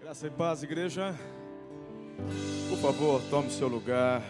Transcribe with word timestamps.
Graça 0.00 0.26
e 0.26 0.30
paz, 0.30 0.62
igreja. 0.62 1.14
Por 2.70 2.78
favor, 2.78 3.22
tome 3.28 3.50
seu 3.50 3.68
lugar. 3.68 4.22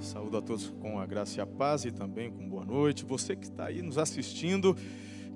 Saúdo 0.00 0.36
a 0.36 0.40
todos 0.40 0.70
com 0.80 1.00
a 1.00 1.04
graça 1.04 1.38
e 1.38 1.40
a 1.40 1.46
paz 1.46 1.84
e 1.84 1.90
também 1.90 2.30
com 2.30 2.48
boa 2.48 2.64
noite. 2.64 3.04
Você 3.04 3.34
que 3.34 3.46
está 3.46 3.66
aí 3.66 3.82
nos 3.82 3.98
assistindo, 3.98 4.72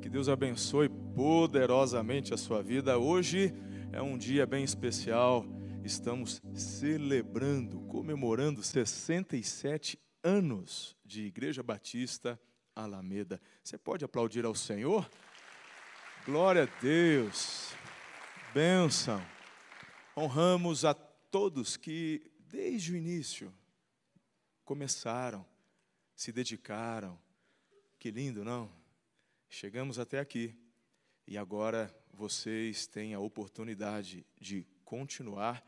que 0.00 0.08
Deus 0.08 0.28
abençoe 0.28 0.88
poderosamente 0.88 2.32
a 2.32 2.36
sua 2.36 2.62
vida. 2.62 2.96
Hoje 2.98 3.52
é 3.92 4.00
um 4.00 4.16
dia 4.16 4.46
bem 4.46 4.62
especial. 4.62 5.44
Estamos 5.82 6.40
celebrando, 6.54 7.80
comemorando 7.80 8.62
67 8.62 9.98
anos 10.22 10.96
de 11.04 11.26
Igreja 11.26 11.64
Batista 11.64 12.40
Alameda. 12.76 13.40
Você 13.62 13.76
pode 13.76 14.04
aplaudir 14.04 14.44
ao 14.44 14.54
Senhor? 14.54 15.10
Glória 16.24 16.62
a 16.62 16.80
Deus. 16.80 17.72
Bênção. 18.54 19.33
Honramos 20.16 20.84
a 20.84 20.94
todos 20.94 21.76
que, 21.76 22.30
desde 22.38 22.92
o 22.92 22.96
início, 22.96 23.52
começaram, 24.64 25.44
se 26.14 26.30
dedicaram. 26.30 27.18
Que 27.98 28.10
lindo, 28.10 28.44
não? 28.44 28.70
Chegamos 29.48 29.98
até 29.98 30.20
aqui 30.20 30.56
e 31.26 31.36
agora 31.36 31.92
vocês 32.12 32.86
têm 32.86 33.12
a 33.12 33.18
oportunidade 33.18 34.24
de 34.40 34.64
continuar 34.84 35.64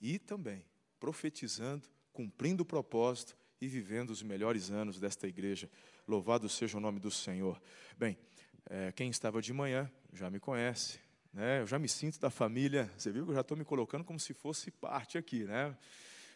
e 0.00 0.18
também 0.18 0.64
profetizando, 0.98 1.88
cumprindo 2.12 2.62
o 2.62 2.66
propósito 2.66 3.36
e 3.60 3.68
vivendo 3.68 4.10
os 4.10 4.22
melhores 4.22 4.70
anos 4.70 4.98
desta 4.98 5.28
igreja. 5.28 5.70
Louvado 6.08 6.48
seja 6.48 6.78
o 6.78 6.80
nome 6.80 7.00
do 7.00 7.10
Senhor. 7.10 7.60
Bem, 7.98 8.16
é, 8.66 8.92
quem 8.92 9.10
estava 9.10 9.42
de 9.42 9.52
manhã 9.52 9.90
já 10.12 10.30
me 10.30 10.40
conhece, 10.40 11.00
né? 11.34 11.60
Eu 11.60 11.66
já 11.66 11.78
me 11.78 11.88
sinto 11.88 12.18
da 12.20 12.30
família. 12.30 12.90
Você 12.96 13.10
viu 13.10 13.24
que 13.24 13.32
eu 13.32 13.34
já 13.34 13.40
estou 13.40 13.56
me 13.56 13.64
colocando 13.64 14.04
como 14.04 14.20
se 14.20 14.32
fosse 14.32 14.70
parte 14.70 15.18
aqui, 15.18 15.44
né? 15.44 15.76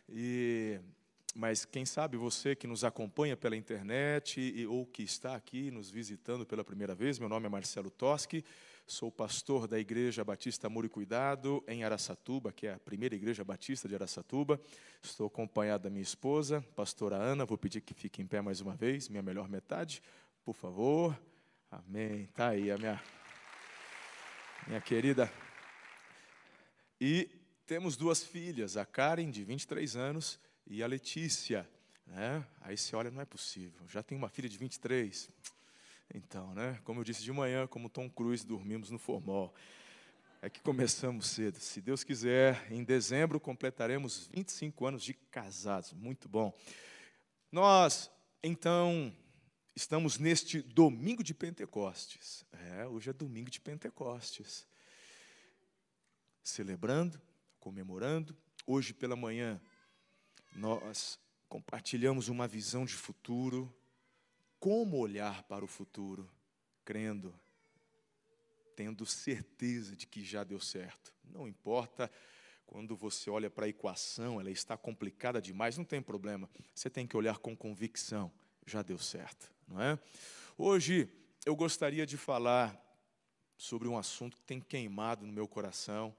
E 0.09 0.80
mas 1.35 1.65
quem 1.65 1.85
sabe 1.85 2.16
você 2.16 2.57
que 2.57 2.66
nos 2.66 2.82
acompanha 2.82 3.37
pela 3.37 3.54
internet 3.54 4.41
e, 4.41 4.66
ou 4.66 4.85
que 4.85 5.04
está 5.04 5.37
aqui 5.37 5.71
nos 5.71 5.88
visitando 5.88 6.45
pela 6.45 6.65
primeira 6.65 6.96
vez, 6.96 7.19
meu 7.19 7.29
nome 7.29 7.46
é 7.46 7.49
Marcelo 7.49 7.91
Toschi, 7.91 8.45
sou 8.87 9.13
pastor 9.13 9.69
da 9.69 9.79
Igreja 9.79 10.24
Batista 10.24 10.66
Amor 10.66 10.85
e 10.85 10.88
Cuidado 10.88 11.63
em 11.69 11.85
Araçatuba, 11.85 12.51
que 12.51 12.66
é 12.66 12.74
a 12.74 12.79
primeira 12.80 13.15
igreja 13.15 13.45
batista 13.45 13.87
de 13.87 13.95
Araçatuba. 13.95 14.60
Estou 15.01 15.29
acompanhado 15.29 15.85
da 15.85 15.91
minha 15.91 16.02
esposa, 16.02 16.60
pastora 16.74 17.15
Ana, 17.15 17.45
vou 17.45 17.59
pedir 17.59 17.82
que 17.82 17.95
fique 17.95 18.21
em 18.21 18.26
pé 18.26 18.41
mais 18.41 18.60
uma 18.60 18.74
vez, 18.74 19.09
minha 19.09 19.23
melhor 19.23 19.49
metade, 19.49 20.02
por 20.43 20.54
favor. 20.54 21.16
Amém. 21.71 22.26
Tá 22.35 22.49
aí 22.49 22.71
a 22.71 22.79
minha 22.79 23.01
minha 24.69 24.83
querida. 24.83 25.33
E 27.01 27.27
temos 27.66 27.97
duas 27.97 28.23
filhas, 28.23 28.77
a 28.77 28.85
Karen, 28.85 29.30
de 29.30 29.43
23 29.43 29.97
anos, 29.97 30.38
e 30.66 30.83
a 30.83 30.87
Letícia. 30.87 31.66
Né? 32.07 32.45
Aí 32.60 32.77
você 32.77 32.95
olha, 32.95 33.10
não 33.10 33.23
é 33.23 33.25
possível, 33.25 33.88
já 33.88 34.02
tem 34.02 34.16
uma 34.16 34.29
filha 34.29 34.47
de 34.47 34.59
23. 34.59 35.30
Então, 36.15 36.55
né? 36.55 36.79
como 36.85 37.01
eu 37.01 37.05
disse 37.05 37.23
de 37.23 37.33
manhã, 37.33 37.66
como 37.66 37.88
Tom 37.88 38.10
Cruise, 38.10 38.47
dormimos 38.47 38.91
no 38.91 38.99
formol. 38.99 39.55
É 40.43 40.51
que 40.51 40.60
começamos 40.60 41.29
cedo. 41.29 41.59
Se 41.59 41.80
Deus 41.80 42.05
quiser, 42.05 42.71
em 42.71 42.85
dezembro 42.85 43.41
completaremos 43.41 44.29
25 44.35 44.87
anos 44.87 45.03
de 45.03 45.15
casados. 45.15 45.95
Muito 45.95 46.29
bom. 46.29 46.55
Nós, 47.51 48.10
então, 48.43 49.10
Estamos 49.79 50.18
neste 50.18 50.60
domingo 50.60 51.23
de 51.23 51.32
Pentecostes. 51.32 52.45
É, 52.51 52.84
hoje 52.88 53.10
é 53.10 53.12
domingo 53.12 53.48
de 53.48 53.60
Pentecostes. 53.60 54.66
Celebrando, 56.43 57.23
comemorando. 57.60 58.37
Hoje 58.66 58.93
pela 58.93 59.15
manhã, 59.15 59.60
nós 60.57 61.16
compartilhamos 61.48 62.26
uma 62.26 62.48
visão 62.48 62.85
de 62.85 62.95
futuro. 62.95 63.73
Como 64.58 64.97
olhar 64.97 65.44
para 65.44 65.64
o 65.64 65.69
futuro, 65.69 66.28
crendo, 66.84 67.32
tendo 68.74 69.06
certeza 69.06 69.94
de 69.94 70.08
que 70.08 70.24
já 70.24 70.42
deu 70.42 70.58
certo. 70.58 71.14
Não 71.22 71.47
importa 71.47 72.10
quando 72.66 72.97
você 72.97 73.30
olha 73.30 73.48
para 73.48 73.66
a 73.66 73.69
equação, 73.69 74.41
ela 74.41 74.50
está 74.50 74.76
complicada 74.76 75.41
demais, 75.41 75.78
não 75.78 75.84
tem 75.84 76.03
problema. 76.03 76.50
Você 76.74 76.91
tem 76.91 77.06
que 77.06 77.16
olhar 77.16 77.38
com 77.38 77.56
convicção 77.56 78.32
já 78.69 78.82
deu 78.82 78.98
certo, 78.98 79.50
não 79.68 79.80
é? 79.80 79.98
Hoje 80.56 81.08
eu 81.44 81.54
gostaria 81.54 82.06
de 82.06 82.16
falar 82.16 82.76
sobre 83.56 83.86
um 83.88 83.98
assunto 83.98 84.36
que 84.36 84.42
tem 84.42 84.60
queimado 84.60 85.26
no 85.26 85.32
meu 85.32 85.46
coração 85.46 86.14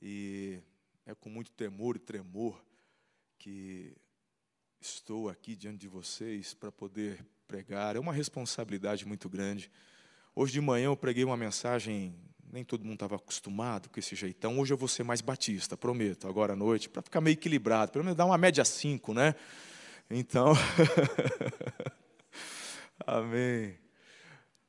e 0.00 0.58
é 1.04 1.14
com 1.14 1.28
muito 1.28 1.50
temor 1.52 1.96
e 1.96 1.98
tremor 1.98 2.62
que 3.38 3.96
estou 4.80 5.28
aqui 5.28 5.54
diante 5.54 5.78
de 5.78 5.88
vocês 5.88 6.54
para 6.54 6.70
poder 6.72 7.24
pregar. 7.46 7.96
É 7.96 7.98
uma 7.98 8.12
responsabilidade 8.12 9.06
muito 9.06 9.28
grande. 9.28 9.70
Hoje 10.34 10.52
de 10.52 10.60
manhã 10.60 10.86
eu 10.86 10.96
preguei 10.96 11.24
uma 11.24 11.36
mensagem, 11.36 12.14
nem 12.52 12.64
todo 12.64 12.84
mundo 12.84 12.94
estava 12.94 13.16
acostumado 13.16 13.88
com 13.88 13.98
esse 13.98 14.14
jeitão. 14.14 14.58
Hoje 14.58 14.72
eu 14.72 14.76
vou 14.76 14.88
ser 14.88 15.02
mais 15.02 15.20
batista, 15.20 15.76
prometo, 15.76 16.28
agora 16.28 16.52
à 16.52 16.56
noite, 16.56 16.88
para 16.88 17.02
ficar 17.02 17.20
meio 17.20 17.34
equilibrado, 17.34 17.92
pelo 17.92 18.04
menos 18.04 18.16
dar 18.16 18.24
uma 18.24 18.38
média 18.38 18.64
5, 18.64 19.12
né? 19.12 19.34
Então, 20.10 20.52
amém. 23.06 23.76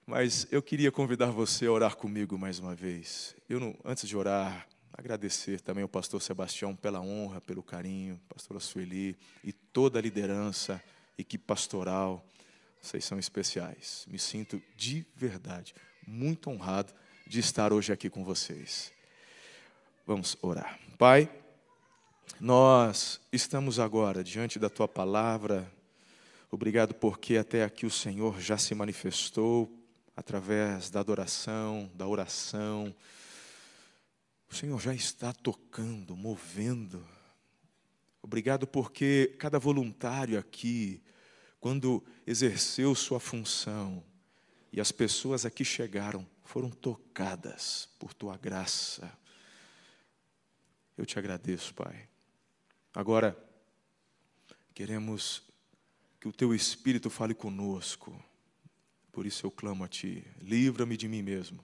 Mas 0.05 0.47
eu 0.51 0.61
queria 0.61 0.91
convidar 0.91 1.27
você 1.27 1.65
a 1.65 1.71
orar 1.71 1.95
comigo 1.95 2.37
mais 2.37 2.59
uma 2.59 2.73
vez. 2.73 3.35
Eu, 3.47 3.59
não, 3.59 3.75
antes 3.85 4.07
de 4.07 4.17
orar, 4.17 4.67
agradecer 4.91 5.61
também 5.61 5.83
ao 5.83 5.89
pastor 5.89 6.21
Sebastião 6.21 6.75
pela 6.75 6.99
honra, 6.99 7.39
pelo 7.39 7.61
carinho, 7.61 8.19
pastora 8.27 8.59
Sueli 8.59 9.17
e 9.43 9.53
toda 9.53 9.99
a 9.99 10.01
liderança, 10.01 10.81
equipe 11.17 11.43
pastoral. 11.45 12.25
Vocês 12.81 13.05
são 13.05 13.19
especiais. 13.19 14.05
Me 14.09 14.17
sinto 14.17 14.61
de 14.75 15.05
verdade 15.15 15.73
muito 16.09 16.49
honrado 16.49 16.91
de 17.27 17.39
estar 17.39 17.71
hoje 17.71 17.93
aqui 17.93 18.09
com 18.09 18.23
vocês. 18.23 18.91
Vamos 20.05 20.35
orar. 20.41 20.79
Pai, 20.97 21.29
nós 22.39 23.21
estamos 23.31 23.79
agora 23.79 24.23
diante 24.23 24.57
da 24.57 24.69
tua 24.69 24.87
palavra. 24.87 25.71
Obrigado 26.51 26.95
porque 26.95 27.37
até 27.37 27.63
aqui 27.63 27.85
o 27.85 27.91
Senhor 27.91 28.41
já 28.41 28.57
se 28.57 28.73
manifestou 28.73 29.71
através 30.15 30.89
da 30.89 30.99
adoração, 30.99 31.91
da 31.93 32.07
oração. 32.07 32.95
O 34.49 34.55
Senhor 34.55 34.79
já 34.81 34.93
está 34.93 35.31
tocando, 35.31 36.15
movendo. 36.15 37.07
Obrigado 38.19 38.65
porque 38.65 39.35
cada 39.37 39.59
voluntário 39.59 40.39
aqui, 40.39 41.03
quando 41.59 42.03
exerceu 42.25 42.95
sua 42.95 43.19
função 43.19 44.03
e 44.73 44.81
as 44.81 44.91
pessoas 44.91 45.45
aqui 45.45 45.63
chegaram, 45.63 46.27
foram 46.43 46.71
tocadas 46.71 47.87
por 47.99 48.11
tua 48.11 48.35
graça. 48.37 49.15
Eu 50.97 51.05
te 51.05 51.19
agradeço, 51.19 51.75
Pai. 51.75 52.09
Agora, 52.91 53.37
queremos 54.73 55.48
que 56.19 56.27
o 56.27 56.33
teu 56.33 56.53
Espírito 56.53 57.09
fale 57.09 57.33
conosco. 57.33 58.21
Por 59.11 59.25
isso 59.25 59.45
eu 59.45 59.51
clamo 59.51 59.83
a 59.83 59.87
Ti, 59.87 60.25
livra-me 60.41 60.97
de 60.97 61.07
mim 61.07 61.21
mesmo. 61.21 61.63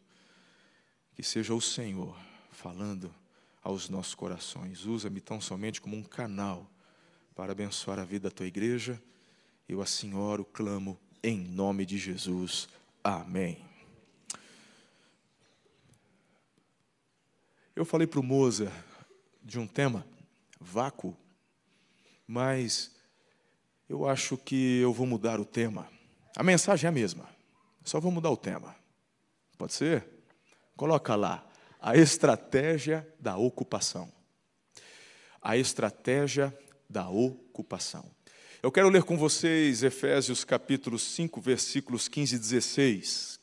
Que 1.13 1.23
seja 1.23 1.53
o 1.53 1.61
Senhor 1.61 2.17
falando 2.51 3.13
aos 3.61 3.89
nossos 3.89 4.15
corações. 4.15 4.85
Usa-me 4.85 5.19
tão 5.19 5.41
somente 5.41 5.81
como 5.81 5.95
um 5.95 6.03
canal 6.03 6.69
para 7.35 7.51
abençoar 7.51 7.99
a 7.99 8.05
vida 8.05 8.29
da 8.29 8.35
Tua 8.35 8.47
igreja. 8.47 9.01
Eu 9.67 9.81
assim 9.81 10.13
oro, 10.13 10.45
clamo, 10.45 10.97
em 11.21 11.37
nome 11.37 11.85
de 11.85 11.97
Jesus. 11.97 12.69
Amém. 13.03 13.63
Eu 17.75 17.83
falei 17.83 18.07
para 18.07 18.21
o 18.21 18.23
Moza 18.23 18.71
de 19.43 19.59
um 19.59 19.67
tema 19.67 20.07
vácuo, 20.59 21.15
mas 22.25 22.94
eu 23.87 24.07
acho 24.07 24.37
que 24.37 24.79
eu 24.79 24.91
vou 24.91 25.05
mudar 25.05 25.39
o 25.39 25.45
tema. 25.45 25.87
A 26.35 26.43
mensagem 26.43 26.87
é 26.87 26.89
a 26.89 26.91
mesma, 26.91 27.29
só 27.83 27.99
vou 27.99 28.11
mudar 28.11 28.31
o 28.31 28.37
tema. 28.37 28.75
Pode 29.57 29.73
ser? 29.73 30.05
Coloca 30.75 31.15
lá, 31.15 31.47
a 31.79 31.95
estratégia 31.95 33.07
da 33.19 33.37
ocupação. 33.37 34.11
A 35.41 35.55
estratégia 35.55 36.57
da 36.89 37.07
ocupação. 37.09 38.11
Eu 38.61 38.71
quero 38.71 38.89
ler 38.89 39.03
com 39.03 39.15
vocês 39.15 39.83
Efésios 39.83 40.43
capítulo 40.43 40.97
5, 40.97 41.39
versículos 41.39 42.07
15 42.07 42.35
e 42.35 42.39
16. 42.39 43.39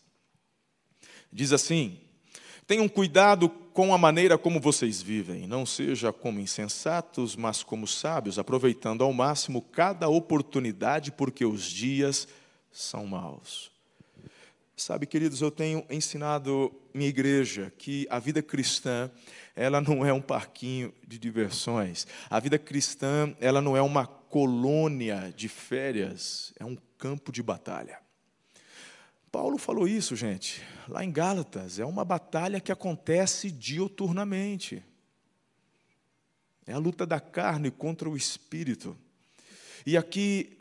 Diz 1.32 1.52
assim: 1.52 2.01
Tenham 2.72 2.88
cuidado 2.88 3.50
com 3.50 3.92
a 3.92 3.98
maneira 3.98 4.38
como 4.38 4.58
vocês 4.58 5.02
vivem. 5.02 5.46
Não 5.46 5.66
seja 5.66 6.10
como 6.10 6.40
insensatos, 6.40 7.36
mas 7.36 7.62
como 7.62 7.86
sábios, 7.86 8.38
aproveitando 8.38 9.04
ao 9.04 9.12
máximo 9.12 9.60
cada 9.60 10.08
oportunidade, 10.08 11.12
porque 11.12 11.44
os 11.44 11.64
dias 11.64 12.26
são 12.70 13.06
maus. 13.06 13.70
Sabe, 14.74 15.04
queridos, 15.04 15.42
eu 15.42 15.50
tenho 15.50 15.84
ensinado 15.90 16.72
minha 16.94 17.10
igreja 17.10 17.70
que 17.76 18.06
a 18.08 18.18
vida 18.18 18.42
cristã, 18.42 19.10
ela 19.54 19.78
não 19.78 20.02
é 20.02 20.14
um 20.14 20.22
parquinho 20.22 20.94
de 21.06 21.18
diversões. 21.18 22.06
A 22.30 22.40
vida 22.40 22.58
cristã, 22.58 23.36
ela 23.38 23.60
não 23.60 23.76
é 23.76 23.82
uma 23.82 24.06
colônia 24.06 25.30
de 25.36 25.46
férias, 25.46 26.54
é 26.58 26.64
um 26.64 26.78
campo 26.96 27.30
de 27.30 27.42
batalha. 27.42 27.98
Paulo 29.32 29.56
falou 29.56 29.88
isso, 29.88 30.14
gente, 30.14 30.60
lá 30.86 31.02
em 31.02 31.10
Gálatas, 31.10 31.78
é 31.78 31.86
uma 31.86 32.04
batalha 32.04 32.60
que 32.60 32.70
acontece 32.70 33.50
dioturnamente. 33.50 34.84
É 36.66 36.74
a 36.74 36.78
luta 36.78 37.06
da 37.06 37.18
carne 37.18 37.70
contra 37.70 38.10
o 38.10 38.16
espírito. 38.16 38.94
E 39.86 39.96
aqui 39.96 40.58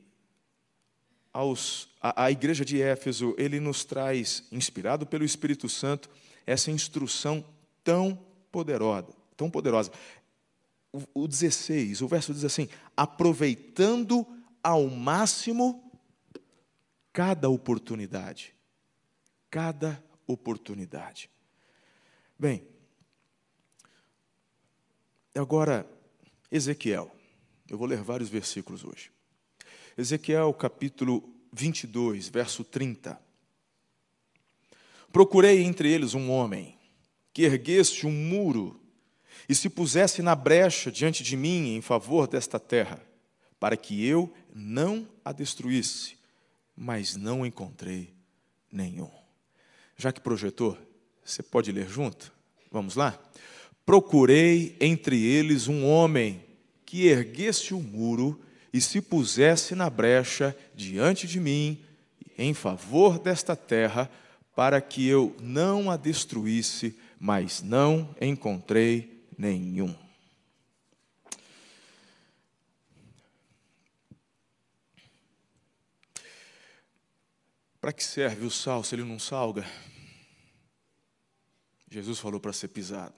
aos, 1.33 1.89
a, 2.01 2.23
a 2.23 2.31
igreja 2.31 2.63
de 2.63 2.81
Éfeso, 2.81 3.35
ele 3.37 3.59
nos 3.59 3.83
traz, 3.83 4.47
inspirado 4.53 5.05
pelo 5.05 5.25
Espírito 5.25 5.67
Santo, 5.67 6.09
essa 6.47 6.71
instrução 6.71 7.43
tão 7.83 8.17
poderosa, 8.53 9.09
tão 9.35 9.49
poderosa. 9.49 9.91
O, 10.93 11.23
o 11.23 11.27
16, 11.27 12.01
o 12.01 12.07
verso 12.07 12.33
diz 12.33 12.45
assim: 12.45 12.69
aproveitando 12.95 14.25
ao 14.63 14.87
máximo 14.87 15.91
cada 17.11 17.49
oportunidade. 17.49 18.55
Cada 19.51 20.01
oportunidade. 20.25 21.29
Bem, 22.39 22.65
agora, 25.35 25.85
Ezequiel. 26.49 27.13
Eu 27.69 27.77
vou 27.77 27.85
ler 27.85 28.01
vários 28.01 28.29
versículos 28.29 28.85
hoje. 28.85 29.11
Ezequiel 29.97 30.53
capítulo 30.53 31.29
22, 31.51 32.29
verso 32.29 32.63
30. 32.63 33.21
Procurei 35.11 35.61
entre 35.63 35.91
eles 35.91 36.13
um 36.13 36.31
homem 36.31 36.77
que 37.33 37.43
erguesse 37.43 38.07
um 38.07 38.11
muro 38.11 38.81
e 39.49 39.53
se 39.53 39.69
pusesse 39.69 40.21
na 40.21 40.33
brecha 40.33 40.89
diante 40.89 41.23
de 41.23 41.35
mim 41.35 41.75
em 41.75 41.81
favor 41.81 42.25
desta 42.25 42.57
terra, 42.57 43.05
para 43.59 43.75
que 43.75 44.05
eu 44.05 44.33
não 44.53 45.05
a 45.25 45.33
destruísse, 45.33 46.17
mas 46.73 47.17
não 47.17 47.45
encontrei 47.45 48.13
nenhum. 48.71 49.20
Já 50.01 50.11
que 50.11 50.19
projetou, 50.19 50.75
você 51.23 51.43
pode 51.43 51.71
ler 51.71 51.87
junto? 51.87 52.33
Vamos 52.71 52.95
lá? 52.95 53.19
Procurei 53.85 54.75
entre 54.81 55.23
eles 55.23 55.67
um 55.67 55.85
homem 55.85 56.43
que 56.83 57.05
erguesse 57.05 57.75
o 57.75 57.79
muro 57.79 58.41
e 58.73 58.81
se 58.81 58.99
pusesse 58.99 59.75
na 59.75 59.91
brecha 59.91 60.57
diante 60.73 61.27
de 61.27 61.39
mim, 61.39 61.85
em 62.35 62.51
favor 62.51 63.19
desta 63.19 63.55
terra, 63.55 64.09
para 64.55 64.81
que 64.81 65.07
eu 65.07 65.35
não 65.39 65.91
a 65.91 65.97
destruísse, 65.97 66.97
mas 67.19 67.61
não 67.61 68.15
encontrei 68.19 69.23
nenhum. 69.37 69.95
Para 77.79 77.93
que 77.93 78.03
serve 78.03 78.47
o 78.47 78.49
sal 78.49 78.83
se 78.83 78.95
ele 78.95 79.03
não 79.03 79.19
salga? 79.19 79.63
Jesus 81.91 82.19
falou 82.19 82.39
para 82.39 82.53
ser 82.53 82.69
pisado. 82.69 83.13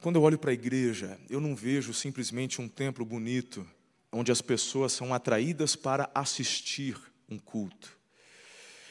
Quando 0.00 0.16
eu 0.16 0.22
olho 0.22 0.38
para 0.38 0.50
a 0.50 0.54
igreja, 0.54 1.18
eu 1.28 1.38
não 1.38 1.54
vejo 1.54 1.92
simplesmente 1.92 2.58
um 2.58 2.68
templo 2.68 3.04
bonito, 3.04 3.66
onde 4.10 4.32
as 4.32 4.40
pessoas 4.40 4.94
são 4.94 5.12
atraídas 5.12 5.76
para 5.76 6.10
assistir 6.14 6.96
um 7.28 7.38
culto. 7.38 7.94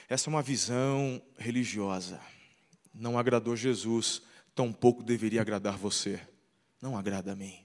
Essa 0.08 0.30
é 0.30 0.32
uma 0.32 0.44
visão 0.44 1.20
religiosa. 1.36 2.22
Não 2.94 3.18
agradou 3.18 3.56
Jesus, 3.56 4.22
tampouco 4.54 5.02
deveria 5.02 5.42
agradar 5.42 5.76
você. 5.76 6.22
Não 6.80 6.96
agrada 6.96 7.32
a 7.32 7.36
mim. 7.36 7.58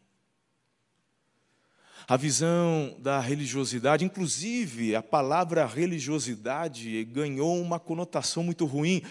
A 2.07 2.17
visão 2.17 2.97
da 2.99 3.21
religiosidade, 3.21 4.07
inclusive 4.07 4.97
a 4.97 5.03
palavra 5.03 5.67
religiosidade 5.67 7.05
ganhou 7.05 7.61
uma 7.61 7.79
conotação 7.79 8.43
muito 8.43 8.65
ruim 8.65 9.03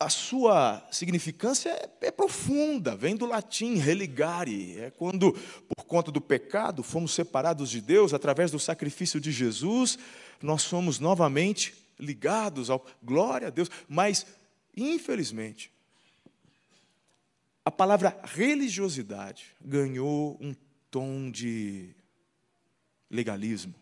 a 0.00 0.08
sua 0.08 0.86
significância 0.92 1.70
é, 1.70 2.06
é, 2.06 2.10
profunda, 2.10 2.94
vem 2.94 3.16
do 3.16 3.26
latim 3.26 3.74
religare, 3.74 4.78
é 4.78 4.90
quando, 4.90 5.32
por 5.32 5.84
conta 5.84 6.12
do 6.12 6.20
pecado, 6.20 6.84
fomos 6.84 7.12
separados 7.12 7.68
de 7.68 7.80
Deus 7.80 8.14
através 8.14 8.52
do 8.52 8.60
sacrifício 8.60 9.20
de 9.20 9.32
Jesus, 9.32 9.98
nós 10.40 10.62
somos 10.62 11.00
novamente 11.00 11.74
ligados 11.98 12.70
ao 12.70 12.86
glória 13.02 13.48
a 13.48 13.50
Deus, 13.50 13.68
mas, 13.88 14.24
infelizmente, 14.76 15.72
a 17.64 17.70
palavra 17.70 18.18
religiosidade 18.22 19.56
ganhou 19.60 20.38
um 20.40 20.54
tom 20.92 21.28
de 21.28 21.90
legalismo, 23.10 23.74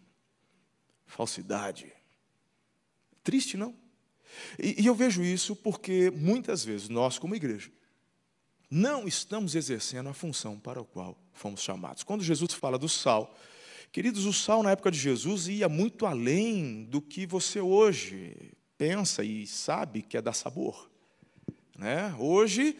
falsidade. 1.06 1.92
Triste, 3.22 3.58
não? 3.58 3.85
E, 4.58 4.82
e 4.82 4.86
eu 4.86 4.94
vejo 4.94 5.22
isso 5.22 5.54
porque 5.56 6.10
muitas 6.10 6.64
vezes 6.64 6.88
nós, 6.88 7.18
como 7.18 7.34
igreja, 7.34 7.70
não 8.70 9.06
estamos 9.06 9.54
exercendo 9.54 10.08
a 10.08 10.14
função 10.14 10.58
para 10.58 10.80
a 10.80 10.84
qual 10.84 11.16
fomos 11.32 11.62
chamados. 11.62 12.02
Quando 12.02 12.24
Jesus 12.24 12.52
fala 12.52 12.78
do 12.78 12.88
sal, 12.88 13.36
queridos, 13.92 14.24
o 14.24 14.32
sal 14.32 14.62
na 14.62 14.72
época 14.72 14.90
de 14.90 14.98
Jesus 14.98 15.48
ia 15.48 15.68
muito 15.68 16.04
além 16.06 16.84
do 16.84 17.00
que 17.00 17.26
você 17.26 17.60
hoje 17.60 18.52
pensa 18.76 19.24
e 19.24 19.46
sabe 19.46 20.02
que 20.02 20.16
é 20.16 20.22
dar 20.22 20.32
sabor. 20.32 20.90
Né? 21.78 22.14
Hoje, 22.18 22.76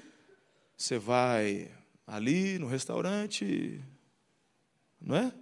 você 0.76 0.98
vai 0.98 1.70
ali 2.06 2.58
no 2.58 2.66
restaurante, 2.66 3.80
não 5.00 5.16
é? 5.16 5.32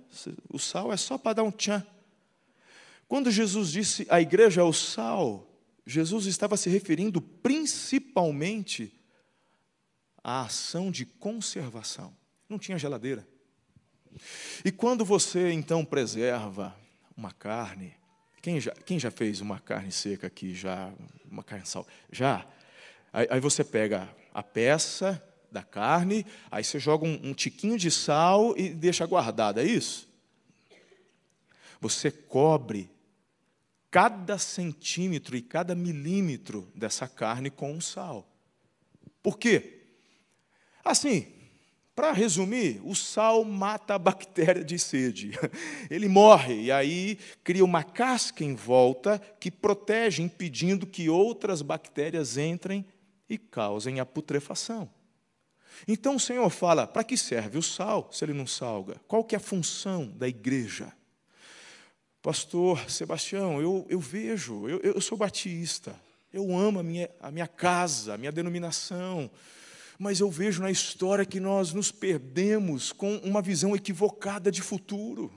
O 0.51 0.59
sal 0.59 0.93
é 0.93 0.97
só 0.97 1.19
para 1.19 1.35
dar 1.35 1.43
um 1.43 1.51
tchan. 1.51 1.85
Quando 3.09 3.31
Jesus 3.31 3.71
disse 3.71 4.07
a 4.09 4.21
igreja 4.21 4.61
é 4.61 4.65
o 4.65 4.73
sal, 4.73 5.47
Jesus 5.87 6.27
estava 6.27 6.57
se 6.57 6.71
referindo 6.71 7.21
principalmente 7.21 8.93
à 10.23 10.43
ação 10.43 10.91
de 10.91 11.05
conservação. 11.05 12.17
Não 12.49 12.59
tinha 12.59 12.79
geladeira. 12.79 13.27
E 14.65 14.71
quando 14.71 15.05
você 15.05 15.51
então 15.53 15.85
preserva 15.85 16.75
uma 17.17 17.33
carne, 17.33 17.95
quem 18.41 18.61
já, 18.61 18.73
quem 18.73 18.99
já 18.99 19.11
fez 19.11 19.41
uma 19.41 19.59
carne 19.59 19.93
seca 19.93 20.27
aqui, 20.27 20.55
já, 20.55 20.93
uma 21.31 21.43
carne 21.43 21.67
sal? 21.67 21.87
Já. 22.11 22.47
Aí, 23.13 23.27
aí 23.31 23.41
você 23.41 23.65
pega 23.65 24.09
a 24.33 24.43
peça 24.43 25.23
da 25.51 25.63
carne, 25.63 26.27
aí 26.51 26.65
você 26.65 26.79
joga 26.79 27.07
um, 27.07 27.29
um 27.29 27.33
tiquinho 27.35 27.79
de 27.79 27.91
sal 27.91 28.57
e 28.57 28.71
deixa 28.71 29.07
guardado, 29.07 29.61
é 29.61 29.65
isso? 29.65 30.09
Você 31.81 32.11
cobre 32.11 32.91
cada 33.95 34.39
centímetro 34.39 35.37
e 35.37 35.41
cada 35.41 35.73
milímetro 35.73 36.69
dessa 36.75 37.07
carne 37.07 37.49
com 37.49 37.81
sal. 37.81 38.29
Por 39.23 39.39
quê? 39.39 39.83
Assim, 40.85 41.29
para 41.95 42.11
resumir, 42.11 42.81
o 42.85 42.93
sal 42.93 43.45
mata 43.45 43.95
a 43.95 43.99
bactéria 43.99 44.65
de 44.65 44.81
sede. 44.81 45.39
Ele 45.89 46.09
morre 46.09 46.63
e 46.63 46.73
aí 46.73 47.17
cria 47.45 47.65
uma 47.65 47.85
casca 47.85 48.43
em 48.43 48.57
volta 48.57 49.17
que 49.39 49.49
protege, 49.49 50.25
impedindo 50.25 50.89
que 50.89 51.09
outras 51.09 51.63
bactérias 51.63 52.37
entrem 52.37 52.85
e 53.31 53.39
causem 53.39 54.01
a 54.01 54.05
putrefação. 54.05 54.91
Então 55.87 56.17
o 56.17 56.21
Senhor 56.21 56.51
fala: 56.51 56.85
para 56.85 57.05
que 57.05 57.17
serve 57.17 57.59
o 57.59 57.63
sal 57.63 58.09
se 58.11 58.25
ele 58.25 58.33
não 58.33 58.47
salga? 58.49 59.01
Qual 59.07 59.23
que 59.23 59.37
é 59.37 59.39
a 59.39 59.41
função 59.41 60.09
da 60.09 60.27
igreja? 60.27 60.93
Pastor 62.25 62.91
Sebastião, 62.91 63.61
eu, 63.61 63.85
eu 63.87 64.01
vejo, 64.01 64.67
eu, 64.67 64.81
eu 64.81 64.99
sou 64.99 65.19
batista, 65.19 65.95
eu 66.33 66.57
amo 66.57 66.81
a 66.81 66.83
minha, 66.83 67.11
a 67.21 67.31
minha 67.31 67.47
casa, 67.47 68.15
a 68.15 68.17
minha 68.17 68.33
denominação, 68.33 69.31
mas 69.99 70.21
eu 70.21 70.31
vejo 70.31 70.63
na 70.63 70.71
história 70.71 71.27
que 71.27 71.39
nós 71.39 71.75
nos 71.75 71.93
perdemos 71.93 72.93
com 72.93 73.17
uma 73.19 73.43
visão 73.43 73.77
equivocada 73.77 74.51
de 74.51 74.63
futuro. 74.63 75.31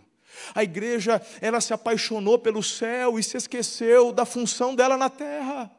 A 0.56 0.64
igreja, 0.64 1.22
ela 1.42 1.60
se 1.60 1.74
apaixonou 1.74 2.40
pelo 2.40 2.64
céu 2.64 3.20
e 3.20 3.24
se 3.24 3.36
esqueceu 3.36 4.14
da 4.14 4.24
função 4.24 4.74
dela 4.74 4.96
na 4.96 5.10
terra. 5.10 5.70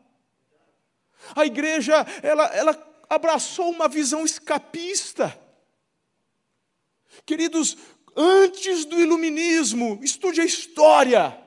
A 1.34 1.46
igreja, 1.46 2.06
ela, 2.22 2.44
ela 2.54 3.02
abraçou 3.08 3.70
uma 3.70 3.88
visão 3.88 4.26
escapista. 4.26 5.34
Queridos, 7.24 7.78
antes 8.18 8.84
do 8.84 9.00
iluminismo, 9.00 10.00
estude 10.02 10.40
a 10.40 10.44
história, 10.44 11.38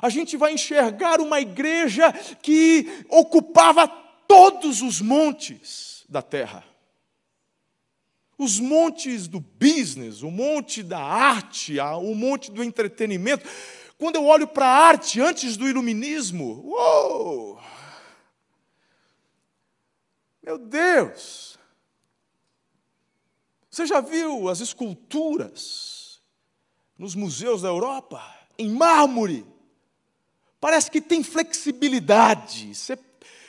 a 0.00 0.08
gente 0.08 0.36
vai 0.36 0.52
enxergar 0.52 1.20
uma 1.20 1.40
igreja 1.40 2.12
que 2.40 3.04
ocupava 3.08 3.88
todos 3.88 4.82
os 4.82 5.00
montes 5.00 6.04
da 6.08 6.22
terra. 6.22 6.64
Os 8.38 8.60
montes 8.60 9.26
do 9.26 9.40
business, 9.40 10.22
o 10.22 10.30
monte 10.30 10.82
da 10.82 11.00
arte, 11.00 11.80
o 11.80 12.14
monte 12.14 12.52
do 12.52 12.62
entretenimento, 12.62 13.48
Quando 13.98 14.16
eu 14.16 14.26
olho 14.26 14.46
para 14.46 14.66
a 14.66 14.86
arte 14.88 15.22
antes 15.22 15.56
do 15.56 15.66
iluminismo, 15.66 16.62
uou! 16.66 17.58
Meu 20.42 20.58
Deus! 20.58 21.58
Você 23.70 23.86
já 23.86 24.00
viu 24.00 24.50
as 24.50 24.60
esculturas 24.60 25.95
nos 26.98 27.14
museus 27.14 27.62
da 27.62 27.68
Europa? 27.68 28.22
Em 28.58 28.70
mármore. 28.70 29.44
Parece 30.60 30.90
que 30.90 31.00
tem 31.00 31.22
flexibilidade. 31.22 32.74
Você 32.74 32.96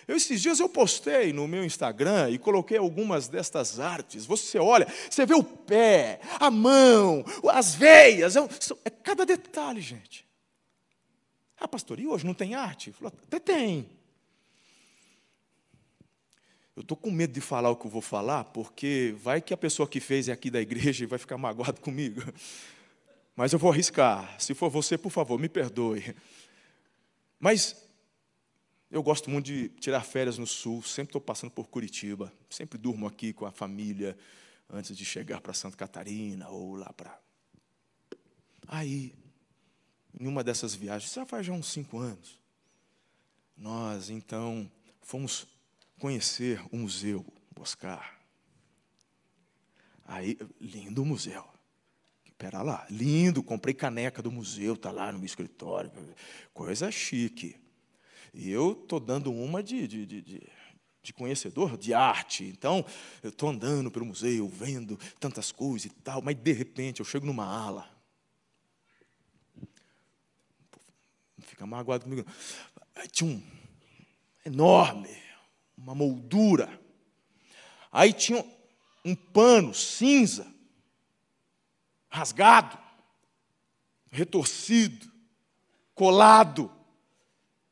eu, 0.08 0.16
esses 0.16 0.42
dias 0.42 0.60
eu 0.62 0.70
postei 0.70 1.34
no 1.34 1.48
meu 1.48 1.66
Instagram 1.66 2.30
e 2.30 2.38
coloquei 2.38 2.77
algumas 2.77 3.27
destas 3.27 3.77
artes. 3.77 4.25
Você 4.25 4.58
olha, 4.58 4.88
você 5.10 5.25
vê 5.25 5.34
o 5.34 5.44
pé, 5.44 6.22
a 6.39 6.50
mão, 6.50 7.25
as 7.51 7.75
veias, 7.75 8.38
é, 8.38 8.39
é 8.86 8.89
cada 8.89 9.25
detalhe, 9.25 9.82
gente. 9.82 10.25
Ah, 11.60 11.68
pastor, 11.68 12.00
e 12.00 12.08
hoje 12.08 12.25
não 12.25 12.34
tem 12.34 12.56
arte? 12.56 12.94
Até 13.04 13.38
tem. 13.38 13.89
Eu 16.74 16.82
estou 16.82 16.96
com 16.96 17.12
medo 17.12 17.34
de 17.34 17.42
falar 17.42 17.72
o 17.72 17.75
que 17.75 17.88
eu 17.88 17.92
vou 17.92 18.01
falar, 18.01 18.46
porque 18.46 19.13
vai 19.22 19.42
que 19.42 19.54
a 19.54 19.58
pessoa 19.58 19.89
que 19.89 20.00
fez 20.00 20.30
é 20.30 20.32
aqui 20.32 20.50
da 20.50 20.62
igreja 20.62 21.04
e 21.04 21.08
vai 21.08 21.20
ficar 21.20 21.38
magoado 21.38 21.82
comigo. 21.82 22.22
Mas 23.38 23.53
eu 23.53 23.60
vou 23.60 23.72
arriscar. 23.72 24.36
Se 24.41 24.56
for 24.56 24.67
você, 24.67 24.98
por 24.98 25.12
favor, 25.12 25.39
me 25.39 25.48
perdoe. 25.48 26.15
Mas 27.39 27.88
eu 28.89 29.03
gosto 29.03 29.29
muito 29.29 29.46
de 29.46 29.70
tirar 29.70 30.01
férias 30.01 30.39
no 30.39 30.48
sul, 30.48 30.82
sempre 30.82 31.10
estou 31.10 31.22
passando 31.22 31.51
por 31.51 31.67
Curitiba, 31.67 32.34
sempre 32.50 32.79
durmo 32.79 33.06
aqui 33.06 33.32
com 33.32 33.46
a 33.46 33.51
família 33.51 34.17
antes 34.67 34.98
de 34.98 35.06
chegar 35.06 35.39
para 35.39 35.53
Santa 35.53 35.77
Catarina 35.77 36.50
ou 36.50 36.75
lá 36.77 36.91
para. 36.91 37.15
Aí, 38.67 39.13
em 40.20 40.25
uma 40.25 40.44
dessas 40.44 40.74
viagens, 40.74 41.13
já 41.13 41.24
faz 41.24 41.46
já 41.46 41.53
uns 41.53 41.67
cinco 41.72 42.00
anos, 42.00 42.39
nós 43.56 44.10
então 44.10 44.70
fomos 45.00 45.46
conhecer 46.00 46.60
o 46.72 46.77
museu 46.77 47.24
Boscar. 47.56 48.20
Aí, 50.06 50.39
lindo 50.60 51.06
museu. 51.06 51.56
Pera 52.38 52.62
lá, 52.62 52.86
lindo, 52.89 53.41
comprei 53.41 53.74
caneca 53.74 54.22
do 54.22 54.32
museu, 54.32 54.77
tá 54.77 54.91
lá 54.91 55.12
no 55.12 55.17
meu 55.17 55.25
escritório, 55.25 55.91
coisa 56.53 56.91
chique. 56.91 57.56
E 58.32 58.51
eu 58.51 58.74
estou 58.74 59.00
dando 59.00 59.32
uma 59.34 59.63
de, 59.63 59.88
de, 59.88 60.06
de, 60.06 60.22
de, 61.01 61.13
conhecedor 61.13 61.75
de 61.75 61.96
arte. 61.96 62.44
Então, 62.44 62.86
eu 63.24 63.29
estou 63.29 63.50
andando 63.50 63.89
pelo 63.89 64.06
museu, 64.06 64.48
vendo 64.48 65.00
tantas 65.20 65.51
coisas 65.51 65.86
e 65.86 65.89
tal, 65.89 66.22
mas 66.22 66.36
de 66.36 66.51
repente 66.51 67.00
eu 67.00 67.06
chego 67.06 67.25
numa 67.25 67.46
ala. 67.46 67.89
Não 71.36 71.44
fica 71.44 71.65
magoado 71.65 72.03
comigo. 72.03 72.29
Aí 72.96 73.08
tinha 73.08 73.32
um 73.32 73.41
enorme, 74.46 75.17
uma 75.75 75.96
moldura. 75.96 76.79
Aí 77.91 78.13
tinha 78.13 78.46
um 79.03 79.15
pano 79.15 79.74
cinza, 79.74 80.46
rasgado, 82.09 82.77
retorcido, 84.09 85.11
colado. 85.93 86.71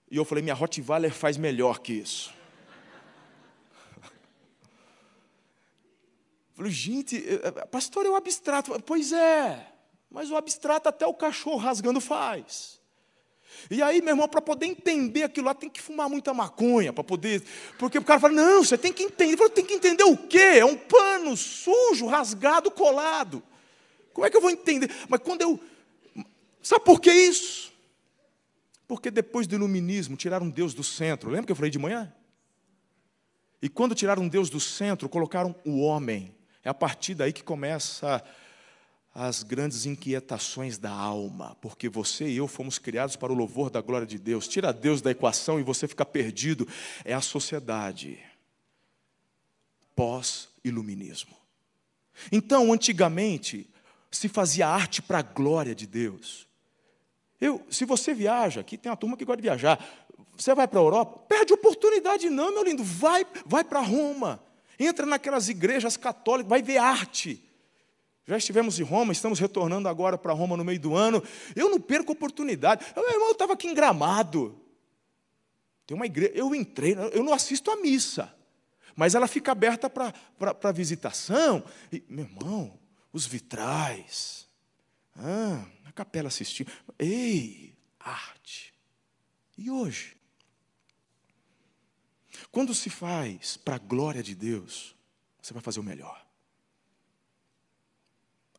E 0.10 0.18
eu 0.18 0.26
falei, 0.26 0.44
minha 0.44 0.56
Rottweiler 0.56 1.14
faz 1.14 1.38
melhor 1.38 1.80
que 1.80 1.94
isso. 1.94 2.34
falei, 6.54 6.72
gente, 6.72 7.18
eh, 7.18 7.42
eh, 7.44 7.66
pastor, 7.66 8.06
é 8.06 8.10
o 8.10 8.16
abstrato. 8.16 8.80
Pois 8.82 9.12
é, 9.12 9.72
mas 10.10 10.32
o 10.32 10.36
abstrato 10.36 10.90
até 10.90 11.06
o 11.06 11.14
cachorro 11.14 11.58
rasgando 11.58 12.00
faz. 12.02 12.76
E 13.70 13.82
aí, 13.82 14.02
meu 14.02 14.12
irmão, 14.12 14.28
para 14.28 14.42
poder 14.42 14.68
entender 14.68 15.24
aquilo 15.24 15.48
lá, 15.48 15.54
tem 15.54 15.70
que 15.70 15.82
fumar 15.82 16.10
muita 16.10 16.34
maconha, 16.34 16.94
para 16.94 17.04
poder. 17.04 17.42
Porque 17.80 17.98
o 17.98 18.04
cara 18.04 18.20
fala, 18.20 18.34
não, 18.34 18.64
você 18.64 18.78
tem 18.78 18.94
que 18.94 19.04
entender. 19.04 19.32
Ele 19.32 19.38
falou, 19.38 19.52
tem 19.52 19.66
que 19.66 19.74
entender 19.74 20.04
o 20.04 20.18
quê? 20.18 20.60
É 20.60 20.66
um 20.66 20.76
pano 20.76 21.36
sujo, 21.36 22.06
rasgado, 22.06 22.70
colado. 22.70 23.42
Como 24.16 24.26
é 24.26 24.30
que 24.30 24.38
eu 24.38 24.42
vou 24.42 24.50
entender? 24.50 24.90
Mas 25.10 25.20
quando 25.20 25.42
eu. 25.42 25.60
Sabe 26.64 26.86
por 26.86 27.02
que 27.02 27.12
isso? 27.12 27.74
Porque 28.88 29.12
depois 29.12 29.46
do 29.46 29.56
iluminismo 29.56 30.16
tiraram 30.16 30.50
Deus 30.50 30.74
do 30.74 30.86
centro. 30.86 31.30
Lembra 31.30 31.48
que 31.48 31.52
eu 31.52 31.56
falei 31.56 31.70
de 31.70 31.78
manhã? 31.78 32.12
E 33.62 33.68
quando 33.68 33.94
tiraram 33.94 34.26
Deus 34.26 34.50
do 34.50 34.60
centro, 34.60 35.10
colocaram 35.10 35.54
o 35.66 35.82
homem. 35.82 36.34
É 36.64 36.70
a 36.70 36.74
partir 36.74 37.14
daí 37.14 37.34
que 37.34 37.44
começa 37.44 38.24
as 39.14 39.44
grandes 39.44 39.86
inquietações 39.86 40.78
da 40.78 40.92
alma, 40.92 41.58
porque 41.62 41.90
você 41.90 42.28
e 42.28 42.38
eu 42.38 42.48
fomos 42.48 42.80
criados 42.80 43.18
para 43.18 43.34
o 43.34 43.36
louvor 43.36 43.70
da 43.70 43.82
glória 43.82 44.08
de 44.08 44.18
Deus. 44.18 44.48
Tira 44.48 44.72
Deus 44.72 45.02
da 45.02 45.12
equação 45.12 45.60
e 45.60 45.64
você 45.64 45.90
fica 45.90 46.06
perdido. 46.06 46.66
É 47.04 47.14
a 47.14 47.22
sociedade 47.22 48.18
pós-iluminismo. 49.94 51.36
Então, 52.32 52.72
antigamente, 52.72 53.70
se 54.12 54.28
fazia 54.28 54.68
arte 54.68 55.02
para 55.02 55.20
a 55.20 55.22
glória 55.22 55.76
de 55.76 55.86
Deus. 55.86 56.48
Eu, 57.40 57.62
se 57.70 57.86
você 57.86 58.14
viaja, 58.14 58.62
aqui 58.62 58.78
tem 58.78 58.90
uma 58.90 58.98
turma 58.98 59.18
que 59.18 59.26
gosta 59.26 59.42
de 59.42 59.48
viajar, 59.48 59.84
você 60.38 60.54
vai 60.54 60.68
para 60.68 60.80
a 60.80 60.84
Europa, 60.84 61.20
perde 61.28 61.54
oportunidade 61.54 62.30
não, 62.30 62.54
meu 62.54 62.64
lindo, 62.64 62.84
vai, 62.84 63.26
vai 63.46 63.64
para 63.64 63.80
Roma, 63.82 64.42
entra 64.80 65.06
naquelas 65.06 65.50
igrejas 65.50 65.98
católicas, 65.98 66.50
vai 66.50 66.62
ver 66.62 66.78
arte. 66.78 67.42
Já 68.28 68.38
estivemos 68.38 68.80
em 68.80 68.84
Roma, 68.84 69.12
estamos 69.12 69.40
retornando 69.40 69.88
agora 69.88 70.18
para 70.18 70.34
Roma 70.34 70.58
no 70.58 70.66
meio 70.66 70.80
do 70.80 70.96
ano. 70.96 71.22
Eu 71.56 71.70
não 71.70 71.80
perco 71.80 72.12
oportunidade. 72.12 72.84
Meu 72.96 73.08
irmão, 73.08 73.28
eu 73.28 73.34
estava 73.34 73.54
aqui 73.54 73.68
em 73.68 73.74
Gramado. 73.74 74.60
Tem 75.86 75.96
uma 75.96 76.08
igreja, 76.08 76.32
eu 76.34 76.56
entrei, 76.56 76.98
eu 77.14 77.24
não 77.24 77.34
assisto 77.34 77.70
a 77.70 77.76
missa, 77.76 78.34
mas 78.96 79.14
ela 79.14 79.28
fica 79.28 79.52
aberta 79.52 79.88
para 79.88 80.72
visitação. 80.72 81.64
E, 81.94 82.04
meu 82.10 82.26
irmão, 82.26 82.80
os 83.16 83.26
vitrais. 83.26 84.46
Ah, 85.16 85.66
capela 85.96 86.28
assistindo. 86.28 86.70
Ei, 87.00 87.74
arte. 87.98 88.74
E 89.58 89.72
hoje? 89.72 90.18
Quando 92.52 92.76
se 92.76 92.90
faz 92.90 93.56
para 93.56 93.76
a 93.76 93.80
glória 93.80 94.22
de 94.22 94.36
Deus, 94.36 94.94
você 95.42 95.54
vai 95.54 95.64
fazer 95.64 95.80
o 95.80 95.84
melhor. 95.84 96.28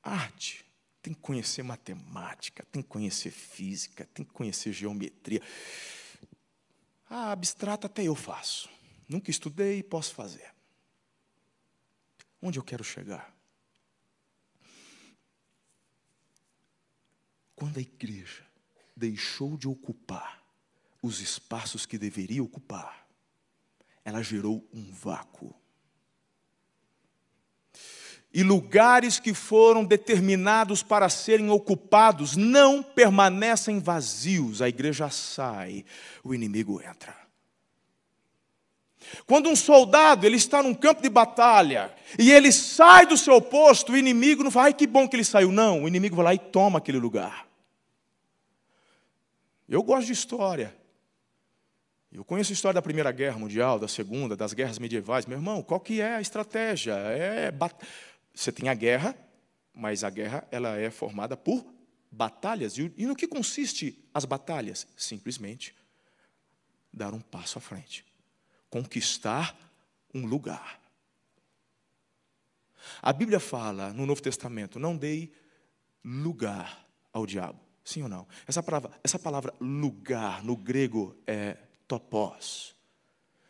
Arte 0.02 0.64
tem 1.02 1.12
que 1.12 1.20
conhecer 1.20 1.62
matemática, 1.62 2.66
tem 2.72 2.80
que 2.80 2.88
conhecer 2.88 3.30
física, 3.30 4.08
tem 4.14 4.24
que 4.24 4.32
conhecer 4.32 4.72
geometria. 4.72 5.42
Ah, 7.10 7.30
abstrato 7.30 7.86
até 7.86 8.04
eu 8.04 8.14
faço. 8.14 8.70
Nunca 9.06 9.30
estudei 9.30 9.80
e 9.80 9.82
posso 9.82 10.14
fazer. 10.14 10.50
Onde 12.40 12.58
eu 12.58 12.64
quero 12.64 12.82
chegar? 12.82 13.35
Quando 17.56 17.78
a 17.78 17.80
igreja 17.80 18.44
deixou 18.94 19.56
de 19.56 19.66
ocupar 19.66 20.42
os 21.02 21.20
espaços 21.20 21.86
que 21.86 21.96
deveria 21.96 22.42
ocupar, 22.42 23.06
ela 24.04 24.22
gerou 24.22 24.64
um 24.72 24.92
vácuo. 24.92 25.54
E 28.32 28.42
lugares 28.42 29.18
que 29.18 29.32
foram 29.32 29.82
determinados 29.82 30.82
para 30.82 31.08
serem 31.08 31.48
ocupados 31.48 32.36
não 32.36 32.82
permanecem 32.82 33.80
vazios, 33.80 34.60
a 34.60 34.68
igreja 34.68 35.08
sai, 35.08 35.84
o 36.22 36.34
inimigo 36.34 36.82
entra. 36.82 37.16
Quando 39.24 39.48
um 39.48 39.56
soldado 39.56 40.26
ele 40.26 40.36
está 40.36 40.62
num 40.62 40.74
campo 40.74 41.00
de 41.00 41.08
batalha 41.08 41.94
e 42.18 42.30
ele 42.30 42.52
sai 42.52 43.06
do 43.06 43.16
seu 43.16 43.40
posto, 43.40 43.92
o 43.92 43.96
inimigo 43.96 44.42
não 44.44 44.50
fala, 44.50 44.66
ai 44.66 44.74
que 44.74 44.86
bom 44.86 45.08
que 45.08 45.16
ele 45.16 45.24
saiu. 45.24 45.50
Não, 45.50 45.84
o 45.84 45.88
inimigo 45.88 46.16
vai 46.16 46.24
lá 46.24 46.34
e 46.34 46.38
toma 46.38 46.78
aquele 46.78 46.98
lugar. 46.98 47.45
Eu 49.68 49.82
gosto 49.82 50.06
de 50.06 50.12
história. 50.12 50.76
Eu 52.10 52.24
conheço 52.24 52.52
a 52.52 52.54
história 52.54 52.74
da 52.74 52.82
Primeira 52.82 53.10
Guerra 53.10 53.38
Mundial, 53.38 53.78
da 53.78 53.88
Segunda, 53.88 54.36
das 54.36 54.52
guerras 54.52 54.78
medievais. 54.78 55.26
Meu 55.26 55.38
irmão, 55.38 55.62
qual 55.62 55.80
que 55.80 56.00
é 56.00 56.14
a 56.14 56.20
estratégia? 56.20 56.94
É 56.94 57.50
bat... 57.50 57.74
Você 58.32 58.52
tem 58.52 58.68
a 58.68 58.74
guerra, 58.74 59.16
mas 59.74 60.04
a 60.04 60.10
guerra 60.10 60.46
ela 60.50 60.76
é 60.76 60.90
formada 60.90 61.36
por 61.36 61.66
batalhas. 62.10 62.78
E 62.78 63.06
no 63.06 63.16
que 63.16 63.26
consiste 63.26 64.02
as 64.14 64.24
batalhas? 64.24 64.86
Simplesmente 64.96 65.74
dar 66.92 67.12
um 67.12 67.20
passo 67.20 67.58
à 67.58 67.60
frente, 67.60 68.06
conquistar 68.70 69.54
um 70.14 70.24
lugar. 70.26 70.80
A 73.02 73.12
Bíblia 73.12 73.40
fala 73.40 73.92
no 73.92 74.06
Novo 74.06 74.22
Testamento: 74.22 74.78
não 74.78 74.96
dei 74.96 75.34
lugar 76.04 76.86
ao 77.12 77.26
diabo. 77.26 77.65
Sim 77.86 78.02
ou 78.02 78.08
não? 78.08 78.26
Essa 78.48 78.64
palavra, 78.64 78.90
essa 79.04 79.16
palavra 79.16 79.54
lugar 79.60 80.42
no 80.42 80.56
grego 80.56 81.16
é 81.24 81.56
topos, 81.86 82.74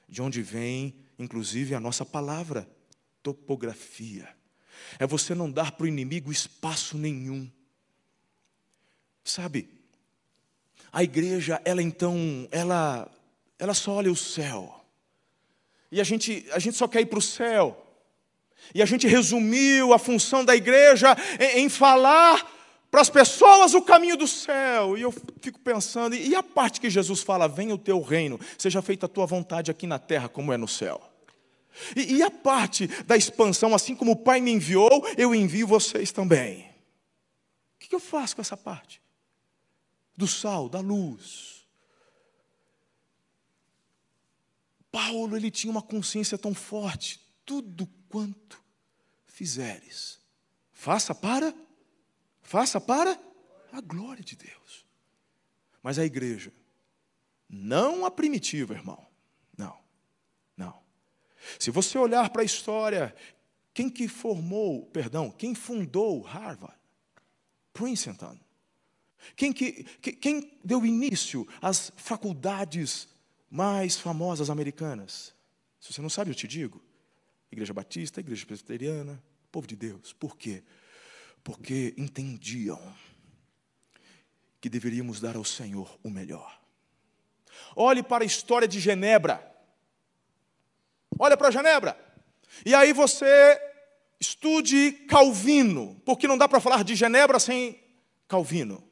de 0.06 0.20
onde 0.20 0.42
vem, 0.42 0.94
inclusive, 1.18 1.74
a 1.74 1.80
nossa 1.80 2.04
palavra 2.04 2.68
topografia. 3.22 4.28
É 4.98 5.06
você 5.06 5.34
não 5.34 5.50
dar 5.50 5.72
para 5.72 5.84
o 5.84 5.88
inimigo 5.88 6.30
espaço 6.30 6.98
nenhum. 6.98 7.50
Sabe, 9.24 9.70
a 10.92 11.02
igreja, 11.02 11.58
ela 11.64 11.82
então, 11.82 12.46
ela, 12.50 13.10
ela 13.58 13.72
só 13.72 13.92
olha 13.92 14.12
o 14.12 14.16
céu. 14.16 14.84
E 15.90 15.98
a 15.98 16.04
gente, 16.04 16.46
a 16.52 16.58
gente 16.58 16.76
só 16.76 16.86
quer 16.86 17.00
ir 17.00 17.06
para 17.06 17.18
o 17.18 17.22
céu. 17.22 17.82
E 18.74 18.82
a 18.82 18.86
gente 18.86 19.06
resumiu 19.06 19.94
a 19.94 19.98
função 19.98 20.44
da 20.44 20.54
igreja 20.54 21.16
em, 21.40 21.60
em 21.60 21.68
falar 21.70 22.54
para 22.96 23.02
as 23.02 23.10
pessoas 23.10 23.74
o 23.74 23.82
caminho 23.82 24.16
do 24.16 24.26
céu. 24.26 24.96
E 24.96 25.02
eu 25.02 25.12
fico 25.42 25.60
pensando, 25.60 26.14
e 26.14 26.34
a 26.34 26.42
parte 26.42 26.80
que 26.80 26.88
Jesus 26.88 27.20
fala: 27.20 27.46
venha 27.46 27.74
o 27.74 27.78
teu 27.78 28.00
reino, 28.00 28.40
seja 28.56 28.80
feita 28.80 29.04
a 29.04 29.08
tua 29.08 29.26
vontade 29.26 29.70
aqui 29.70 29.86
na 29.86 29.98
terra 29.98 30.30
como 30.30 30.50
é 30.50 30.56
no 30.56 30.66
céu. 30.66 31.06
E, 31.94 32.14
e 32.14 32.22
a 32.22 32.30
parte 32.30 32.86
da 33.04 33.14
expansão, 33.14 33.74
assim 33.74 33.94
como 33.94 34.12
o 34.12 34.16
Pai 34.16 34.40
me 34.40 34.50
enviou, 34.50 35.06
eu 35.18 35.34
envio 35.34 35.66
vocês 35.66 36.10
também. 36.10 36.70
O 37.74 37.86
que 37.86 37.94
eu 37.94 38.00
faço 38.00 38.36
com 38.36 38.40
essa 38.40 38.56
parte? 38.56 39.02
Do 40.16 40.26
sal, 40.26 40.66
da 40.66 40.80
luz. 40.80 41.66
Paulo, 44.90 45.36
ele 45.36 45.50
tinha 45.50 45.70
uma 45.70 45.82
consciência 45.82 46.38
tão 46.38 46.54
forte. 46.54 47.20
Tudo 47.44 47.86
quanto 48.08 48.58
fizeres, 49.26 50.18
faça 50.72 51.14
para, 51.14 51.54
faça 52.46 52.80
para 52.80 53.20
a 53.72 53.80
glória 53.80 54.22
de 54.22 54.36
Deus. 54.36 54.86
Mas 55.82 55.98
a 55.98 56.04
igreja, 56.04 56.52
não 57.48 58.06
a 58.06 58.10
primitiva, 58.10 58.74
irmão. 58.74 59.04
Não, 59.56 59.76
não. 60.56 60.80
Se 61.58 61.70
você 61.70 61.98
olhar 61.98 62.30
para 62.30 62.42
a 62.42 62.44
história, 62.44 63.14
quem 63.74 63.90
que 63.90 64.08
formou, 64.08 64.86
perdão, 64.86 65.30
quem 65.30 65.54
fundou 65.54 66.22
Harvard? 66.22 66.76
Princeton. 67.72 68.38
Quem, 69.34 69.52
que, 69.52 69.84
quem 70.00 70.58
deu 70.64 70.86
início 70.86 71.46
às 71.60 71.92
faculdades 71.96 73.08
mais 73.50 73.96
famosas 73.96 74.50
americanas? 74.50 75.34
Se 75.80 75.92
você 75.92 76.00
não 76.00 76.08
sabe, 76.08 76.30
eu 76.30 76.34
te 76.34 76.46
digo. 76.46 76.82
Igreja 77.50 77.74
Batista, 77.74 78.20
Igreja 78.20 78.46
Presbiteriana, 78.46 79.22
povo 79.50 79.66
de 79.66 79.76
Deus. 79.76 80.12
Por 80.12 80.36
quê? 80.36 80.62
Porque 81.46 81.94
entendiam 81.96 82.76
que 84.60 84.68
deveríamos 84.68 85.20
dar 85.20 85.36
ao 85.36 85.44
Senhor 85.44 85.96
o 86.02 86.10
melhor. 86.10 86.60
Olhe 87.76 88.02
para 88.02 88.24
a 88.24 88.26
história 88.26 88.66
de 88.66 88.80
Genebra. 88.80 89.48
Olha 91.16 91.36
para 91.36 91.52
Genebra. 91.52 91.96
E 92.64 92.74
aí 92.74 92.92
você 92.92 93.60
estude 94.18 94.90
Calvino, 95.08 96.02
porque 96.04 96.26
não 96.26 96.36
dá 96.36 96.48
para 96.48 96.58
falar 96.58 96.82
de 96.82 96.96
Genebra 96.96 97.38
sem 97.38 97.80
Calvino. 98.26 98.82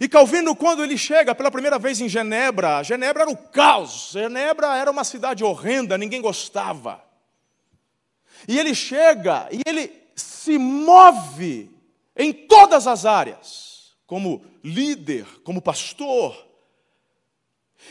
E 0.00 0.08
Calvino, 0.08 0.56
quando 0.56 0.82
ele 0.82 0.96
chega 0.96 1.34
pela 1.34 1.50
primeira 1.50 1.78
vez 1.78 2.00
em 2.00 2.08
Genebra, 2.08 2.82
Genebra 2.82 3.24
era 3.24 3.30
o 3.30 3.36
caos, 3.36 4.12
Genebra 4.12 4.74
era 4.74 4.90
uma 4.90 5.04
cidade 5.04 5.44
horrenda, 5.44 5.98
ninguém 5.98 6.22
gostava. 6.22 7.04
E 8.48 8.58
ele 8.58 8.74
chega 8.74 9.50
e 9.52 9.60
ele 9.68 10.01
se 10.14 10.58
move 10.58 11.70
em 12.16 12.32
todas 12.32 12.86
as 12.86 13.04
áreas, 13.06 13.96
como 14.06 14.44
líder, 14.62 15.26
como 15.42 15.62
pastor, 15.62 16.52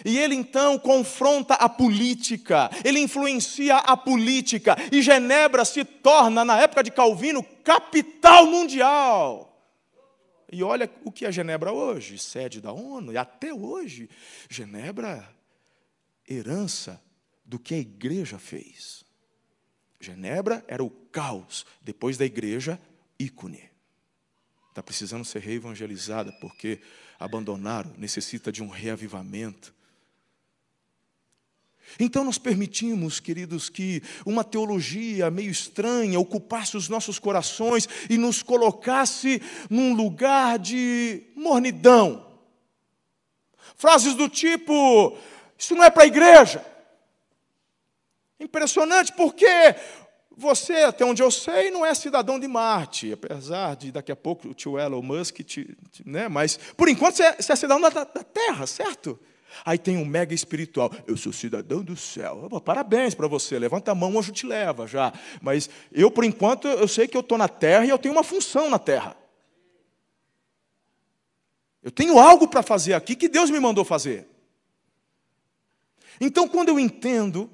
e 0.05 0.17
ele 0.17 0.35
então 0.35 0.79
confronta 0.79 1.53
a 1.55 1.67
política, 1.67 2.69
ele 2.83 2.99
influencia 2.99 3.77
a 3.77 3.97
política, 3.97 4.75
e 4.91 5.01
Genebra 5.01 5.65
se 5.65 5.83
torna, 5.83 6.45
na 6.45 6.59
época 6.59 6.83
de 6.83 6.91
Calvino, 6.91 7.43
capital 7.63 8.45
mundial. 8.45 9.47
E 10.51 10.63
olha 10.63 10.89
o 11.03 11.11
que 11.11 11.25
é 11.25 11.31
Genebra 11.31 11.71
hoje, 11.71 12.17
sede 12.17 12.59
da 12.59 12.71
ONU, 12.71 13.11
e 13.13 13.17
até 13.17 13.53
hoje, 13.53 14.09
Genebra, 14.49 15.27
herança 16.27 17.01
do 17.45 17.59
que 17.59 17.73
a 17.73 17.79
igreja 17.79 18.39
fez. 18.39 19.03
Genebra 20.01 20.63
era 20.67 20.83
o 20.83 20.89
caos, 20.89 21.65
depois 21.81 22.17
da 22.17 22.25
igreja, 22.25 22.79
ícone. 23.19 23.69
Está 24.69 24.81
precisando 24.81 25.25
ser 25.25 25.39
reevangelizada, 25.39 26.31
porque 26.39 26.81
abandonaram, 27.19 27.93
necessita 27.97 28.51
de 28.51 28.63
um 28.63 28.67
reavivamento. 28.69 29.73
Então 31.99 32.23
nós 32.23 32.37
permitimos, 32.37 33.19
queridos, 33.19 33.69
que 33.69 34.01
uma 34.25 34.43
teologia 34.43 35.29
meio 35.29 35.51
estranha 35.51 36.19
ocupasse 36.19 36.77
os 36.77 36.87
nossos 36.87 37.19
corações 37.19 37.87
e 38.09 38.17
nos 38.17 38.41
colocasse 38.41 39.41
num 39.69 39.93
lugar 39.93 40.57
de 40.57 41.23
mornidão. 41.35 42.25
Frases 43.75 44.15
do 44.15 44.29
tipo: 44.29 45.17
Isso 45.57 45.75
não 45.75 45.83
é 45.83 45.89
para 45.89 46.03
a 46.03 46.07
igreja. 46.07 46.65
Impressionante, 48.41 49.13
porque 49.13 49.45
você, 50.35 50.73
até 50.77 51.05
onde 51.05 51.21
eu 51.21 51.29
sei, 51.29 51.69
não 51.69 51.85
é 51.85 51.93
cidadão 51.93 52.39
de 52.39 52.47
Marte, 52.47 53.13
apesar 53.13 53.75
de 53.75 53.91
daqui 53.91 54.11
a 54.11 54.15
pouco 54.15 54.47
o 54.47 54.53
tio 54.53 54.79
Elon 54.79 55.01
Musk, 55.01 55.41
te, 55.41 55.77
te, 55.91 56.07
né? 56.09 56.27
mas 56.27 56.57
por 56.75 56.89
enquanto 56.89 57.17
você 57.17 57.23
é, 57.23 57.35
você 57.35 57.53
é 57.53 57.55
cidadão 57.55 57.79
da, 57.79 57.89
da 57.89 58.23
Terra, 58.23 58.65
certo? 58.65 59.19
Aí 59.63 59.77
tem 59.77 59.97
um 59.97 60.05
mega 60.05 60.33
espiritual. 60.33 60.91
Eu 61.05 61.17
sou 61.17 61.33
cidadão 61.33 61.83
do 61.83 61.95
céu. 61.95 62.49
Parabéns 62.63 63.13
para 63.13 63.27
você. 63.27 63.59
Levanta 63.59 63.91
a 63.91 63.95
mão, 63.95 64.15
o 64.15 64.17
anjo 64.17 64.31
te 64.31 64.47
leva 64.47 64.87
já. 64.87 65.11
Mas 65.41 65.69
eu, 65.91 66.09
por 66.09 66.23
enquanto, 66.23 66.69
eu 66.69 66.87
sei 66.87 67.05
que 67.05 67.17
eu 67.17 67.21
estou 67.21 67.37
na 67.37 67.49
terra 67.49 67.85
e 67.85 67.89
eu 67.89 67.99
tenho 67.99 68.15
uma 68.15 68.23
função 68.23 68.69
na 68.69 68.79
terra. 68.79 69.15
Eu 71.83 71.91
tenho 71.91 72.17
algo 72.17 72.47
para 72.47 72.63
fazer 72.63 72.93
aqui 72.93 73.13
que 73.13 73.27
Deus 73.27 73.49
me 73.49 73.59
mandou 73.59 73.83
fazer. 73.83 74.25
Então, 76.19 76.47
quando 76.47 76.69
eu 76.69 76.79
entendo 76.79 77.49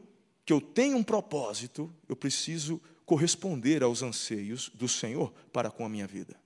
que 0.47 0.53
eu 0.53 0.61
tenho 0.61 0.95
um 0.95 1.03
propósito, 1.03 1.93
eu 2.07 2.15
preciso 2.15 2.81
corresponder 3.05 3.83
aos 3.83 4.01
anseios 4.01 4.69
do 4.69 4.87
Senhor 4.87 5.33
para 5.51 5.69
com 5.69 5.85
a 5.85 5.89
minha 5.89 6.07
vida. 6.07 6.39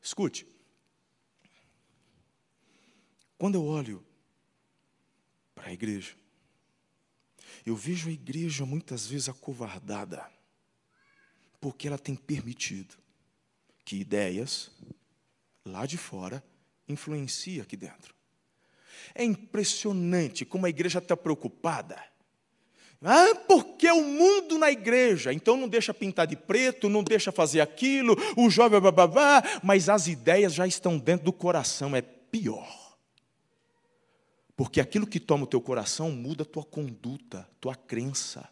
Escute. 0.00 0.46
Quando 3.36 3.56
eu 3.56 3.64
olho 3.66 4.02
para 5.54 5.68
a 5.68 5.72
igreja, 5.74 6.16
eu 7.66 7.76
vejo 7.76 8.08
a 8.08 8.12
igreja 8.12 8.64
muitas 8.64 9.06
vezes 9.06 9.28
acovardada, 9.28 10.26
porque 11.60 11.86
ela 11.86 11.98
tem 11.98 12.16
permitido 12.16 12.96
que 13.84 13.96
ideias 13.96 14.70
lá 15.66 15.84
de 15.84 15.98
fora 15.98 16.42
influenciem 16.88 17.60
aqui 17.60 17.76
dentro. 17.76 18.17
É 19.14 19.24
impressionante 19.24 20.44
como 20.44 20.66
a 20.66 20.70
igreja 20.70 20.98
está 20.98 21.16
preocupada. 21.16 22.02
Ah, 23.00 23.34
porque 23.46 23.88
o 23.90 24.02
mundo 24.02 24.58
na 24.58 24.72
igreja, 24.72 25.32
então 25.32 25.56
não 25.56 25.68
deixa 25.68 25.94
pintar 25.94 26.26
de 26.26 26.34
preto, 26.34 26.88
não 26.88 27.04
deixa 27.04 27.30
fazer 27.30 27.60
aquilo, 27.60 28.16
o 28.36 28.50
jovem, 28.50 28.80
bababá, 28.80 29.42
mas 29.62 29.88
as 29.88 30.08
ideias 30.08 30.52
já 30.52 30.66
estão 30.66 30.98
dentro 30.98 31.26
do 31.26 31.32
coração, 31.32 31.94
é 31.94 32.02
pior. 32.02 32.96
Porque 34.56 34.80
aquilo 34.80 35.06
que 35.06 35.20
toma 35.20 35.44
o 35.44 35.46
teu 35.46 35.60
coração 35.60 36.10
muda 36.10 36.42
a 36.42 36.46
tua 36.46 36.64
conduta, 36.64 37.48
tua 37.60 37.76
crença. 37.76 38.48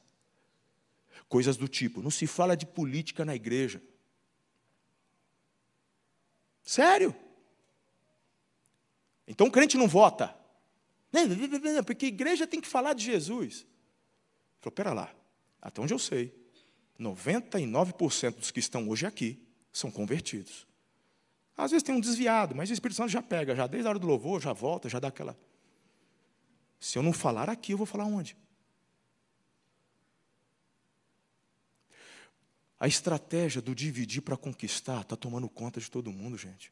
Coisas 1.28 1.56
do 1.56 1.66
tipo, 1.66 2.00
não 2.00 2.10
se 2.10 2.28
fala 2.28 2.56
de 2.56 2.64
política 2.64 3.24
na 3.24 3.34
igreja. 3.34 3.82
Sério? 6.62 7.12
Então 9.26 9.46
o 9.46 9.50
crente 9.50 9.76
não 9.76 9.88
vota. 9.88 10.34
Porque 11.84 12.06
a 12.06 12.08
igreja 12.08 12.46
tem 12.46 12.60
que 12.60 12.68
falar 12.68 12.92
de 12.92 13.04
Jesus. 13.04 13.66
Falou, 14.60 14.72
pera 14.72 14.92
lá, 14.92 15.14
até 15.60 15.80
onde 15.80 15.94
eu 15.94 15.98
sei, 15.98 16.34
99% 16.98 18.36
dos 18.36 18.50
que 18.50 18.60
estão 18.60 18.88
hoje 18.88 19.06
aqui 19.06 19.42
são 19.72 19.90
convertidos. 19.90 20.66
Às 21.56 21.70
vezes 21.70 21.82
tem 21.82 21.94
um 21.94 22.00
desviado, 22.00 22.54
mas 22.54 22.68
o 22.68 22.72
Espírito 22.72 22.96
Santo 22.96 23.10
já 23.10 23.22
pega, 23.22 23.54
já 23.54 23.66
desde 23.66 23.86
a 23.86 23.90
hora 23.90 23.98
do 23.98 24.06
louvor, 24.06 24.40
já 24.40 24.52
volta, 24.52 24.88
já 24.88 24.98
dá 24.98 25.08
aquela. 25.08 25.38
Se 26.78 26.98
eu 26.98 27.02
não 27.02 27.12
falar 27.12 27.48
aqui, 27.48 27.72
eu 27.72 27.78
vou 27.78 27.86
falar 27.86 28.04
onde? 28.04 28.36
A 32.78 32.86
estratégia 32.86 33.62
do 33.62 33.74
dividir 33.74 34.20
para 34.20 34.36
conquistar 34.36 35.00
está 35.00 35.16
tomando 35.16 35.48
conta 35.48 35.80
de 35.80 35.90
todo 35.90 36.12
mundo, 36.12 36.36
gente. 36.36 36.70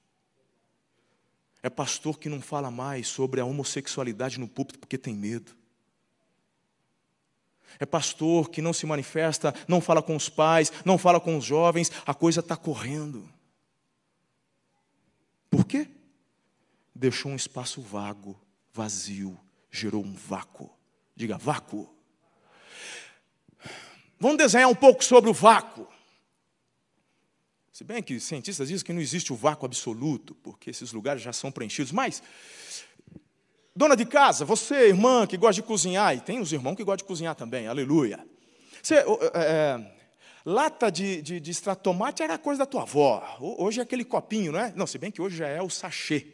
É 1.64 1.70
pastor 1.70 2.18
que 2.18 2.28
não 2.28 2.42
fala 2.42 2.70
mais 2.70 3.08
sobre 3.08 3.40
a 3.40 3.44
homossexualidade 3.46 4.38
no 4.38 4.46
púlpito 4.46 4.78
porque 4.78 4.98
tem 4.98 5.14
medo. 5.14 5.56
É 7.80 7.86
pastor 7.86 8.50
que 8.50 8.60
não 8.60 8.74
se 8.74 8.84
manifesta, 8.84 9.54
não 9.66 9.80
fala 9.80 10.02
com 10.02 10.14
os 10.14 10.28
pais, 10.28 10.70
não 10.84 10.98
fala 10.98 11.18
com 11.18 11.38
os 11.38 11.44
jovens, 11.46 11.90
a 12.04 12.12
coisa 12.12 12.40
está 12.40 12.54
correndo. 12.54 13.26
Por 15.48 15.64
quê? 15.64 15.88
Deixou 16.94 17.32
um 17.32 17.36
espaço 17.36 17.80
vago, 17.80 18.38
vazio, 18.70 19.40
gerou 19.70 20.04
um 20.04 20.12
vácuo. 20.12 20.70
Diga, 21.16 21.38
vácuo. 21.38 21.88
Vamos 24.20 24.36
desenhar 24.36 24.68
um 24.68 24.74
pouco 24.74 25.02
sobre 25.02 25.30
o 25.30 25.34
vácuo. 25.34 25.88
Se 27.74 27.82
bem 27.82 28.00
que 28.00 28.20
cientistas 28.20 28.68
dizem 28.68 28.86
que 28.86 28.92
não 28.92 29.00
existe 29.00 29.32
o 29.32 29.36
vácuo 29.36 29.66
absoluto, 29.66 30.32
porque 30.44 30.70
esses 30.70 30.92
lugares 30.92 31.20
já 31.20 31.32
são 31.32 31.50
preenchidos. 31.50 31.90
Mas, 31.90 32.22
dona 33.74 33.96
de 33.96 34.06
casa, 34.06 34.44
você, 34.44 34.90
irmã 34.90 35.26
que 35.26 35.36
gosta 35.36 35.60
de 35.60 35.66
cozinhar, 35.66 36.14
e 36.14 36.20
tem 36.20 36.38
os 36.38 36.52
irmãos 36.52 36.76
que 36.76 36.84
gostam 36.84 36.98
de 36.98 37.04
cozinhar 37.08 37.34
também, 37.34 37.66
aleluia. 37.66 38.24
Você, 38.80 38.94
é, 38.94 39.04
é, 39.34 39.92
lata 40.46 40.88
de, 40.88 41.20
de, 41.20 41.40
de 41.40 41.50
extratomate 41.50 42.22
era 42.22 42.38
coisa 42.38 42.60
da 42.60 42.66
tua 42.66 42.82
avó. 42.82 43.38
Hoje 43.40 43.80
é 43.80 43.82
aquele 43.82 44.04
copinho, 44.04 44.52
não 44.52 44.60
é? 44.60 44.72
Não, 44.76 44.86
se 44.86 44.96
bem 44.96 45.10
que 45.10 45.20
hoje 45.20 45.36
já 45.36 45.48
é 45.48 45.60
o 45.60 45.68
sachê. 45.68 46.28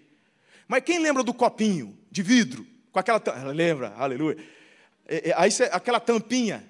Mas 0.68 0.82
quem 0.84 0.98
lembra 0.98 1.22
do 1.22 1.32
copinho 1.32 1.98
de 2.10 2.22
vidro? 2.22 2.66
Com 2.92 2.98
aquela. 2.98 3.18
Lembra, 3.50 3.94
aleluia. 3.96 4.36
É, 5.08 5.30
é, 5.30 5.34
aí 5.38 5.50
aquela 5.72 6.00
tampinha. 6.00 6.68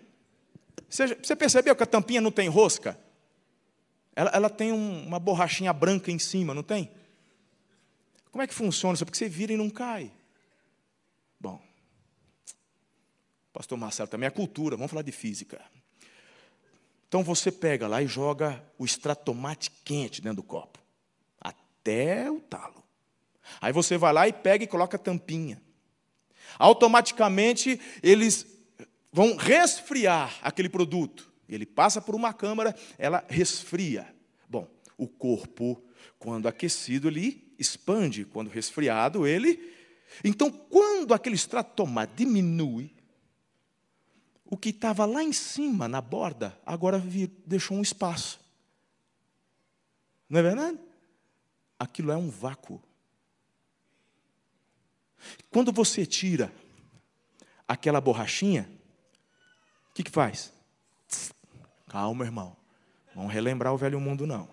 Você 0.88 1.34
percebeu 1.34 1.74
que 1.74 1.82
a 1.82 1.86
tampinha 1.86 2.20
não 2.20 2.30
tem 2.30 2.48
rosca? 2.48 2.96
Ela, 4.20 4.30
ela 4.34 4.50
tem 4.50 4.70
um, 4.70 5.06
uma 5.06 5.18
borrachinha 5.18 5.72
branca 5.72 6.10
em 6.10 6.18
cima, 6.18 6.52
não 6.52 6.62
tem? 6.62 6.90
Como 8.30 8.42
é 8.42 8.46
que 8.46 8.52
funciona 8.52 8.92
isso? 8.92 9.06
Porque 9.06 9.16
você 9.16 9.30
vira 9.30 9.54
e 9.54 9.56
não 9.56 9.70
cai. 9.70 10.12
Bom, 11.40 11.58
pastor 13.50 13.78
Marcelo, 13.78 14.10
também 14.10 14.26
é 14.26 14.30
cultura, 14.30 14.76
vamos 14.76 14.90
falar 14.90 15.00
de 15.00 15.10
física. 15.10 15.58
Então 17.08 17.24
você 17.24 17.50
pega 17.50 17.88
lá 17.88 18.02
e 18.02 18.06
joga 18.06 18.62
o 18.76 18.84
extratomate 18.84 19.70
quente 19.82 20.20
dentro 20.20 20.36
do 20.36 20.42
copo, 20.42 20.78
até 21.40 22.30
o 22.30 22.40
talo. 22.40 22.84
Aí 23.58 23.72
você 23.72 23.96
vai 23.96 24.12
lá 24.12 24.28
e 24.28 24.34
pega 24.34 24.64
e 24.64 24.66
coloca 24.66 24.98
a 24.98 25.00
tampinha. 25.00 25.62
Automaticamente 26.58 27.80
eles 28.02 28.46
vão 29.10 29.34
resfriar 29.34 30.38
aquele 30.42 30.68
produto. 30.68 31.29
Ele 31.54 31.66
passa 31.66 32.00
por 32.00 32.14
uma 32.14 32.32
câmara, 32.32 32.74
ela 32.96 33.24
resfria. 33.28 34.14
Bom, 34.48 34.68
o 34.96 35.08
corpo, 35.08 35.82
quando 36.18 36.46
aquecido, 36.46 37.08
ele 37.08 37.52
expande, 37.58 38.24
quando 38.24 38.48
resfriado, 38.48 39.26
ele. 39.26 39.74
Então, 40.24 40.50
quando 40.50 41.12
aquele 41.12 41.34
extrato 41.34 41.74
tomate 41.74 42.12
diminui, 42.16 42.94
o 44.44 44.56
que 44.56 44.70
estava 44.70 45.04
lá 45.04 45.22
em 45.22 45.32
cima, 45.32 45.86
na 45.88 46.00
borda, 46.00 46.58
agora 46.64 47.02
deixou 47.46 47.76
um 47.76 47.82
espaço. 47.82 48.40
Não 50.28 50.38
é 50.40 50.42
verdade? 50.42 50.78
Aquilo 51.78 52.12
é 52.12 52.16
um 52.16 52.30
vácuo. 52.30 52.82
Quando 55.50 55.72
você 55.72 56.06
tira 56.06 56.52
aquela 57.66 58.00
borrachinha, 58.00 58.68
o 59.90 59.94
que, 59.94 60.04
que 60.04 60.10
faz? 60.10 60.52
Calma, 61.90 62.24
irmão. 62.24 62.56
Vamos 63.16 63.32
relembrar 63.32 63.74
o 63.74 63.76
velho 63.76 63.98
mundo, 63.98 64.24
não. 64.24 64.48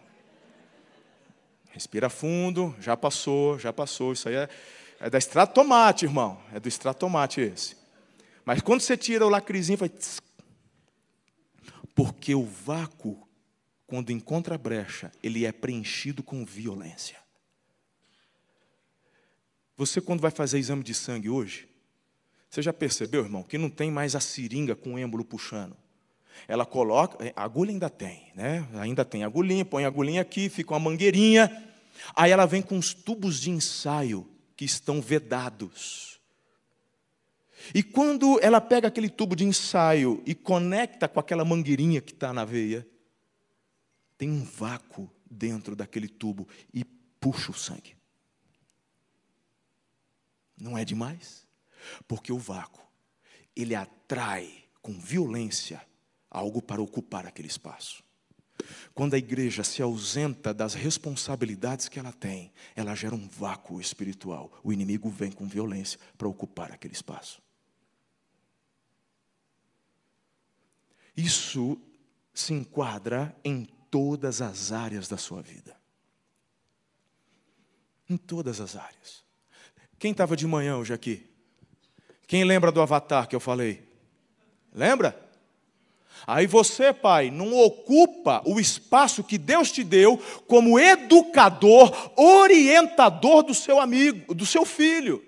Respira 1.69 2.10
fundo, 2.10 2.76
já 2.80 2.97
passou, 2.97 3.60
já 3.60 3.71
passou. 3.71 4.12
Isso 4.12 4.28
aí 4.28 4.34
é, 4.34 4.50
é 5.00 5.08
da 5.08 5.19
extratomate, 5.19 6.04
irmão. 6.04 6.41
É 6.52 6.60
do 6.60 6.67
extratomate 6.67 7.39
esse. 7.39 7.78
Mas 8.43 8.60
quando 8.60 8.82
você 8.82 8.97
tira 8.97 9.23
o 9.23 9.30
lacrizinho, 9.30 9.78
faz. 9.78 10.19
Porque 11.93 12.34
o 12.34 12.43
vácuo, 12.43 13.21
quando 13.86 14.12
encontra 14.12 14.56
a 14.56 14.58
brecha, 14.58 15.12
ele 15.21 15.45
é 15.45 15.52
preenchido 15.52 16.23
com 16.23 16.43
violência. 16.43 17.19
Você, 19.76 20.02
quando 20.02 20.21
vai 20.21 20.32
fazer 20.32 20.58
exame 20.58 20.82
de 20.82 20.95
sangue 20.95 21.30
hoje, 21.30 21.69
você 22.50 22.63
já 22.63 22.73
percebeu, 22.73 23.23
irmão, 23.23 23.43
que 23.43 23.60
não 23.60 23.69
tem 23.69 23.91
mais 23.91 24.15
a 24.15 24.19
seringa 24.19 24.76
com 24.76 24.95
o 24.95 24.97
êmbolo 24.97 25.23
puxando. 25.23 25.78
Ela 26.47 26.65
coloca, 26.65 27.17
a 27.36 27.43
agulha 27.43 27.71
ainda 27.71 27.89
tem, 27.89 28.32
né? 28.36 28.67
Ainda 28.76 29.06
tem 29.06 29.23
agulhinha, 29.23 29.63
põe 29.63 29.86
a 29.86 29.88
agulhinha 29.88 30.21
aqui, 30.21 30.50
fica 30.50 30.73
uma 30.73 30.80
mangueirinha. 30.80 31.65
Aí 32.15 32.32
ela 32.32 32.45
vem 32.45 32.62
com 32.62 32.78
os 32.78 32.93
tubos 32.93 33.39
de 33.39 33.50
ensaio 33.50 34.28
que 34.56 34.65
estão 34.65 35.02
vedados. 35.02 36.19
E 37.73 37.84
quando 37.84 38.39
ela 38.41 38.62
pega 38.62 38.88
aquele 38.88 39.10
tubo 39.10 39.36
de 39.36 39.43
ensaio 39.43 40.21
e 40.26 40.34
conecta 40.34 41.08
com 41.08 41.19
aquela 41.19 41.43
mangueirinha 41.43 42.02
que 42.02 42.12
está 42.12 42.32
na 42.32 42.45
veia, 42.45 42.88
tem 44.17 44.30
um 44.30 44.43
vácuo 44.43 45.10
dentro 45.30 45.76
daquele 45.76 46.08
tubo 46.08 46.47
e 46.73 46.84
puxa 46.84 47.52
o 47.52 47.54
sangue. 47.54 47.95
Não 50.60 50.78
é 50.78 50.84
demais? 50.84 51.45
Porque 52.08 52.32
o 52.32 52.38
vácuo, 52.38 52.84
ele 53.56 53.76
atrai 53.76 54.63
com 54.82 55.00
violência 55.00 55.82
algo 56.38 56.62
para 56.62 56.82
ocupar 56.82 57.26
aquele 57.26 57.47
espaço. 57.47 58.04
Quando 58.93 59.13
a 59.13 59.17
igreja 59.17 59.63
se 59.63 59.82
ausenta 59.82 60.54
das 60.54 60.73
responsabilidades 60.73 61.88
que 61.88 62.00
ela 62.00 62.12
tem, 62.12 62.52
ela 62.76 62.95
gera 62.95 63.15
um 63.15 63.28
vácuo 63.28 63.80
espiritual. 63.80 64.52
O 64.63 64.73
inimigo 64.73 65.10
vem 65.10 65.32
com 65.32 65.47
violência 65.47 66.00
para 66.17 66.28
ocupar 66.28 66.71
aquele 66.71 66.93
espaço. 66.93 67.41
Isso 71.15 71.80
se 72.34 72.54
enquadra 72.54 73.36
em 73.43 73.65
todas 73.89 74.41
as 74.41 74.71
áreas 74.71 75.08
da 75.08 75.17
sua 75.17 75.41
vida. 75.41 75.76
Em 78.10 78.17
todas 78.17 78.62
as 78.62 78.76
áreas. 78.76 79.23
Quem 80.00 80.12
estava 80.12 80.36
de 80.36 80.45
manhã 80.45 80.78
hoje 80.78 80.93
aqui? 80.93 81.28
Quem 82.28 82.43
lembra 82.43 82.71
do 82.71 82.82
avatar 82.82 83.28
que 83.28 83.36
eu 83.36 83.39
falei? 83.39 83.88
Lembra? 84.73 85.26
Aí 86.25 86.47
você, 86.47 86.91
pai, 86.91 87.30
não 87.30 87.53
ocupa 87.53 88.41
o 88.45 88.60
espaço 88.60 89.23
que 89.23 89.38
Deus 89.38 89.71
te 89.71 89.84
deu 89.84 90.17
como 90.47 90.80
educador, 90.80 92.12
orientador 92.15 93.43
do 93.43 93.53
seu 93.53 93.80
amigo, 93.80 94.34
do 94.34 94.45
seu 94.45 94.65
filho. 94.65 95.23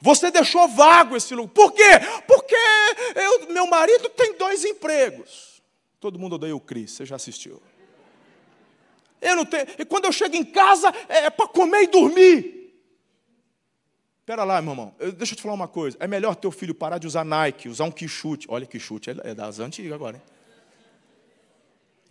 Você 0.00 0.30
deixou 0.30 0.66
vago 0.68 1.16
esse 1.16 1.34
lugar. 1.34 1.52
Por 1.52 1.72
quê? 1.72 1.90
Porque 2.26 2.56
eu, 3.14 3.52
meu 3.52 3.66
marido 3.66 4.08
tem 4.10 4.36
dois 4.36 4.64
empregos. 4.64 5.62
Todo 5.98 6.18
mundo 6.18 6.36
odeia 6.36 6.56
o 6.56 6.60
Cris, 6.60 6.92
você 6.92 7.04
já 7.04 7.16
assistiu. 7.16 7.62
Eu 9.20 9.36
não 9.36 9.44
tenho. 9.44 9.66
E 9.78 9.84
quando 9.84 10.06
eu 10.06 10.12
chego 10.12 10.34
em 10.34 10.44
casa, 10.44 10.92
é 11.08 11.28
para 11.28 11.46
comer 11.46 11.82
e 11.82 11.86
dormir. 11.88 12.59
Espera 14.30 14.44
lá, 14.44 14.62
meu 14.62 14.70
irmão. 14.70 14.94
Deixa 15.16 15.32
eu 15.32 15.36
te 15.36 15.42
falar 15.42 15.54
uma 15.54 15.66
coisa. 15.66 15.96
É 15.98 16.06
melhor 16.06 16.36
teu 16.36 16.52
filho 16.52 16.72
parar 16.72 16.98
de 16.98 17.06
usar 17.08 17.24
Nike, 17.24 17.68
usar 17.68 17.82
um 17.82 17.90
Quixute. 17.90 18.46
Olha, 18.48 18.64
Quixute 18.64 19.10
é 19.10 19.34
das 19.34 19.58
antigas 19.58 19.92
agora, 19.92 20.18
hein? 20.18 20.22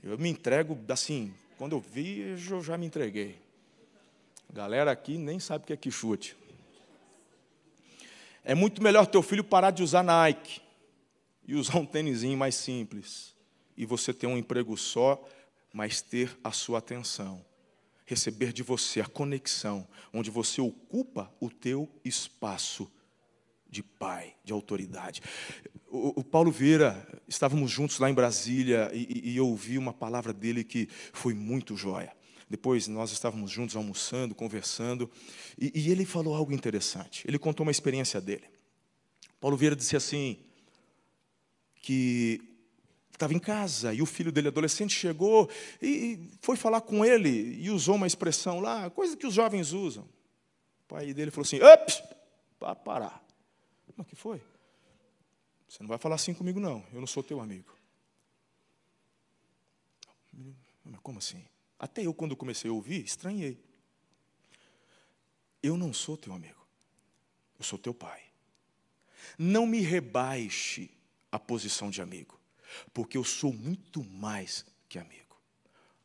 Eu 0.04 0.18
me 0.18 0.28
entrego 0.28 0.78
assim. 0.90 1.34
Quando 1.58 1.78
eu 1.78 1.80
vi, 1.80 2.20
eu 2.20 2.62
já 2.62 2.78
me 2.78 2.86
entreguei. 2.86 3.40
A 4.50 4.54
galera 4.54 4.92
aqui 4.92 5.18
nem 5.18 5.40
sabe 5.40 5.64
o 5.64 5.68
que 5.68 5.72
é 5.72 5.78
Quixute. 5.78 6.36
É 8.44 8.54
muito 8.54 8.84
melhor 8.84 9.08
teu 9.08 9.24
filho 9.24 9.42
parar 9.42 9.72
de 9.72 9.82
usar 9.82 10.04
Nike 10.04 10.62
e 11.48 11.56
usar 11.56 11.78
um 11.78 11.86
tênisinho 11.86 12.38
mais 12.38 12.56
simples. 12.56 13.34
E 13.78 13.86
você 13.86 14.14
ter 14.14 14.28
um 14.28 14.38
emprego 14.38 14.76
só, 14.76 15.26
mas 15.72 16.02
ter 16.02 16.38
a 16.44 16.52
sua 16.52 16.80
atenção 16.80 17.42
receber 18.10 18.52
de 18.52 18.64
você 18.64 19.00
a 19.00 19.06
conexão, 19.06 19.88
onde 20.12 20.32
você 20.32 20.60
ocupa 20.60 21.32
o 21.40 21.48
teu 21.48 21.88
espaço 22.04 22.92
de 23.70 23.84
pai, 23.84 24.36
de 24.44 24.52
autoridade. 24.52 25.22
O, 25.88 26.20
o 26.22 26.24
Paulo 26.24 26.52
Vieira, 26.52 27.08
estávamos 27.28 27.70
juntos 27.70 28.00
lá 28.00 28.10
em 28.10 28.14
Brasília 28.16 28.90
e, 28.92 29.30
e 29.30 29.38
eu 29.38 29.48
ouvi 29.48 29.78
uma 29.78 29.94
palavra 29.94 30.34
dele 30.34 30.64
que 30.64 30.90
foi 31.14 31.36
muito 31.36 31.78
jóia. 31.78 32.12
Depois 32.50 32.88
nós 32.88 33.12
estávamos 33.12 33.52
juntos 33.52 33.76
almoçando, 33.76 34.34
conversando, 34.34 35.08
e, 35.56 35.72
e 35.76 35.92
ele 35.92 36.04
falou 36.04 36.34
algo 36.34 36.52
interessante. 36.52 37.24
Ele 37.28 37.38
contou 37.38 37.64
uma 37.64 37.72
experiência 37.72 38.20
dele. 38.20 38.46
Paulo 39.40 39.56
Vieira 39.56 39.76
disse 39.76 39.96
assim: 39.96 40.40
que 41.80 42.42
estava 43.20 43.34
em 43.34 43.40
casa 43.40 43.94
e 43.94 44.02
o 44.02 44.06
filho 44.06 44.32
dele, 44.32 44.48
adolescente, 44.48 44.96
chegou 44.96 45.50
e 45.82 46.32
foi 46.42 46.56
falar 46.56 46.80
com 46.82 47.04
ele 47.04 47.62
e 47.62 47.70
usou 47.70 47.96
uma 47.96 48.08
expressão 48.08 48.62
lá, 48.62 48.90
coisa 48.90 49.18
que 49.18 49.28
os 49.28 49.34
jovens 49.34 49.74
usam. 49.74 50.04
O 50.04 50.88
pai 50.88 51.14
dele 51.14 51.30
falou 51.30 51.44
assim: 51.44 51.58
Ups, 51.58 52.02
para 52.58 52.76
parar. 52.76 53.24
Mas 53.96 54.08
que 54.08 54.16
foi? 54.16 54.42
Você 55.68 55.84
não 55.84 55.90
vai 55.90 55.98
falar 55.98 56.16
assim 56.16 56.34
comigo, 56.34 56.60
não. 56.60 56.84
Eu 56.94 57.02
não 57.02 57.08
sou 57.08 57.22
teu 57.22 57.42
amigo. 57.42 57.78
Mas 60.86 61.00
como 61.02 61.20
assim? 61.20 61.46
Até 61.78 62.06
eu, 62.06 62.14
quando 62.14 62.36
comecei 62.36 62.72
a 62.72 62.74
ouvir, 62.74 63.04
estranhei. 63.04 63.62
Eu 65.62 65.78
não 65.78 65.94
sou 65.94 66.16
teu 66.16 66.34
amigo. 66.34 66.66
Eu 67.60 67.66
sou 67.66 67.78
teu 67.78 67.94
pai. 67.94 68.24
Não 69.38 69.68
me 69.68 69.82
rebaixe 69.82 70.90
a 71.32 71.38
posição 71.38 71.90
de 71.90 72.02
amigo 72.02 72.39
porque 72.94 73.18
eu 73.18 73.24
sou 73.24 73.54
muito 73.54 74.04
mais 74.04 74.66
que 74.88 75.00
amigo. 75.00 75.38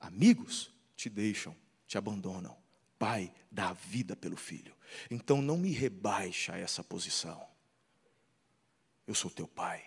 Amigos 0.01 0.71
te 0.97 1.09
deixam, 1.09 1.57
te 1.87 1.97
abandonam. 1.97 2.57
Pai 2.99 3.33
dá 3.51 3.71
a 3.71 3.73
vida 3.73 4.15
pelo 4.15 4.37
filho. 4.37 4.75
Então 5.11 5.43
não 5.43 5.57
me 5.57 5.71
rebaixa 5.71 6.57
essa 6.57 6.83
posição. 6.83 7.47
Eu 9.07 9.15
sou 9.15 9.31
teu 9.31 9.47
pai. 9.47 9.85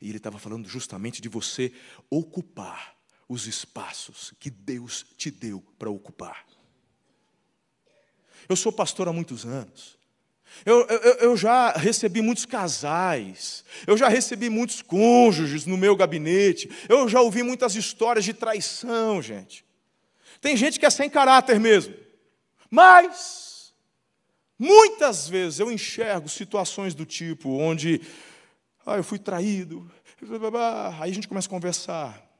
E 0.00 0.08
ele 0.08 0.18
estava 0.18 0.38
falando 0.38 0.68
justamente 0.68 1.22
de 1.22 1.28
você 1.28 1.72
ocupar 2.10 2.96
os 3.28 3.46
espaços 3.46 4.32
que 4.38 4.50
Deus 4.50 5.04
te 5.16 5.30
deu 5.30 5.60
para 5.78 5.90
ocupar. 5.90 6.46
Eu 8.48 8.56
sou 8.56 8.72
pastor 8.72 9.08
há 9.08 9.12
muitos 9.12 9.44
anos. 9.44 9.98
Eu, 10.64 10.86
eu, 10.86 11.12
eu, 11.18 11.36
já 11.36 11.72
recebi 11.72 12.20
muitos 12.20 12.46
casais, 12.46 13.64
eu 13.86 13.96
já 13.96 14.08
recebi 14.08 14.48
muitos 14.48 14.82
cônjuges 14.82 15.66
no 15.66 15.76
meu 15.76 15.94
gabinete, 15.94 16.70
eu 16.88 17.08
já 17.08 17.20
ouvi 17.20 17.42
muitas 17.42 17.74
histórias 17.74 18.24
de 18.24 18.32
traição, 18.32 19.20
gente. 19.20 19.64
Tem 20.40 20.56
gente 20.56 20.80
que 20.80 20.86
é 20.86 20.90
sem 20.90 21.10
caráter 21.10 21.60
mesmo, 21.60 21.94
mas 22.70 23.74
muitas 24.58 25.28
vezes 25.28 25.60
eu 25.60 25.70
enxergo 25.70 26.28
situações 26.28 26.94
do 26.94 27.04
tipo 27.04 27.50
onde 27.50 28.00
ah, 28.84 28.96
eu 28.96 29.04
fui 29.04 29.18
traído, 29.18 29.90
aí 31.00 31.10
a 31.10 31.14
gente 31.14 31.28
começa 31.28 31.48
a 31.48 31.50
conversar, 31.50 32.30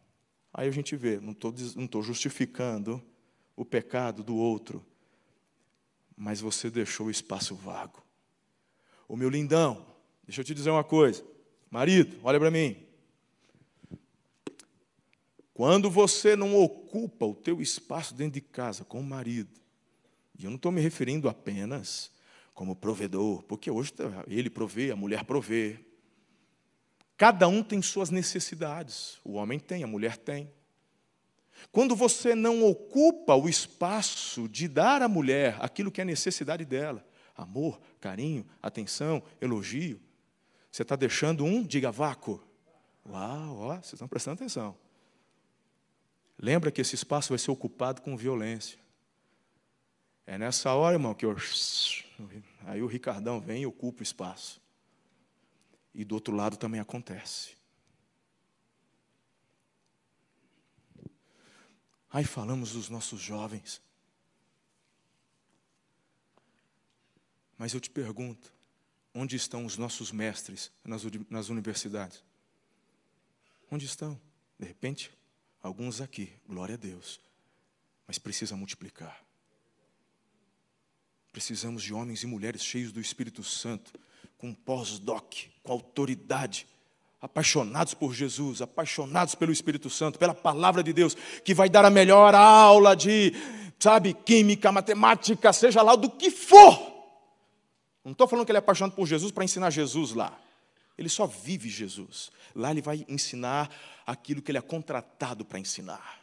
aí 0.52 0.68
a 0.68 0.72
gente 0.72 0.96
vê, 0.96 1.20
não 1.20 1.32
estou 1.32 1.54
não 1.76 2.02
justificando 2.02 3.02
o 3.54 3.64
pecado 3.64 4.22
do 4.22 4.36
outro, 4.36 4.84
mas 6.16 6.40
você 6.40 6.70
deixou 6.70 7.06
o 7.06 7.10
espaço 7.10 7.54
vago. 7.54 8.02
O 9.06 9.16
meu 9.16 9.28
lindão, 9.28 9.86
deixa 10.24 10.40
eu 10.40 10.44
te 10.44 10.54
dizer 10.54 10.70
uma 10.70 10.84
coisa. 10.84 11.24
Marido, 11.70 12.18
olha 12.22 12.40
para 12.40 12.50
mim. 12.50 12.86
Quando 15.52 15.90
você 15.90 16.36
não 16.36 16.54
ocupa 16.54 17.24
o 17.26 17.34
teu 17.34 17.60
espaço 17.60 18.14
dentro 18.14 18.34
de 18.34 18.40
casa 18.40 18.84
com 18.84 19.00
o 19.00 19.04
marido, 19.04 19.60
e 20.38 20.44
eu 20.44 20.50
não 20.50 20.56
estou 20.56 20.70
me 20.70 20.80
referindo 20.80 21.28
apenas 21.28 22.10
como 22.52 22.76
provedor, 22.76 23.42
porque 23.42 23.70
hoje 23.70 23.92
tá, 23.92 24.24
ele 24.28 24.50
provê, 24.50 24.90
a 24.90 24.96
mulher 24.96 25.24
provê. 25.24 25.78
Cada 27.16 27.48
um 27.48 27.62
tem 27.62 27.80
suas 27.80 28.10
necessidades. 28.10 29.18
O 29.24 29.32
homem 29.32 29.58
tem, 29.58 29.82
a 29.82 29.86
mulher 29.86 30.16
tem. 30.16 30.50
Quando 31.72 31.96
você 31.96 32.34
não 32.34 32.64
ocupa 32.64 33.34
o 33.34 33.48
espaço 33.48 34.48
de 34.48 34.68
dar 34.68 35.02
à 35.02 35.08
mulher 35.08 35.56
aquilo 35.60 35.90
que 35.90 36.00
é 36.00 36.04
necessidade 36.04 36.64
dela, 36.64 37.06
amor, 37.34 37.80
carinho, 38.00 38.46
atenção, 38.62 39.22
elogio, 39.40 40.00
você 40.70 40.82
está 40.82 40.96
deixando 40.96 41.44
um, 41.44 41.62
diga 41.62 41.90
vácuo. 41.90 42.42
Uau, 43.08 43.58
ó, 43.58 43.74
vocês 43.76 43.94
estão 43.94 44.08
prestando 44.08 44.34
atenção. 44.34 44.76
Lembra 46.38 46.70
que 46.70 46.80
esse 46.80 46.94
espaço 46.94 47.30
vai 47.30 47.38
ser 47.38 47.50
ocupado 47.50 48.02
com 48.02 48.16
violência. 48.16 48.78
É 50.26 50.36
nessa 50.36 50.74
hora, 50.74 50.96
irmão, 50.96 51.14
que 51.14 51.24
eu. 51.24 51.36
Aí 52.64 52.82
o 52.82 52.86
Ricardão 52.86 53.40
vem 53.40 53.62
e 53.62 53.66
ocupa 53.66 54.00
o 54.00 54.02
espaço. 54.02 54.60
E 55.94 56.04
do 56.04 56.14
outro 56.14 56.34
lado 56.34 56.56
também 56.56 56.80
acontece. 56.80 57.56
Aí 62.10 62.24
falamos 62.24 62.72
dos 62.72 62.88
nossos 62.88 63.20
jovens. 63.20 63.80
Mas 67.58 67.74
eu 67.74 67.80
te 67.80 67.90
pergunto: 67.90 68.52
onde 69.14 69.36
estão 69.36 69.64
os 69.64 69.76
nossos 69.76 70.12
mestres 70.12 70.70
nas, 70.84 71.02
nas 71.30 71.48
universidades? 71.48 72.22
Onde 73.70 73.86
estão? 73.86 74.20
De 74.58 74.66
repente, 74.66 75.10
alguns 75.62 76.00
aqui, 76.00 76.32
glória 76.46 76.74
a 76.74 76.78
Deus, 76.78 77.20
mas 78.06 78.18
precisa 78.18 78.56
multiplicar. 78.56 79.24
Precisamos 81.32 81.82
de 81.82 81.92
homens 81.92 82.22
e 82.22 82.26
mulheres 82.26 82.64
cheios 82.64 82.92
do 82.92 83.00
Espírito 83.00 83.42
Santo, 83.42 83.92
com 84.38 84.54
pós-doc, 84.54 85.34
com 85.62 85.72
autoridade, 85.72 86.66
apaixonados 87.20 87.94
por 87.94 88.14
Jesus, 88.14 88.60
apaixonados 88.62 89.34
pelo 89.34 89.52
Espírito 89.52 89.88
Santo, 89.88 90.18
pela 90.18 90.34
palavra 90.34 90.82
de 90.82 90.92
Deus, 90.92 91.14
que 91.44 91.54
vai 91.54 91.68
dar 91.68 91.84
a 91.84 91.90
melhor 91.90 92.34
aula 92.34 92.94
de, 92.94 93.32
sabe, 93.78 94.14
química, 94.14 94.70
matemática, 94.70 95.52
seja 95.52 95.82
lá 95.82 95.96
do 95.96 96.10
que 96.10 96.30
for. 96.30 96.94
Não 98.04 98.12
estou 98.12 98.28
falando 98.28 98.46
que 98.46 98.52
ele 98.52 98.58
é 98.58 98.60
apaixonado 98.60 98.94
por 98.94 99.06
Jesus 99.06 99.32
para 99.32 99.44
ensinar 99.44 99.70
Jesus 99.70 100.12
lá. 100.12 100.38
Ele 100.96 101.08
só 101.08 101.26
vive 101.26 101.68
Jesus. 101.68 102.30
Lá 102.54 102.70
ele 102.70 102.80
vai 102.80 103.04
ensinar 103.08 103.70
aquilo 104.06 104.40
que 104.40 104.50
ele 104.50 104.58
é 104.58 104.62
contratado 104.62 105.44
para 105.44 105.58
ensinar. 105.58 106.20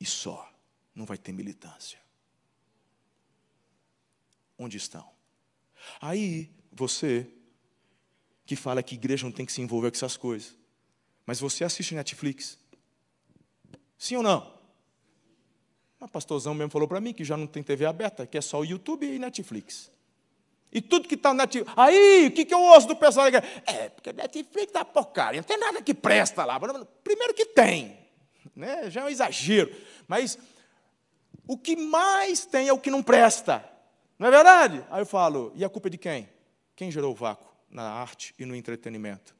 E 0.00 0.04
só. 0.04 0.48
Não 0.94 1.06
vai 1.06 1.16
ter 1.16 1.32
militância. 1.32 1.98
Onde 4.58 4.76
estão? 4.76 5.08
Aí, 6.00 6.50
você 6.70 7.26
que 8.52 8.56
fala 8.56 8.82
que 8.82 8.94
igreja 8.94 9.24
não 9.24 9.32
tem 9.32 9.46
que 9.46 9.52
se 9.52 9.62
envolver 9.62 9.90
com 9.90 9.96
essas 9.96 10.14
coisas. 10.14 10.54
Mas 11.24 11.40
você 11.40 11.64
assiste 11.64 11.94
Netflix? 11.94 12.58
Sim 13.96 14.16
ou 14.16 14.22
não? 14.22 14.52
O 15.98 16.06
pastorzão 16.06 16.52
mesmo 16.52 16.70
falou 16.70 16.86
para 16.86 17.00
mim 17.00 17.14
que 17.14 17.24
já 17.24 17.34
não 17.34 17.46
tem 17.46 17.62
TV 17.62 17.86
aberta, 17.86 18.26
que 18.26 18.36
é 18.36 18.42
só 18.42 18.60
o 18.60 18.64
YouTube 18.64 19.06
e 19.06 19.18
Netflix. 19.18 19.90
E 20.70 20.82
tudo 20.82 21.08
que 21.08 21.14
está 21.14 21.32
na 21.32 21.44
Netflix. 21.44 21.72
Aí, 21.78 22.26
o 22.26 22.30
que, 22.32 22.44
que 22.44 22.52
eu 22.52 22.60
ouço 22.60 22.88
do 22.88 22.96
pessoal? 22.96 23.26
É, 23.28 23.88
porque 23.88 24.12
Netflix 24.12 24.70
dá 24.70 24.84
porcaria, 24.84 25.40
não 25.40 25.46
tem 25.46 25.58
nada 25.58 25.80
que 25.80 25.94
presta 25.94 26.44
lá. 26.44 26.60
Primeiro 27.02 27.32
que 27.32 27.46
tem, 27.46 27.96
né? 28.54 28.90
já 28.90 29.00
é 29.00 29.04
um 29.04 29.08
exagero. 29.08 29.74
Mas 30.06 30.38
o 31.46 31.56
que 31.56 31.74
mais 31.74 32.44
tem 32.44 32.68
é 32.68 32.72
o 32.72 32.78
que 32.78 32.90
não 32.90 33.02
presta. 33.02 33.64
Não 34.18 34.28
é 34.28 34.30
verdade? 34.30 34.84
Aí 34.90 35.00
eu 35.00 35.06
falo, 35.06 35.52
e 35.54 35.64
a 35.64 35.70
culpa 35.70 35.88
é 35.88 35.90
de 35.90 35.98
quem? 35.98 36.28
Quem 36.76 36.90
gerou 36.90 37.12
o 37.12 37.14
vácuo? 37.14 37.51
Na 37.72 37.82
arte 37.82 38.34
e 38.38 38.44
no 38.44 38.54
entretenimento? 38.54 39.34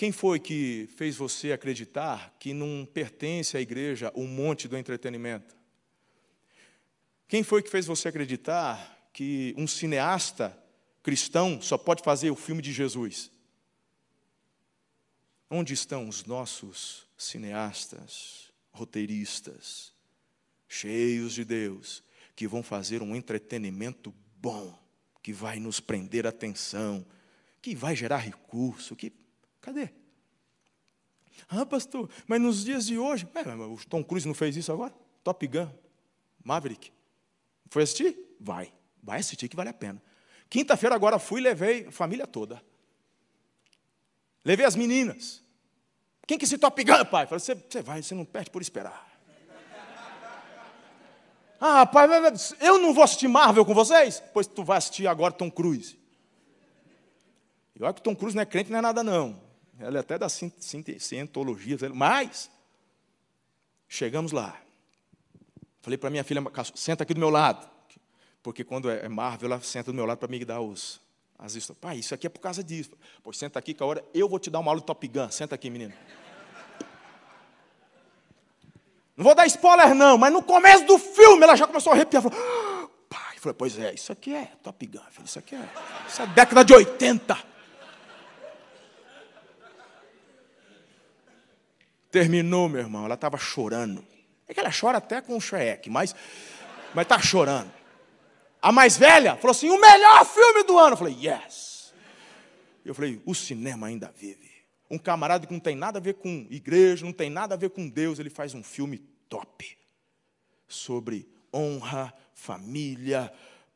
Quem 0.00 0.12
foi 0.12 0.40
que 0.40 0.88
fez 0.96 1.14
você 1.14 1.52
acreditar 1.52 2.34
que 2.40 2.54
não 2.54 2.88
pertence 2.90 3.54
à 3.54 3.60
igreja 3.60 4.10
um 4.16 4.26
monte 4.26 4.66
do 4.66 4.78
entretenimento? 4.78 5.54
Quem 7.28 7.42
foi 7.42 7.62
que 7.62 7.68
fez 7.68 7.84
você 7.84 8.08
acreditar 8.08 9.10
que 9.12 9.54
um 9.58 9.66
cineasta 9.66 10.58
cristão 11.02 11.60
só 11.60 11.76
pode 11.76 12.02
fazer 12.02 12.30
o 12.30 12.34
filme 12.34 12.62
de 12.62 12.72
Jesus? 12.72 13.30
Onde 15.50 15.74
estão 15.74 16.08
os 16.08 16.24
nossos 16.24 17.06
cineastas, 17.14 18.50
roteiristas, 18.72 19.92
cheios 20.66 21.34
de 21.34 21.44
Deus, 21.44 22.02
que 22.34 22.48
vão 22.48 22.62
fazer 22.62 23.02
um 23.02 23.14
entretenimento 23.14 24.14
bom? 24.36 24.79
Que 25.22 25.32
vai 25.32 25.58
nos 25.58 25.80
prender 25.80 26.26
atenção, 26.26 27.04
que 27.60 27.74
vai 27.74 27.94
gerar 27.94 28.18
recurso, 28.18 28.96
que 28.96 29.12
cadê? 29.60 29.90
Ah, 31.48 31.66
pastor, 31.66 32.08
mas 32.26 32.40
nos 32.40 32.64
dias 32.64 32.86
de 32.86 32.98
hoje, 32.98 33.28
é, 33.34 33.54
o 33.54 33.78
Tom 33.88 34.04
Cruise 34.04 34.26
não 34.26 34.34
fez 34.34 34.56
isso 34.56 34.72
agora? 34.72 34.94
Top 35.22 35.46
Gun, 35.46 35.68
Maverick. 36.44 36.92
Foi 37.68 37.82
assistir? 37.82 38.16
Vai, 38.40 38.72
vai 39.02 39.20
assistir 39.20 39.48
que 39.48 39.56
vale 39.56 39.70
a 39.70 39.74
pena. 39.74 40.02
Quinta-feira 40.48 40.94
agora 40.94 41.18
fui 41.18 41.40
e 41.40 41.44
levei 41.44 41.86
a 41.86 41.92
família 41.92 42.26
toda. 42.26 42.62
Levei 44.44 44.64
as 44.64 44.74
meninas. 44.74 45.42
Quem 46.26 46.38
que 46.38 46.46
se 46.46 46.58
Top 46.58 46.82
Gun, 46.82 47.04
pai? 47.06 47.26
Falei, 47.26 47.40
você 47.40 47.82
vai, 47.82 48.02
você 48.02 48.14
não 48.14 48.24
perde 48.24 48.50
por 48.50 48.62
esperar. 48.62 49.09
Ah, 51.60 51.84
pai, 51.84 52.08
eu 52.60 52.78
não 52.78 52.94
vou 52.94 53.04
assistir 53.04 53.28
Marvel 53.28 53.66
com 53.66 53.74
vocês? 53.74 54.22
Pois 54.32 54.46
tu 54.46 54.64
vai 54.64 54.78
assistir 54.78 55.06
agora 55.06 55.32
Tom 55.32 55.50
Cruise. 55.50 55.98
E 57.76 57.82
olha 57.82 57.92
que 57.92 58.00
Tom 58.00 58.16
Cruise 58.16 58.34
não 58.34 58.42
é 58.42 58.46
crente, 58.46 58.70
não 58.70 58.78
é 58.78 58.82
nada, 58.82 59.02
não. 59.04 59.38
Ele 59.78 59.96
é 59.96 60.00
até 60.00 60.18
da 60.18 60.28
cientologia, 60.28 61.76
mas 61.94 62.50
chegamos 63.86 64.32
lá. 64.32 64.58
Falei 65.82 65.98
para 65.98 66.10
minha 66.10 66.24
filha, 66.24 66.42
senta 66.74 67.04
aqui 67.04 67.12
do 67.12 67.20
meu 67.20 67.30
lado. 67.30 67.68
Porque 68.42 68.64
quando 68.64 68.90
é 68.90 69.08
Marvel, 69.08 69.52
ela 69.52 69.60
senta 69.62 69.92
do 69.92 69.94
meu 69.94 70.06
lado 70.06 70.18
para 70.18 70.28
me 70.28 70.42
dar 70.44 70.60
os, 70.60 71.00
as 71.38 71.54
histórias. 71.54 71.80
Pai, 71.80 71.98
isso 71.98 72.14
aqui 72.14 72.26
é 72.26 72.30
por 72.30 72.40
causa 72.40 72.64
disso. 72.64 72.90
Pois 73.22 73.36
senta 73.36 73.58
aqui 73.58 73.74
que 73.74 73.82
a 73.82 73.86
hora 73.86 74.04
eu 74.14 74.28
vou 74.28 74.38
te 74.38 74.50
dar 74.50 74.60
uma 74.60 74.70
aula 74.70 74.80
de 74.80 74.86
Top 74.86 75.06
Gun. 75.06 75.30
Senta 75.30 75.54
aqui, 75.54 75.68
menino. 75.68 75.92
Não 79.20 79.24
vou 79.24 79.34
dar 79.34 79.46
spoiler, 79.46 79.94
não, 79.94 80.16
mas 80.16 80.32
no 80.32 80.42
começo 80.42 80.86
do 80.86 80.98
filme 80.98 81.42
ela 81.42 81.54
já 81.54 81.66
começou 81.66 81.92
a 81.92 81.94
arrepiar. 81.94 82.22
Falou, 82.22 82.38
ah, 82.38 82.88
pai, 83.06 83.36
falei, 83.36 83.54
pois 83.54 83.78
é, 83.78 83.92
isso 83.92 84.10
aqui 84.10 84.34
é 84.34 84.46
Top 84.62 84.86
Gun, 84.86 84.98
filho, 85.10 85.26
isso 85.26 85.38
aqui 85.38 85.54
é, 85.54 85.68
isso 86.08 86.22
é 86.22 86.26
década 86.28 86.64
de 86.64 86.72
80. 86.72 87.38
Terminou, 92.10 92.66
meu 92.66 92.80
irmão, 92.80 93.04
ela 93.04 93.12
estava 93.12 93.36
chorando. 93.36 94.02
É 94.48 94.54
que 94.54 94.60
ela 94.60 94.70
chora 94.72 94.96
até 94.96 95.20
com 95.20 95.36
o 95.36 95.40
Shrek, 95.40 95.90
mas 95.90 96.14
mas 96.94 97.02
está 97.02 97.20
chorando. 97.20 97.70
A 98.62 98.72
mais 98.72 98.96
velha 98.96 99.36
falou 99.36 99.50
assim: 99.50 99.68
o 99.68 99.78
melhor 99.78 100.24
filme 100.24 100.62
do 100.62 100.78
ano. 100.78 100.94
Eu 100.94 100.96
falei, 100.96 101.14
yes. 101.14 101.92
Eu 102.82 102.94
falei, 102.94 103.20
o 103.26 103.34
cinema 103.34 103.88
ainda 103.88 104.10
vive. 104.16 104.49
Um 104.90 104.98
camarada 104.98 105.46
que 105.46 105.52
não 105.52 105.60
tem 105.60 105.76
nada 105.76 105.98
a 105.98 106.02
ver 106.02 106.14
com 106.14 106.46
igreja, 106.50 107.04
não 107.04 107.12
tem 107.12 107.30
nada 107.30 107.54
a 107.54 107.58
ver 107.58 107.70
com 107.70 107.88
Deus, 107.88 108.18
ele 108.18 108.30
faz 108.30 108.54
um 108.54 108.62
filme 108.62 108.98
top 109.28 109.78
sobre 110.66 111.28
honra, 111.52 112.12
família, 112.34 113.32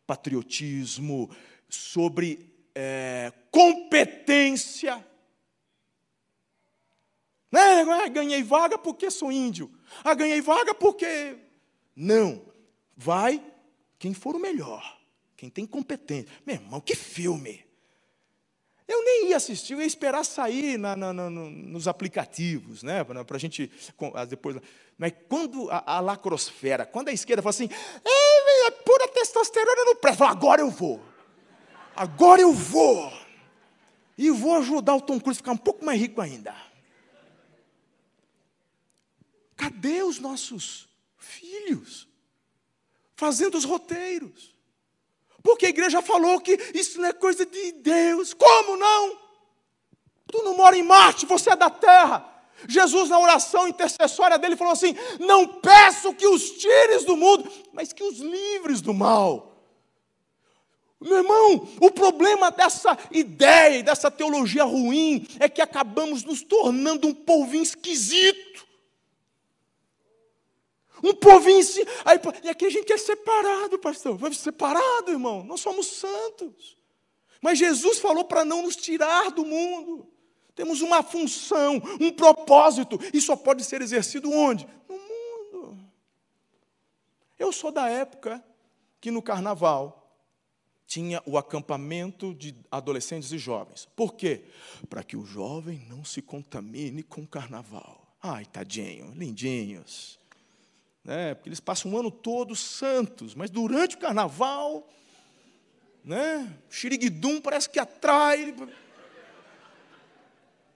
patriotismo, 0.07 1.31
sobre 1.69 2.53
é, 2.75 3.33
competência. 3.51 5.05
É, 7.53 8.09
ganhei 8.09 8.43
vaga 8.43 8.77
porque 8.77 9.11
sou 9.11 9.31
índio. 9.31 9.71
Ah, 10.03 10.15
ganhei 10.15 10.41
vaga 10.41 10.75
porque. 10.75 11.37
Não. 11.95 12.43
Vai 12.97 13.45
quem 13.99 14.13
for 14.15 14.35
o 14.37 14.39
melhor, 14.39 15.01
quem 15.37 15.49
tem 15.49 15.67
competência. 15.67 16.31
Meu 16.47 16.57
irmão, 16.57 16.81
que 16.81 16.95
filme! 16.95 17.65
Eu 18.87 19.03
nem 19.03 19.31
ia 19.31 19.37
assistir, 19.37 19.73
eu 19.73 19.81
ia 19.81 19.87
esperar 19.87 20.25
sair 20.25 20.79
na, 20.79 20.95
na, 20.95 21.13
na, 21.13 21.31
nos 21.31 21.89
aplicativos, 21.89 22.83
né? 22.83 23.03
Para 23.03 23.37
a 23.37 23.39
gente 23.39 23.71
depois. 24.29 24.57
Mas 24.99 25.13
quando 25.29 25.71
a, 25.71 25.97
a, 25.97 26.01
lacrosfera, 26.01 26.85
quando 26.85 27.09
a 27.09 27.13
esquerda 27.13 27.43
fala 27.43 27.51
assim, 27.51 27.69
é, 28.05 28.71
pura 28.71 29.09
testosterona 29.09 29.85
no 29.87 29.97
pré, 29.97 30.15
agora 30.21 30.61
eu 30.61 30.71
vou. 30.71 31.03
Agora 31.97 32.43
eu 32.43 32.53
vou. 32.53 33.13
E 34.17 34.31
vou 34.31 34.57
ajudar 34.59 34.95
o 34.95 35.01
Tom 35.01 35.19
Cruise 35.19 35.39
a 35.39 35.43
ficar 35.43 35.53
um 35.53 35.57
pouco 35.57 35.85
mais 35.85 36.01
rico 36.01 36.21
ainda. 36.21 36.55
Cadê 39.57 40.03
os 40.03 40.19
nossos 40.19 40.89
filhos? 41.17 42.07
Fazendo 43.17 43.57
os 43.57 43.65
roteiros. 43.65 44.54
Porque 45.45 45.67
a 45.67 45.69
igreja 45.69 46.01
falou 46.01 46.41
que 46.41 46.59
isso 46.73 46.99
não 46.99 47.07
é 47.07 47.13
coisa 47.13 47.45
de 47.45 47.73
Deus. 47.73 48.33
Como 48.33 48.79
não? 48.79 49.19
Tu 50.33 50.43
não 50.43 50.57
mora 50.57 50.75
em 50.75 50.83
Marte, 50.83 51.27
você 51.27 51.51
é 51.51 51.57
da 51.57 51.69
terra. 51.69 52.27
Jesus, 52.67 53.11
na 53.11 53.19
oração 53.19 53.69
intercessória 53.69 54.39
dele, 54.39 54.57
falou 54.57 54.73
assim: 54.73 54.97
Não 55.21 55.47
peço 55.47 56.15
que 56.15 56.27
os 56.27 56.53
tires 56.53 57.05
do 57.05 57.15
mundo, 57.15 57.49
mas 57.75 57.93
que 57.93 58.03
os 58.03 58.21
livres 58.21 58.81
do 58.81 58.95
mal. 58.95 59.53
Meu 60.99 61.19
irmão, 61.19 61.69
o 61.79 61.91
problema 61.91 62.51
dessa 62.51 62.97
ideia 63.11 63.83
dessa 63.83 64.11
teologia 64.11 64.65
ruim 64.65 65.27
é 65.39 65.47
que 65.51 65.61
acabamos 65.61 66.25
nos 66.25 66.41
tornando 66.41 67.07
um 67.07 67.13
povinho 67.13 67.63
esquisito. 67.63 68.54
Um 71.05 71.15
povinho. 71.15 71.61
Aí, 72.03 72.19
e 72.43 72.49
aqui 72.49 72.65
a 72.65 72.71
gente 72.71 72.91
é 72.91 72.97
separado, 72.97 73.79
pastor. 73.79 74.17
Vai 74.17 74.33
separado, 74.33 75.11
irmão. 75.11 75.45
Nós 75.45 75.61
somos 75.61 75.87
santos. 75.87 76.79
Mas 77.43 77.59
Jesus 77.59 77.99
falou 77.99 78.25
para 78.25 78.43
não 78.43 78.63
nos 78.63 78.75
tirar 78.75 79.31
do 79.31 79.45
mundo. 79.45 80.09
Temos 80.55 80.81
uma 80.81 81.03
função, 81.03 81.83
um 82.01 82.11
propósito, 82.11 82.99
e 83.13 83.21
só 83.21 83.37
pode 83.37 83.65
ser 83.65 83.83
exercido 83.83 84.33
onde? 84.33 84.67
No 84.89 84.97
mundo. 84.97 85.79
Eu 87.39 87.53
sou 87.53 87.71
da 87.71 87.89
época 87.89 88.43
que 88.99 89.11
no 89.11 89.21
carnaval 89.21 90.01
tinha 90.87 91.23
o 91.27 91.37
acampamento 91.37 92.33
de 92.35 92.55
adolescentes 92.71 93.31
e 93.33 93.37
jovens. 93.37 93.87
Por 93.97 94.15
quê? 94.15 94.45
Para 94.89 95.03
que 95.03 95.17
o 95.17 95.27
jovem 95.27 95.85
não 95.89 96.05
se 96.05 96.23
contamine 96.23 97.03
com 97.03 97.23
o 97.23 97.27
carnaval. 97.27 98.17
Ai, 98.23 98.47
tadinho, 98.47 99.13
lindinhos. 99.15 100.19
Né? 101.05 101.35
Porque 101.35 101.51
eles 101.51 101.61
passam 101.61 101.93
o 101.93 101.99
ano 101.99 102.11
todo 102.11 102.57
santos, 102.57 103.35
mas 103.35 103.51
durante 103.51 103.97
o 103.97 103.99
carnaval, 103.99 104.89
né? 106.03 106.59
Xiriguidum 106.71 107.41
parece 107.41 107.69
que 107.69 107.79
atrai. 107.79 108.55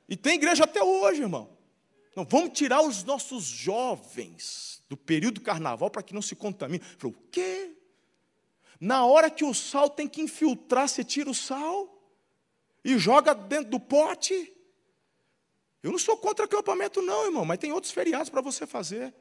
E 0.09 0.17
tem 0.17 0.35
igreja 0.35 0.65
até 0.65 0.83
hoje, 0.83 1.23
irmão. 1.23 1.51
Não, 2.15 2.25
vamos 2.25 2.51
tirar 2.51 2.83
os 2.83 3.05
nossos 3.05 3.45
jovens 3.45 4.83
do 4.89 4.97
período 4.97 5.37
do 5.37 5.41
carnaval 5.41 5.91
para 5.91 6.03
que 6.03 6.15
não 6.15 6.23
se 6.23 6.35
contamine. 6.35 6.83
Falou, 6.99 7.17
o 7.17 7.29
quê? 7.31 7.75
Na 8.81 9.05
hora 9.05 9.31
que 9.31 9.45
o 9.45 9.55
sal 9.55 9.89
tem 9.89 10.09
que 10.09 10.21
infiltrar, 10.21 10.89
você 10.89 11.05
tira 11.05 11.31
o 11.31 11.35
sal 11.35 12.03
e 12.85 12.99
joga 12.99 13.35
dentro 13.35 13.71
do 13.71 13.81
pote. 13.81 14.53
Eu 15.83 15.91
não 15.91 15.99
sou 15.99 16.17
contra 16.17 16.45
acampamento, 16.45 17.01
não, 17.03 17.27
irmão, 17.27 17.45
mas 17.45 17.59
tem 17.59 17.73
outros 17.73 17.93
feriados 17.93 18.31
para 18.31 18.41
você 18.41 18.67
fazer. 18.67 19.15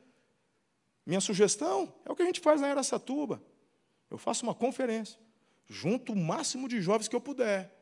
Minha 1.08 1.20
sugestão 1.20 1.92
é 2.06 2.12
o 2.12 2.16
que 2.16 2.22
a 2.22 2.26
gente 2.26 2.40
faz 2.40 2.62
na 2.62 2.68
Aracatuba. 2.68 3.42
Eu 4.12 4.18
faço 4.20 4.44
uma 4.44 4.54
conferência, 4.54 5.18
junto 5.68 6.14
o 6.14 6.16
máximo 6.16 6.68
de 6.68 6.82
jovens 6.82 7.08
que 7.08 7.16
eu 7.16 7.22
puder. 7.22 7.74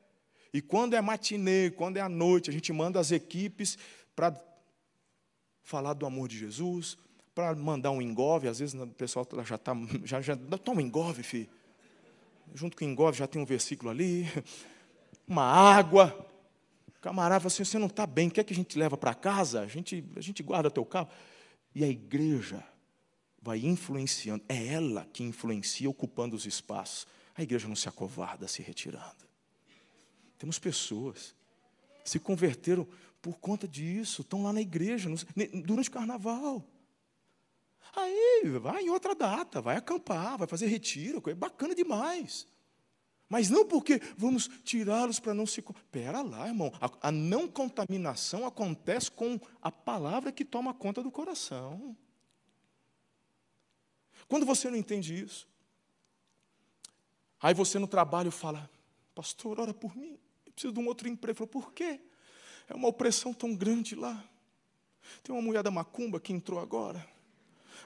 E 0.53 0.61
quando 0.61 0.93
é 0.93 1.01
matinê, 1.01 1.71
quando 1.71 1.97
é 1.97 2.01
à 2.01 2.07
noite, 2.07 2.49
a 2.49 2.53
gente 2.53 2.71
manda 2.71 2.99
as 2.99 3.11
equipes 3.11 3.77
para 4.15 4.33
falar 5.61 5.93
do 5.93 6.05
amor 6.05 6.29
de 6.29 6.37
Jesus, 6.37 6.97
para 7.33 7.53
mandar 7.53 7.91
um 7.91 8.01
engove, 8.01 8.47
às 8.47 8.59
vezes 8.59 8.79
o 8.79 8.87
pessoal 8.87 9.27
já 9.43 9.55
está, 9.55 9.73
já, 10.05 10.21
já, 10.21 10.37
toma 10.37 10.79
um 10.79 10.85
engove, 10.85 11.21
filho 11.21 11.49
junto 12.53 12.77
com 12.77 12.85
o 12.85 12.87
engove 12.87 13.17
já 13.17 13.27
tem 13.27 13.41
um 13.41 13.45
versículo 13.45 13.89
ali, 13.89 14.27
uma 15.27 15.43
água. 15.43 16.27
O 16.87 17.01
camarada 17.01 17.41
fala 17.41 17.47
assim: 17.47 17.63
você 17.63 17.77
não 17.77 17.87
está 17.87 18.05
bem, 18.05 18.29
quer 18.29 18.43
que 18.43 18.53
a 18.53 18.55
gente 18.55 18.77
leva 18.77 18.97
para 18.97 19.13
casa? 19.13 19.61
A 19.61 19.67
gente, 19.67 20.03
a 20.15 20.21
gente 20.21 20.43
guarda 20.43 20.69
teu 20.69 20.85
carro. 20.85 21.09
E 21.73 21.83
a 21.83 21.87
igreja 21.87 22.63
vai 23.45 23.59
influenciando, 23.59 24.43
é 24.49 24.73
ela 24.73 25.07
que 25.13 25.23
influencia 25.23 25.87
ocupando 25.87 26.35
os 26.35 26.47
espaços. 26.47 27.05
A 27.35 27.43
igreja 27.43 27.67
não 27.67 27.75
se 27.75 27.87
acovarda 27.87 28.47
se 28.47 28.63
retirando. 28.63 29.23
Temos 30.39 30.57
pessoas 30.57 31.35
se 32.03 32.19
converteram 32.19 32.87
por 33.21 33.37
conta 33.37 33.67
disso, 33.67 34.23
estão 34.23 34.43
lá 34.43 34.51
na 34.51 34.61
igreja, 34.61 35.09
durante 35.63 35.89
o 35.89 35.91
carnaval. 35.91 36.63
Aí 37.95 38.43
vai 38.59 38.83
em 38.83 38.89
outra 38.89 39.13
data, 39.13 39.61
vai 39.61 39.77
acampar, 39.77 40.39
vai 40.39 40.47
fazer 40.47 40.65
retiro, 40.65 41.21
é 41.27 41.35
bacana 41.35 41.75
demais. 41.75 42.47
Mas 43.29 43.49
não 43.49 43.65
porque 43.65 44.01
vamos 44.17 44.49
tirá-los 44.63 45.19
para 45.19 45.33
não 45.33 45.45
se. 45.45 45.63
Pera 45.91 46.21
lá, 46.21 46.47
irmão. 46.47 46.71
A, 46.79 47.09
a, 47.09 47.11
não 47.11 47.47
contaminação 47.47 48.45
acontece 48.45 49.09
com 49.09 49.39
a 49.61 49.71
palavra 49.71 50.31
que 50.31 50.45
toma 50.45 50.73
conta 50.73 51.01
do 51.01 51.11
coração. 51.11 51.95
Quando 54.27 54.45
você 54.45 54.69
não 54.69 54.77
entende 54.77 55.21
isso, 55.21 55.47
aí 57.41 57.53
você 57.53 57.77
no 57.77 57.87
trabalho 57.87 58.31
fala, 58.31 58.69
pastor, 59.13 59.59
ora 59.59 59.73
por 59.73 59.95
mim, 59.95 60.17
eu 60.45 60.51
preciso 60.51 60.73
de 60.73 60.79
um 60.79 60.87
outro 60.87 61.07
emprego. 61.07 61.37
Falo, 61.37 61.49
por 61.49 61.73
quê? 61.73 61.99
É 62.67 62.73
uma 62.73 62.87
opressão 62.87 63.33
tão 63.33 63.55
grande 63.55 63.95
lá. 63.95 64.23
Tem 65.23 65.33
uma 65.33 65.41
mulher 65.41 65.61
da 65.61 65.69
macumba 65.69 66.19
que 66.19 66.33
entrou 66.33 66.59
agora. 66.59 67.07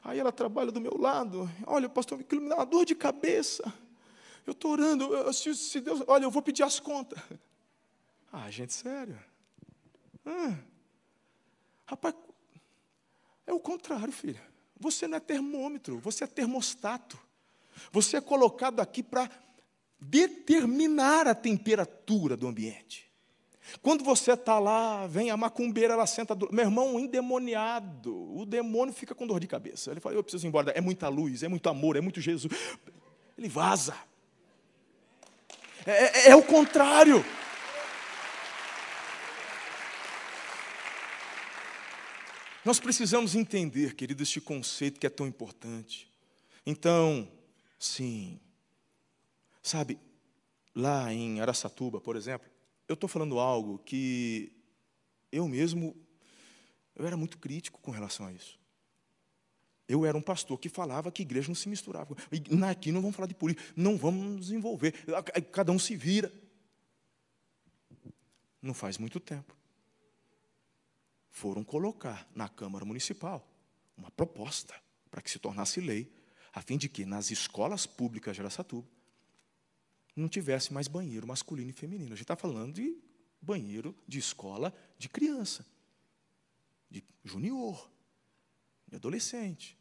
Aí 0.04 0.18
ela 0.18 0.32
trabalha 0.32 0.72
do 0.72 0.80
meu 0.80 0.98
lado. 0.98 1.50
Olha, 1.66 1.90
pastor, 1.90 2.20
aquilo 2.20 2.42
me 2.42 2.50
dá 2.50 2.56
uma 2.56 2.66
dor 2.66 2.86
de 2.86 2.96
cabeça. 2.96 3.64
Eu 4.46 4.54
estou 4.54 4.72
orando. 4.72 5.14
Eu, 5.14 5.34
se, 5.34 5.54
se, 5.54 5.82
Deus. 5.82 6.02
Olha, 6.08 6.24
eu 6.24 6.32
vou 6.32 6.42
pedir 6.42 6.64
as 6.64 6.80
contas. 6.80 7.20
Ah, 8.32 8.48
gente, 8.52 8.72
sério. 8.72 9.20
Rapaz, 11.88 12.14
é 13.48 13.52
o 13.52 13.60
contrário, 13.60 14.14
filha. 14.14 14.40
Você 14.80 15.08
não 15.08 15.18
é 15.18 15.20
termômetro, 15.20 16.00
você 16.00 16.24
é 16.24 16.28
termostato. 16.28 17.20
Você 17.92 18.18
é 18.18 18.22
colocado 18.22 18.80
aqui 18.80 19.04
para 19.04 19.30
determinar 20.00 21.28
a 21.28 21.36
temperatura 21.36 22.38
do 22.38 22.48
ambiente. 22.48 23.10
Quando 23.82 24.04
você 24.04 24.34
está 24.34 24.58
lá, 24.58 25.06
vem 25.06 25.30
a 25.30 25.38
macumbeira, 25.38 25.94
ela 25.94 26.08
senta. 26.08 26.34
Do... 26.34 26.50
Meu 26.52 26.66
irmão, 26.66 27.00
endemoniado. 27.00 28.36
O 28.36 28.46
demônio 28.46 28.94
fica 28.94 29.14
com 29.14 29.28
dor 29.28 29.40
de 29.40 29.48
cabeça. 29.48 29.92
Ele 29.92 30.00
fala: 30.00 30.16
Eu 30.16 30.24
preciso 30.24 30.46
ir 30.46 30.50
embora. 30.50 30.72
É 30.72 30.82
muita 30.82 31.08
luz, 31.08 31.44
é 31.44 31.48
muito 31.48 31.70
amor, 31.70 31.96
é 31.96 32.02
muito 32.02 32.20
Jesus. 32.20 32.52
Ele 33.38 33.48
vaza. 33.48 33.96
É, 35.86 35.92
é, 35.92 36.30
é 36.32 36.36
o 36.36 36.44
contrário. 36.44 37.24
Nós 42.70 42.80
precisamos 42.80 43.34
entender, 43.34 43.96
querido, 43.96 44.22
este 44.22 44.40
conceito 44.40 45.00
que 45.00 45.08
é 45.08 45.10
tão 45.10 45.26
importante. 45.26 46.08
Então, 46.64 47.28
sim. 47.80 48.40
Sabe, 49.64 49.98
lá 50.76 51.12
em 51.12 51.42
Araçatuba, 51.42 52.00
por 52.00 52.16
exemplo, 52.16 52.48
eu 52.88 52.94
estou 52.94 53.10
falando 53.10 53.40
algo 53.40 53.80
que 53.80 54.52
eu 55.32 55.48
mesmo, 55.48 55.96
eu 56.96 57.08
era 57.08 57.18
muito 57.18 57.40
crítico 57.40 57.82
com 57.82 57.90
relação 57.90 58.28
a 58.28 58.32
isso. 58.32 58.60
Eu 59.88 60.06
era 60.06 60.16
um 60.16 60.22
pastor 60.22 60.60
que 60.60 60.70
falava 60.70 61.12
que 61.12 61.24
igreja 61.24 61.48
não 61.48 61.56
se 61.56 61.68
misturava. 61.68 62.16
Aqui 62.70 62.92
não 62.92 63.02
vamos 63.02 63.16
falar 63.16 63.26
de 63.28 63.34
política, 63.34 63.74
não 63.76 63.98
vamos 63.98 64.24
nos 64.24 64.52
envolver. 64.52 64.94
Cada 65.52 65.72
um 65.72 65.80
se 65.80 65.96
vira. 65.96 66.32
Não 68.62 68.76
faz 68.76 69.00
muito 69.00 69.20
tempo. 69.20 69.58
Foram 71.40 71.64
colocar 71.64 72.30
na 72.36 72.50
Câmara 72.50 72.84
Municipal 72.84 73.50
uma 73.96 74.12
proposta 74.12 74.76
para 75.10 75.22
que 75.22 75.32
se 75.32 75.40
tornasse 75.40 75.80
lei, 75.80 76.12
a 76.54 76.62
fim 76.62 76.78
de 76.78 76.90
que 76.90 77.06
nas 77.06 77.32
escolas 77.32 77.86
públicas 77.86 78.36
de 78.36 78.42
Aracatuba 78.42 78.86
não 80.14 80.28
tivesse 80.28 80.74
mais 80.74 80.90
banheiro 80.90 81.26
masculino 81.26 81.70
e 81.70 81.72
feminino. 81.72 82.12
A 82.12 82.18
gente 82.18 82.24
está 82.24 82.36
falando 82.36 82.74
de 82.74 82.94
banheiro 83.42 83.96
de 84.06 84.20
escola 84.20 84.76
de 84.98 85.08
criança, 85.08 85.66
de 86.92 87.02
junior, 87.24 87.90
de 88.86 88.98
adolescente. 88.98 89.78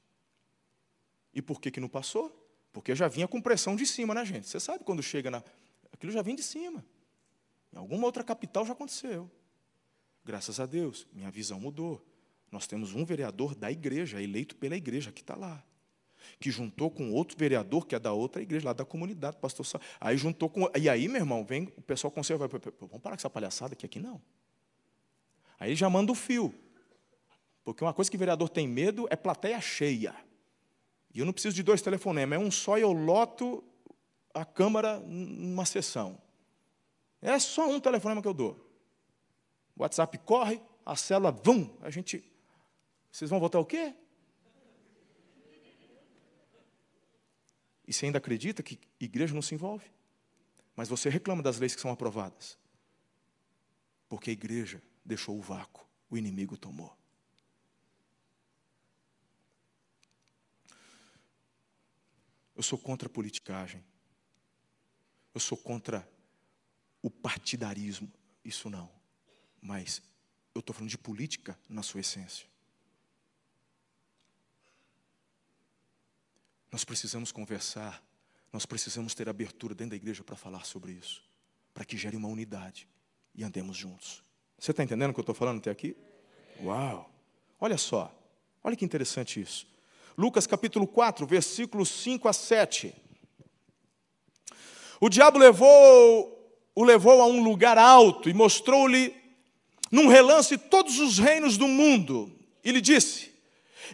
E 1.34 1.42
por 1.42 1.60
que, 1.60 1.72
que 1.72 1.80
não 1.80 1.88
passou? 1.88 2.30
Porque 2.72 2.94
já 2.94 3.08
vinha 3.08 3.26
com 3.26 3.42
pressão 3.42 3.74
de 3.74 3.84
cima, 3.84 4.14
né, 4.14 4.24
gente? 4.24 4.46
Você 4.46 4.60
sabe 4.60 4.84
quando 4.84 5.02
chega 5.02 5.28
na. 5.28 5.42
Aquilo 5.90 6.12
já 6.12 6.22
vem 6.22 6.36
de 6.36 6.42
cima. 6.44 6.86
Em 7.72 7.78
alguma 7.78 8.06
outra 8.06 8.22
capital 8.22 8.64
já 8.64 8.74
aconteceu. 8.74 9.28
Graças 10.28 10.60
a 10.60 10.66
Deus, 10.66 11.06
minha 11.10 11.30
visão 11.30 11.58
mudou. 11.58 12.06
Nós 12.52 12.66
temos 12.66 12.94
um 12.94 13.02
vereador 13.02 13.54
da 13.54 13.72
igreja, 13.72 14.22
eleito 14.22 14.56
pela 14.56 14.76
igreja, 14.76 15.10
que 15.10 15.22
está 15.22 15.34
lá. 15.34 15.64
Que 16.38 16.50
juntou 16.50 16.90
com 16.90 17.10
outro 17.14 17.34
vereador, 17.38 17.86
que 17.86 17.94
é 17.94 17.98
da 17.98 18.12
outra 18.12 18.42
igreja, 18.42 18.66
lá 18.66 18.74
da 18.74 18.84
comunidade, 18.84 19.38
pastor 19.38 19.64
Sá. 19.64 19.80
Aí 19.98 20.18
juntou 20.18 20.50
com. 20.50 20.70
E 20.78 20.86
aí, 20.86 21.08
meu 21.08 21.22
irmão, 21.22 21.46
vem 21.46 21.72
o 21.78 21.80
pessoal 21.80 22.10
conserva. 22.10 22.46
Vamos 22.46 23.00
parar 23.00 23.16
com 23.16 23.20
essa 23.20 23.30
palhaçada 23.30 23.72
aqui, 23.72 23.86
aqui 23.86 23.98
não. 23.98 24.20
Aí 25.58 25.74
já 25.74 25.88
manda 25.88 26.12
o 26.12 26.14
fio. 26.14 26.54
Porque 27.64 27.82
uma 27.82 27.94
coisa 27.94 28.10
que 28.10 28.16
o 28.18 28.20
vereador 28.20 28.50
tem 28.50 28.68
medo 28.68 29.08
é 29.08 29.16
plateia 29.16 29.58
cheia. 29.62 30.14
E 31.14 31.20
eu 31.20 31.24
não 31.24 31.32
preciso 31.32 31.56
de 31.56 31.62
dois 31.62 31.80
telefonemas, 31.80 32.38
é 32.38 32.44
um 32.44 32.50
só 32.50 32.76
e 32.76 32.82
eu 32.82 32.92
loto 32.92 33.64
a 34.34 34.44
câmara 34.44 35.00
numa 35.00 35.64
sessão. 35.64 36.20
É 37.22 37.38
só 37.38 37.66
um 37.66 37.80
telefonema 37.80 38.20
que 38.20 38.28
eu 38.28 38.34
dou. 38.34 38.67
O 39.78 39.82
WhatsApp 39.82 40.18
corre, 40.18 40.60
a 40.84 40.96
célula, 40.96 41.30
vum, 41.30 41.72
a 41.80 41.88
gente. 41.88 42.24
Vocês 43.12 43.30
vão 43.30 43.38
votar 43.38 43.60
o 43.60 43.64
quê? 43.64 43.94
E 47.86 47.92
você 47.92 48.06
ainda 48.06 48.18
acredita 48.18 48.60
que 48.60 48.78
igreja 48.98 49.32
não 49.32 49.40
se 49.40 49.54
envolve? 49.54 49.88
Mas 50.74 50.88
você 50.88 51.08
reclama 51.08 51.42
das 51.42 51.58
leis 51.58 51.76
que 51.76 51.80
são 51.80 51.92
aprovadas. 51.92 52.58
Porque 54.08 54.30
a 54.30 54.32
igreja 54.32 54.82
deixou 55.04 55.38
o 55.38 55.40
vácuo, 55.40 55.86
o 56.10 56.18
inimigo 56.18 56.56
tomou. 56.56 56.96
Eu 62.56 62.64
sou 62.64 62.78
contra 62.78 63.06
a 63.06 63.10
politicagem. 63.10 63.84
Eu 65.32 65.38
sou 65.38 65.56
contra 65.56 66.06
o 67.00 67.08
partidarismo. 67.08 68.12
Isso 68.44 68.68
não. 68.68 68.97
Mas 69.60 70.02
eu 70.54 70.60
estou 70.60 70.74
falando 70.74 70.90
de 70.90 70.98
política 70.98 71.58
na 71.68 71.82
sua 71.82 72.00
essência. 72.00 72.46
Nós 76.70 76.84
precisamos 76.84 77.32
conversar, 77.32 78.02
nós 78.52 78.66
precisamos 78.66 79.14
ter 79.14 79.28
abertura 79.28 79.74
dentro 79.74 79.90
da 79.90 79.96
igreja 79.96 80.22
para 80.22 80.36
falar 80.36 80.64
sobre 80.64 80.92
isso, 80.92 81.22
para 81.72 81.84
que 81.84 81.96
gere 81.96 82.16
uma 82.16 82.28
unidade 82.28 82.88
e 83.34 83.42
andemos 83.42 83.76
juntos. 83.76 84.22
Você 84.58 84.72
está 84.72 84.82
entendendo 84.82 85.10
o 85.10 85.14
que 85.14 85.20
eu 85.20 85.22
estou 85.22 85.34
falando 85.34 85.58
até 85.58 85.70
aqui? 85.70 85.96
Uau! 86.62 87.10
Olha 87.60 87.78
só, 87.78 88.12
olha 88.62 88.76
que 88.76 88.84
interessante 88.84 89.40
isso. 89.40 89.66
Lucas 90.16 90.46
capítulo 90.46 90.86
4, 90.86 91.26
versículos 91.26 91.88
5 91.88 92.28
a 92.28 92.32
7. 92.32 92.94
O 95.00 95.08
diabo 95.08 95.38
levou, 95.38 96.52
o 96.74 96.84
levou 96.84 97.22
a 97.22 97.26
um 97.26 97.42
lugar 97.42 97.78
alto 97.78 98.28
e 98.28 98.34
mostrou-lhe, 98.34 99.14
num 99.90 100.08
relance, 100.08 100.56
todos 100.56 100.98
os 100.98 101.18
reinos 101.18 101.56
do 101.56 101.66
mundo. 101.66 102.30
E 102.64 102.70
lhe 102.70 102.80
disse: 102.80 103.32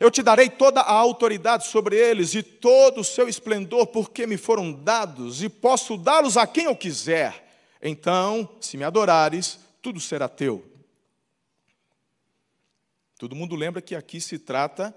Eu 0.00 0.10
te 0.10 0.22
darei 0.22 0.48
toda 0.48 0.80
a 0.80 0.92
autoridade 0.92 1.66
sobre 1.66 1.96
eles 1.96 2.34
e 2.34 2.42
todo 2.42 3.00
o 3.00 3.04
seu 3.04 3.28
esplendor, 3.28 3.86
porque 3.86 4.26
me 4.26 4.36
foram 4.36 4.72
dados, 4.72 5.42
e 5.42 5.48
posso 5.48 5.96
dá-los 5.96 6.36
a 6.36 6.46
quem 6.46 6.64
eu 6.64 6.76
quiser. 6.76 7.42
Então, 7.80 8.48
se 8.60 8.76
me 8.76 8.84
adorares, 8.84 9.58
tudo 9.82 10.00
será 10.00 10.28
teu. 10.28 10.64
Todo 13.18 13.36
mundo 13.36 13.54
lembra 13.54 13.80
que 13.80 13.94
aqui 13.94 14.20
se 14.20 14.38
trata 14.38 14.94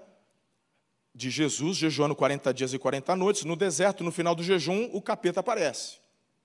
de 1.14 1.30
Jesus 1.30 1.76
jejuando 1.76 2.14
40 2.14 2.54
dias 2.54 2.72
e 2.72 2.78
40 2.78 3.16
noites, 3.16 3.44
no 3.44 3.56
deserto, 3.56 4.04
no 4.04 4.12
final 4.12 4.34
do 4.34 4.42
jejum, 4.42 4.88
o 4.92 5.02
capeta 5.02 5.40
aparece. 5.40 5.96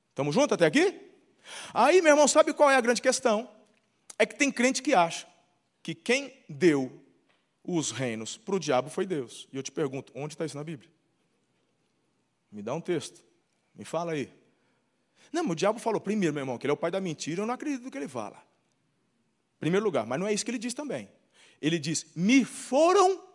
Estamos 0.09 0.33
juntos 0.33 0.53
até 0.53 0.65
aqui? 0.65 0.99
Aí, 1.73 2.01
meu 2.01 2.11
irmão, 2.11 2.27
sabe 2.27 2.53
qual 2.53 2.71
é 2.71 2.75
a 2.75 2.81
grande 2.81 3.01
questão? 3.01 3.49
É 4.17 4.25
que 4.25 4.35
tem 4.35 4.51
crente 4.51 4.81
que 4.81 4.93
acha 4.93 5.27
que 5.81 5.93
quem 5.93 6.33
deu 6.47 7.01
os 7.63 7.91
reinos 7.91 8.37
para 8.37 8.55
o 8.55 8.59
diabo 8.59 8.89
foi 8.89 9.05
Deus. 9.05 9.47
E 9.51 9.57
eu 9.57 9.63
te 9.63 9.71
pergunto, 9.71 10.11
onde 10.15 10.33
está 10.33 10.45
isso 10.45 10.57
na 10.57 10.63
Bíblia? 10.63 10.89
Me 12.51 12.61
dá 12.61 12.73
um 12.73 12.81
texto. 12.81 13.23
Me 13.73 13.83
fala 13.83 14.13
aí. 14.13 14.31
Não, 15.31 15.49
o 15.49 15.55
diabo 15.55 15.79
falou 15.79 15.99
primeiro, 15.99 16.33
meu 16.33 16.41
irmão, 16.41 16.57
que 16.57 16.65
ele 16.65 16.71
é 16.71 16.73
o 16.73 16.77
pai 16.77 16.91
da 16.91 17.01
mentira, 17.01 17.41
eu 17.41 17.47
não 17.47 17.53
acredito 17.53 17.83
no 17.83 17.91
que 17.91 17.97
ele 17.97 18.07
fala. 18.07 18.41
Primeiro 19.59 19.85
lugar, 19.85 20.05
mas 20.05 20.19
não 20.19 20.27
é 20.27 20.33
isso 20.33 20.45
que 20.45 20.51
ele 20.51 20.59
diz 20.59 20.73
também. 20.73 21.09
Ele 21.61 21.79
diz: 21.79 22.05
me 22.15 22.45
foram 22.45 23.33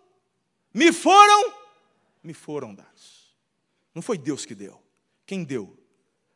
me 0.73 0.93
foram, 0.93 1.55
me 2.23 2.35
foram 2.35 2.75
dados. 2.75 3.35
Não 3.95 4.03
foi 4.03 4.19
Deus 4.19 4.45
que 4.45 4.55
deu. 4.55 4.81
Quem 5.27 5.43
deu? 5.43 5.77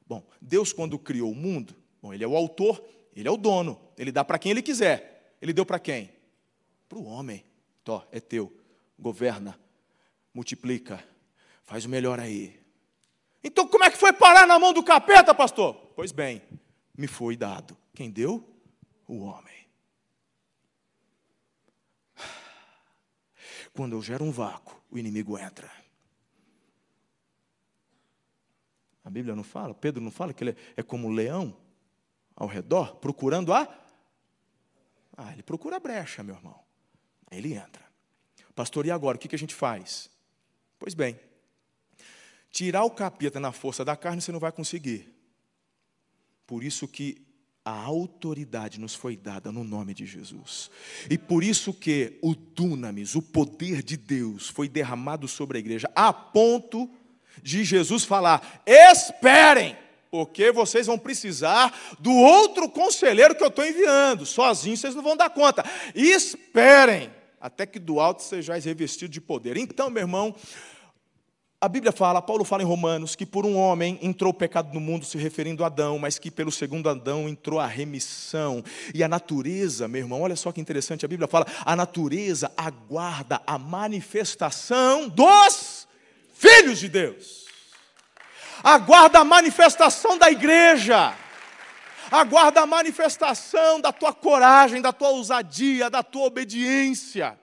Bom, 0.07 0.27
Deus, 0.41 0.73
quando 0.73 0.99
criou 0.99 1.31
o 1.31 1.35
mundo, 1.35 1.77
bom, 2.01 2.13
Ele 2.13 2.25
é 2.25 2.27
o 2.27 2.37
autor, 2.37 2.83
Ele 3.15 3.29
é 3.29 3.31
o 3.31 3.37
dono, 3.37 3.81
Ele 3.97 4.11
dá 4.11 4.25
para 4.25 4.39
quem 4.39 4.51
Ele 4.51 4.63
quiser. 4.63 5.37
Ele 5.41 5.53
deu 5.53 5.67
para 5.67 5.79
quem? 5.79 6.11
Para 6.89 6.99
o 6.99 7.05
homem. 7.05 7.45
Tó, 7.85 8.07
é 8.13 8.21
teu. 8.21 8.57
Governa, 8.99 9.59
multiplica, 10.33 11.05
faz 11.63 11.85
o 11.85 11.89
melhor 11.89 12.21
aí. 12.21 12.61
Então, 13.43 13.67
como 13.67 13.85
é 13.85 13.91
que 13.91 13.97
foi 13.97 14.13
parar 14.13 14.47
na 14.47 14.59
mão 14.59 14.73
do 14.73 14.85
capeta, 14.85 15.35
pastor? 15.35 15.75
Pois 15.97 16.13
bem, 16.13 16.41
me 16.97 17.09
foi 17.09 17.37
dado. 17.37 17.77
Quem 17.93 18.11
deu? 18.11 18.49
O 19.09 19.25
homem. 19.25 19.67
Quando 23.75 23.97
eu 23.97 24.03
gero 24.03 24.25
um 24.25 24.31
vácuo, 24.31 24.81
o 24.91 24.99
inimigo 24.99 25.37
entra. 25.39 25.71
A 29.05 29.11
Bíblia 29.11 29.35
não 29.35 29.43
fala, 29.43 29.75
Pedro 29.75 30.01
não 30.01 30.11
fala 30.13 30.33
que 30.33 30.45
ele 30.45 30.57
é 30.77 30.83
como 30.83 31.09
um 31.09 31.13
leão 31.13 31.57
ao 32.37 32.47
redor, 32.47 32.97
procurando 32.97 33.53
a. 33.53 33.69
Ah, 35.17 35.33
ele 35.33 35.43
procura 35.43 35.77
a 35.77 35.81
brecha, 35.81 36.23
meu 36.23 36.35
irmão. 36.35 36.59
Aí 37.31 37.39
ele 37.39 37.55
entra. 37.55 37.83
Pastor, 38.55 38.87
e 38.87 38.91
agora? 38.91 39.17
O 39.17 39.21
que 39.21 39.35
a 39.35 39.39
gente 39.39 39.55
faz? 39.55 40.11
Pois 40.79 40.95
bem, 40.95 41.19
tirar 42.51 42.85
o 42.85 42.91
capeta 42.91 43.39
na 43.39 43.53
força 43.53 43.85
da 43.85 43.97
carne 43.97 44.21
você 44.21 44.33
não 44.33 44.41
vai 44.41 44.53
conseguir. 44.53 45.13
Por 46.47 46.63
isso 46.63 46.89
que 46.89 47.27
a 47.65 47.71
autoridade 47.71 48.81
nos 48.81 48.95
foi 48.95 49.17
dada 49.17 49.53
no 49.53 49.63
nome 49.63 49.95
de 49.95 50.05
Jesus. 50.05 50.71
E 51.09 51.17
por 51.17 51.45
isso 51.45 51.73
que 51.73 52.19
o 52.21 52.35
dunamis, 52.35 53.15
o 53.15 53.23
poder 53.23 53.83
de 53.83 53.97
Deus, 53.97 54.49
foi 54.49 54.69
derramado 54.69 55.29
sobre 55.29 55.59
a 55.59 55.61
igreja, 55.61 55.91
a 55.95 56.13
ponto 56.13 56.91
de 57.41 57.65
Jesus 57.65 58.05
falar: 58.05 58.63
esperem, 58.67 59.77
porque 60.13 60.53
vocês 60.53 60.87
vão 60.87 60.99
precisar 60.99 61.75
do 61.99 62.13
outro 62.13 62.69
conselheiro 62.69 63.35
que 63.35 63.43
eu 63.43 63.49
estou 63.49 63.65
enviando. 63.65 64.27
Sozinhos 64.27 64.79
vocês 64.79 64.95
não 64.95 65.03
vão 65.03 65.17
dar 65.17 65.31
conta. 65.31 65.65
Esperem, 65.95 67.11
até 67.41 67.65
que 67.65 67.79
do 67.79 67.99
alto 67.99 68.23
sejais 68.23 68.67
revestidos 68.67 69.15
de 69.15 69.23
poder. 69.23 69.57
Então, 69.57 69.89
meu 69.89 70.03
irmão, 70.03 70.35
a 71.59 71.67
Bíblia 71.67 71.93
fala, 71.93 72.21
Paulo 72.21 72.45
fala 72.45 72.63
em 72.63 72.67
Romanos, 72.67 73.17
que 73.17 73.25
por 73.25 73.47
um 73.47 73.57
homem 73.57 73.99
entrou 74.03 74.33
o 74.33 74.35
pecado 74.35 74.75
no 74.75 74.81
mundo, 74.81 75.07
se 75.07 75.17
referindo 75.17 75.65
a 75.65 75.69
Adão, 75.69 75.99
mas 75.99 76.19
que 76.19 76.31
pelo 76.31 76.53
segundo 76.53 76.91
Adão 76.91 77.27
entrou 77.27 77.59
a 77.59 77.67
remissão. 77.67 78.63
E 78.95 79.03
a 79.03 79.09
natureza, 79.09 79.89
meu 79.89 80.03
irmão, 80.03 80.21
olha 80.21 80.37
só 80.37 80.53
que 80.53 80.61
interessante, 80.61 81.07
a 81.07 81.09
Bíblia 81.09 81.27
fala, 81.27 81.47
a 81.65 81.75
natureza 81.75 82.53
aguarda 82.55 83.41
a 83.47 83.57
manifestação 83.57 85.09
dos 85.09 85.89
filhos 86.35 86.79
de 86.79 86.91
Deus. 86.91 87.42
Aguarda 88.63 89.21
a 89.21 89.25
manifestação 89.25 90.17
da 90.17 90.31
igreja. 90.31 91.17
Aguarda 92.11 92.61
a 92.61 92.67
manifestação 92.67 93.81
da 93.81 93.93
tua 93.93 94.13
coragem, 94.13 94.83
da 94.83 94.93
tua 94.93 95.09
ousadia, 95.09 95.89
da 95.89 96.03
tua 96.03 96.27
obediência. 96.27 97.39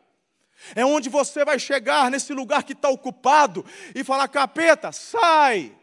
É 0.75 0.85
onde 0.85 1.09
você 1.09 1.43
vai 1.43 1.57
chegar 1.57 2.11
nesse 2.11 2.33
lugar 2.33 2.63
que 2.63 2.73
está 2.73 2.89
ocupado 2.89 3.65
e 3.95 4.03
falar: 4.03 4.27
capeta, 4.27 4.91
sai! 4.91 5.75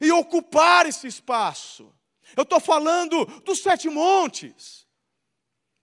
E 0.00 0.10
ocupar 0.12 0.86
esse 0.86 1.06
espaço. 1.06 1.92
Eu 2.36 2.44
estou 2.44 2.60
falando 2.60 3.26
dos 3.42 3.60
sete 3.60 3.88
montes. 3.88 4.86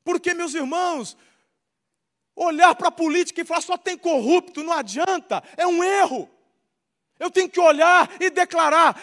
Porque, 0.04 0.34
meus 0.34 0.54
irmãos, 0.54 1.16
olhar 2.36 2.74
para 2.74 2.88
a 2.88 2.92
política 2.92 3.42
e 3.42 3.46
falar 3.46 3.62
só 3.62 3.78
tem 3.78 3.98
corrupto, 3.98 4.64
não 4.64 4.74
adianta, 4.74 5.44
é 5.58 5.68
um 5.68 5.84
erro. 5.84 6.30
Eu 7.20 7.30
tenho 7.30 7.50
que 7.50 7.60
olhar 7.60 8.10
e 8.22 8.30
declarar: 8.30 9.00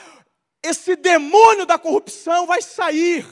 esse 0.62 0.96
demônio 0.96 1.66
da 1.66 1.78
corrupção 1.78 2.46
vai 2.46 2.62
sair. 2.62 3.24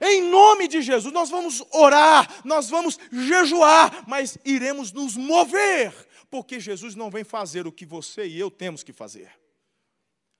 Em 0.00 0.22
nome 0.22 0.68
de 0.68 0.82
Jesus, 0.82 1.12
nós 1.12 1.30
vamos 1.30 1.62
orar, 1.70 2.42
nós 2.44 2.68
vamos 2.68 2.98
jejuar, 3.10 4.04
mas 4.06 4.36
iremos 4.44 4.92
nos 4.92 5.16
mover, 5.16 5.92
porque 6.30 6.60
Jesus 6.60 6.94
não 6.94 7.10
vem 7.10 7.24
fazer 7.24 7.66
o 7.66 7.72
que 7.72 7.86
você 7.86 8.26
e 8.26 8.38
eu 8.38 8.50
temos 8.50 8.82
que 8.82 8.92
fazer. 8.92 9.32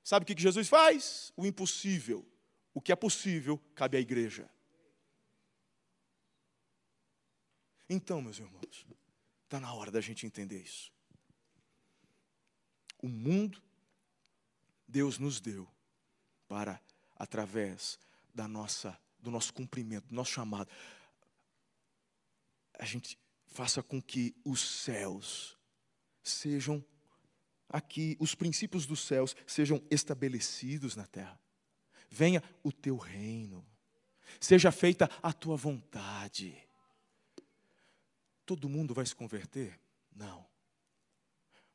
Sabe 0.03 0.25
o 0.25 0.27
que 0.27 0.41
Jesus 0.41 0.69
faz? 0.69 1.33
O 1.37 1.47
impossível. 1.47 2.27
O 2.75 2.81
que 2.81 2.93
é 2.93 2.97
possível 2.97 3.59
cabe 3.75 3.97
à 3.97 4.01
igreja. 4.01 4.51
Então, 7.89 8.21
meus 8.21 8.39
irmãos, 8.39 8.87
está 9.45 9.61
na 9.61 9.73
hora 9.73 9.91
da 9.91 10.01
gente 10.01 10.27
entender 10.27 10.61
isso. 10.61 10.94
O 13.05 13.09
mundo, 13.09 13.63
Deus 14.89 15.19
nos 15.19 15.39
deu 15.39 15.69
para, 16.49 16.81
através 17.15 17.99
da 18.35 18.49
nossa 18.49 18.99
do 19.19 19.31
nosso 19.31 19.53
cumprimento, 19.53 20.09
do 20.09 20.15
nosso 20.15 20.31
chamado. 20.31 20.71
a 22.79 22.85
gente 22.87 23.19
faça 23.47 23.83
com 23.83 24.01
que 24.01 24.35
os 24.43 24.83
céus 24.83 25.55
sejam 26.23 26.83
aqui, 27.69 28.17
os 28.19 28.35
princípios 28.35 28.87
dos 28.87 29.01
céus 29.01 29.37
sejam 29.47 29.83
estabelecidos 29.91 30.97
na 30.97 31.07
terra. 31.07 31.39
Venha 32.09 32.43
o 32.63 32.73
teu 32.73 32.97
reino, 32.97 33.67
seja 34.41 34.73
feita 34.73 35.11
a 35.23 35.31
tua 35.31 35.59
vontade. 35.59 36.57
Todo 38.47 38.67
mundo 38.67 38.95
vai 38.95 39.05
se 39.05 39.15
converter? 39.15 39.79
Não. 40.11 40.54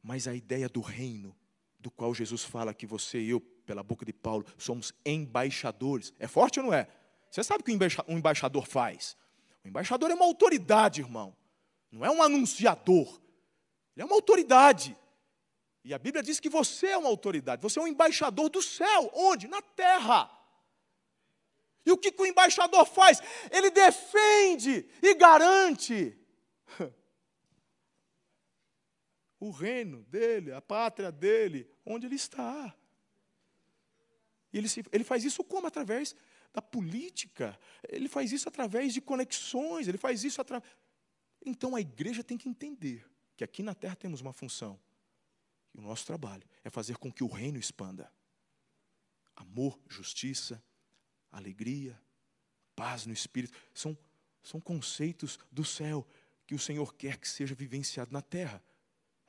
Mas 0.02 0.28
a 0.28 0.34
ideia 0.34 0.70
do 0.70 0.82
reino, 0.82 1.36
do 1.80 1.92
qual 1.92 2.14
Jesus 2.14 2.44
fala 2.44 2.74
que 2.74 2.86
você 2.86 3.20
e 3.20 3.30
eu, 3.30 3.40
pela 3.40 3.84
boca 3.84 4.06
de 4.06 4.14
Paulo, 4.14 4.46
somos 4.58 4.94
embaixadores, 5.06 6.14
é 6.20 6.28
forte 6.28 6.60
ou 6.60 6.66
não 6.66 6.74
é? 6.74 6.88
Você 7.30 7.44
sabe 7.44 7.62
o 7.62 7.64
que 7.64 7.72
um 8.08 8.18
embaixador 8.18 8.66
faz? 8.66 9.16
O 9.64 9.68
embaixador 9.68 10.10
é 10.10 10.16
uma 10.16 10.26
autoridade, 10.26 11.02
irmão. 11.02 11.36
Não 11.92 12.06
é 12.06 12.10
um 12.10 12.24
anunciador. 12.24 13.22
Ele 13.96 14.04
é 14.04 14.06
uma 14.06 14.16
autoridade. 14.16 14.98
E 15.84 15.94
a 15.94 16.00
Bíblia 16.00 16.24
diz 16.24 16.40
que 16.40 16.50
você 16.50 16.88
é 16.88 16.98
uma 16.98 17.10
autoridade. 17.10 17.62
Você 17.62 17.80
é 17.80 17.82
um 17.82 17.88
embaixador 17.88 18.50
do 18.50 18.62
céu. 18.62 19.12
Onde? 19.14 19.48
Na 19.48 19.62
terra. 19.62 20.30
E 21.86 21.92
o 21.92 21.98
que, 21.98 22.12
que 22.12 22.22
o 22.22 22.26
embaixador 22.26 22.86
faz? 22.86 23.22
Ele 23.52 23.70
defende 23.70 24.88
e 25.02 25.16
garante 25.16 26.18
o 29.40 29.52
reino 29.52 30.04
dele, 30.04 30.52
a 30.52 30.62
pátria 30.62 31.12
dele, 31.12 31.70
onde 31.86 32.06
ele 32.06 32.16
está. 32.16 32.76
Ele, 34.52 34.68
se, 34.68 34.84
ele 34.92 35.04
faz 35.04 35.24
isso 35.24 35.44
como? 35.44 35.68
Através 35.68 36.16
da 36.54 36.62
política. 36.62 37.58
Ele 37.88 38.10
faz 38.10 38.32
isso 38.32 38.50
através 38.50 38.94
de 38.94 39.02
conexões, 39.02 39.88
ele 39.88 39.98
faz 39.98 40.24
isso 40.24 40.42
através. 40.42 40.70
Então 41.46 41.76
a 41.76 41.82
igreja 41.82 42.24
tem 42.24 42.38
que 42.38 42.50
entender 42.50 43.06
que 43.38 43.44
aqui 43.44 43.64
na 43.64 43.74
terra 43.74 43.96
temos 43.96 44.22
uma 44.22 44.34
função. 44.34 44.80
E 45.74 45.78
o 45.78 45.82
nosso 45.82 46.06
trabalho 46.06 46.44
é 46.64 46.70
fazer 46.70 46.98
com 46.98 47.12
que 47.12 47.24
o 47.24 47.28
reino 47.28 47.60
expanda. 47.60 48.12
Amor, 49.36 49.80
justiça, 49.88 50.62
alegria, 51.32 52.00
paz 52.76 53.06
no 53.06 53.14
espírito, 53.14 53.58
são, 53.74 53.98
são 54.44 54.60
conceitos 54.60 55.40
do 55.52 55.64
céu 55.64 56.06
que 56.46 56.56
o 56.56 56.60
Senhor 56.60 56.94
quer 56.96 57.18
que 57.18 57.28
seja 57.28 57.54
vivenciado 57.54 58.12
na 58.12 58.22
terra, 58.22 58.62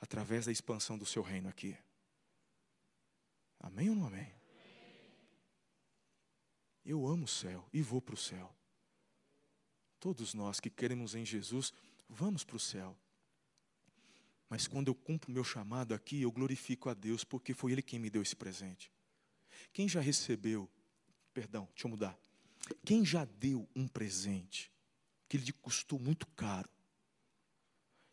através 0.00 0.46
da 0.46 0.52
expansão 0.52 0.96
do 0.96 1.06
seu 1.06 1.22
reino 1.22 1.48
aqui. 1.48 1.76
Amém 3.58 3.90
ou 3.90 3.96
não 3.96 4.06
amém? 4.06 4.32
Eu 6.84 7.06
amo 7.06 7.24
o 7.24 7.28
céu 7.28 7.68
e 7.72 7.82
vou 7.82 8.00
para 8.00 8.14
o 8.14 8.18
céu. 8.18 8.54
Todos 9.98 10.32
nós 10.32 10.58
que 10.58 10.70
queremos 10.70 11.14
em 11.14 11.24
Jesus, 11.26 11.72
vamos 12.08 12.42
para 12.42 12.56
o 12.56 12.60
céu. 12.60 12.96
Mas 14.48 14.66
quando 14.66 14.88
eu 14.88 14.94
cumpro 14.94 15.30
meu 15.30 15.44
chamado 15.44 15.94
aqui, 15.94 16.22
eu 16.22 16.32
glorifico 16.32 16.88
a 16.88 16.94
Deus, 16.94 17.22
porque 17.22 17.54
foi 17.54 17.72
Ele 17.72 17.82
quem 17.82 17.98
me 17.98 18.10
deu 18.10 18.22
esse 18.22 18.34
presente. 18.34 18.90
Quem 19.72 19.88
já 19.88 20.00
recebeu, 20.00 20.68
perdão, 21.34 21.68
deixa 21.72 21.86
eu 21.86 21.90
mudar. 21.90 22.18
Quem 22.84 23.04
já 23.04 23.24
deu 23.24 23.68
um 23.76 23.86
presente 23.86 24.72
que 25.28 25.38
lhe 25.38 25.52
custou 25.52 25.98
muito 25.98 26.26
caro, 26.28 26.68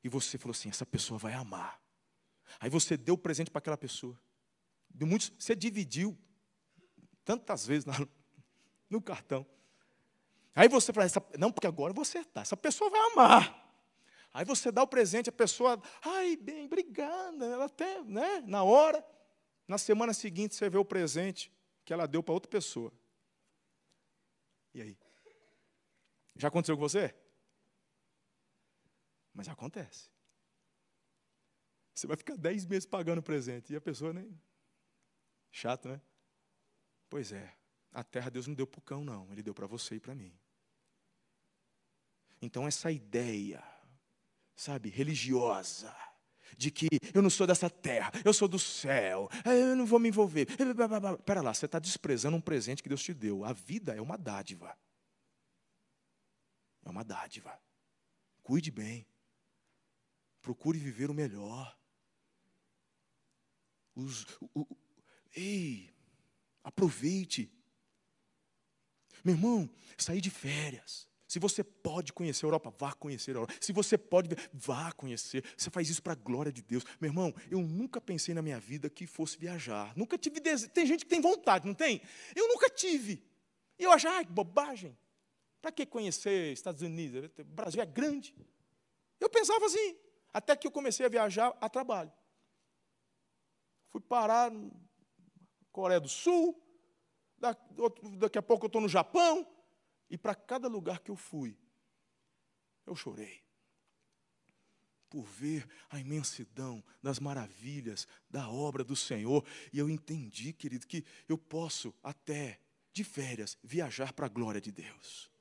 e 0.03 0.09
você 0.09 0.37
falou 0.37 0.51
assim: 0.51 0.69
essa 0.69 0.85
pessoa 0.85 1.17
vai 1.17 1.33
amar. 1.33 1.81
Aí 2.59 2.69
você 2.69 2.95
deu 2.95 3.15
o 3.15 3.17
presente 3.17 3.51
para 3.51 3.59
aquela 3.59 3.77
pessoa. 3.77 4.19
De 4.89 5.05
muitos, 5.05 5.31
você 5.37 5.55
dividiu 5.55 6.17
tantas 7.23 7.65
vezes 7.65 7.85
no 8.89 9.01
cartão. 9.01 9.45
Aí 10.55 10.67
você 10.67 10.91
fala, 10.91 11.07
não, 11.37 11.51
porque 11.51 11.67
agora 11.67 11.93
vou 11.93 12.01
acertar, 12.01 12.41
essa 12.41 12.57
pessoa 12.57 12.89
vai 12.89 12.99
amar. 13.11 13.67
Aí 14.33 14.43
você 14.43 14.71
dá 14.71 14.81
o 14.81 14.87
presente, 14.87 15.29
a 15.29 15.31
pessoa, 15.31 15.81
ai, 16.01 16.35
bem, 16.35 16.65
obrigada. 16.65 17.45
Ela 17.45 17.65
até, 17.65 18.01
né, 18.03 18.41
na 18.45 18.63
hora, 18.63 19.05
na 19.67 19.77
semana 19.77 20.13
seguinte 20.13 20.55
você 20.55 20.69
vê 20.69 20.77
o 20.77 20.85
presente 20.85 21.51
que 21.85 21.93
ela 21.93 22.07
deu 22.07 22.23
para 22.23 22.33
outra 22.33 22.49
pessoa. 22.49 22.91
E 24.73 24.81
aí? 24.81 24.97
Já 26.35 26.47
aconteceu 26.47 26.75
com 26.75 26.81
você? 26.81 27.15
Mas 29.37 29.47
acontece. 29.47 30.09
Você 31.93 32.07
vai 32.07 32.17
ficar 32.17 32.35
dez 32.35 32.65
meses 32.65 32.87
pagando 32.87 33.19
o 33.19 33.23
presente 33.23 33.71
e 33.71 33.75
a 33.75 33.81
pessoa 33.81 34.11
nem. 34.11 34.35
Chato, 35.51 35.89
né? 35.89 36.01
Pois 37.07 37.31
é. 37.31 37.55
A 37.93 38.03
terra 38.03 38.31
Deus 38.31 38.47
não 38.47 38.55
deu 38.55 38.65
para 38.65 38.79
o 38.79 38.81
cão, 38.81 39.05
não. 39.05 39.31
Ele 39.31 39.43
deu 39.43 39.53
para 39.53 39.67
você 39.67 39.95
e 39.95 39.99
para 39.99 40.15
mim. 40.15 40.35
Então, 42.41 42.67
essa 42.67 42.91
ideia, 42.91 43.63
sabe, 44.55 44.89
religiosa, 44.89 45.95
de 46.57 46.71
que 46.71 46.87
eu 47.13 47.21
não 47.21 47.29
sou 47.29 47.45
dessa 47.45 47.69
terra, 47.69 48.11
eu 48.25 48.33
sou 48.33 48.47
do 48.47 48.57
céu, 48.57 49.29
eu 49.45 49.75
não 49.75 49.85
vou 49.85 49.99
me 49.99 50.09
envolver. 50.09 50.47
Espera 50.49 51.41
lá, 51.41 51.53
você 51.53 51.67
está 51.67 51.77
desprezando 51.77 52.35
um 52.35 52.41
presente 52.41 52.81
que 52.81 52.89
Deus 52.89 53.03
te 53.03 53.13
deu. 53.13 53.45
A 53.45 53.53
vida 53.53 53.95
é 53.95 54.01
uma 54.01 54.17
dádiva. 54.17 54.75
É 56.83 56.89
uma 56.89 57.03
dádiva. 57.03 57.59
Cuide 58.41 58.71
bem. 58.71 59.05
Procure 60.47 60.79
viver 60.79 61.09
o 61.09 61.13
melhor. 61.13 61.77
Os, 63.93 64.23
o, 64.39 64.61
o, 64.61 64.77
ei, 65.35 65.93
aproveite 66.63 67.51
meu 69.25 69.35
irmão, 69.35 69.69
sair 69.97 70.21
de 70.21 70.29
férias. 70.29 71.05
Se 71.27 71.37
você 71.37 71.61
pode 71.61 72.13
conhecer 72.13 72.45
a 72.45 72.47
Europa, 72.47 72.73
vá 72.79 72.93
conhecer 72.93 73.31
a 73.31 73.39
Europa. 73.39 73.53
Se 73.59 73.73
você 73.73 73.97
pode, 73.97 74.29
vá 74.53 74.93
conhecer. 74.93 75.43
Você 75.57 75.69
faz 75.69 75.89
isso 75.89 76.01
para 76.01 76.13
a 76.13 76.15
glória 76.15 76.49
de 76.49 76.61
Deus. 76.61 76.85
Meu 77.01 77.09
irmão, 77.09 77.35
eu 77.51 77.59
nunca 77.59 77.99
pensei 77.99 78.33
na 78.33 78.41
minha 78.41 78.57
vida 78.57 78.89
que 78.89 79.05
fosse 79.05 79.37
viajar. 79.37 79.91
Nunca 79.97 80.17
tive 80.17 80.39
desejo. 80.39 80.71
Tem 80.71 80.85
gente 80.85 81.03
que 81.03 81.09
tem 81.09 81.19
vontade, 81.19 81.67
não 81.67 81.73
tem? 81.73 82.01
Eu 82.33 82.47
nunca 82.47 82.69
tive. 82.69 83.21
E 83.77 83.83
eu 83.83 83.91
acho, 83.91 84.07
ai, 84.07 84.23
que 84.23 84.31
bobagem. 84.31 84.97
Para 85.61 85.73
que 85.73 85.85
conhecer 85.85 86.53
Estados 86.53 86.81
Unidos? 86.81 87.29
O 87.37 87.43
Brasil 87.43 87.81
é 87.81 87.85
grande. 87.85 88.33
Eu 89.19 89.29
pensava 89.29 89.65
assim, 89.65 89.97
até 90.33 90.55
que 90.55 90.67
eu 90.67 90.71
comecei 90.71 91.05
a 91.05 91.09
viajar 91.09 91.57
a 91.59 91.69
trabalho. 91.69 92.11
Fui 93.89 94.01
parar 94.01 94.51
na 94.51 94.69
Coreia 95.71 95.99
do 95.99 96.09
Sul, 96.09 96.61
daqui 97.37 98.37
a 98.37 98.41
pouco 98.41 98.65
eu 98.65 98.67
estou 98.67 98.81
no 98.81 98.89
Japão, 98.89 99.47
e 100.09 100.17
para 100.17 100.35
cada 100.35 100.67
lugar 100.67 100.99
que 100.99 101.11
eu 101.11 101.15
fui, 101.15 101.57
eu 102.85 102.95
chorei. 102.95 103.43
Por 105.09 105.23
ver 105.23 105.67
a 105.89 105.99
imensidão 105.99 106.83
das 107.01 107.19
maravilhas 107.19 108.07
da 108.29 108.49
obra 108.49 108.83
do 108.83 108.95
Senhor, 108.95 109.45
e 109.71 109.79
eu 109.79 109.89
entendi, 109.89 110.51
querido, 110.51 110.85
que 110.85 111.05
eu 111.29 111.37
posso 111.37 111.93
até 112.03 112.59
de 112.91 113.03
férias 113.03 113.57
viajar 113.63 114.11
para 114.11 114.25
a 114.25 114.29
glória 114.29 114.59
de 114.59 114.71
Deus. 114.71 115.31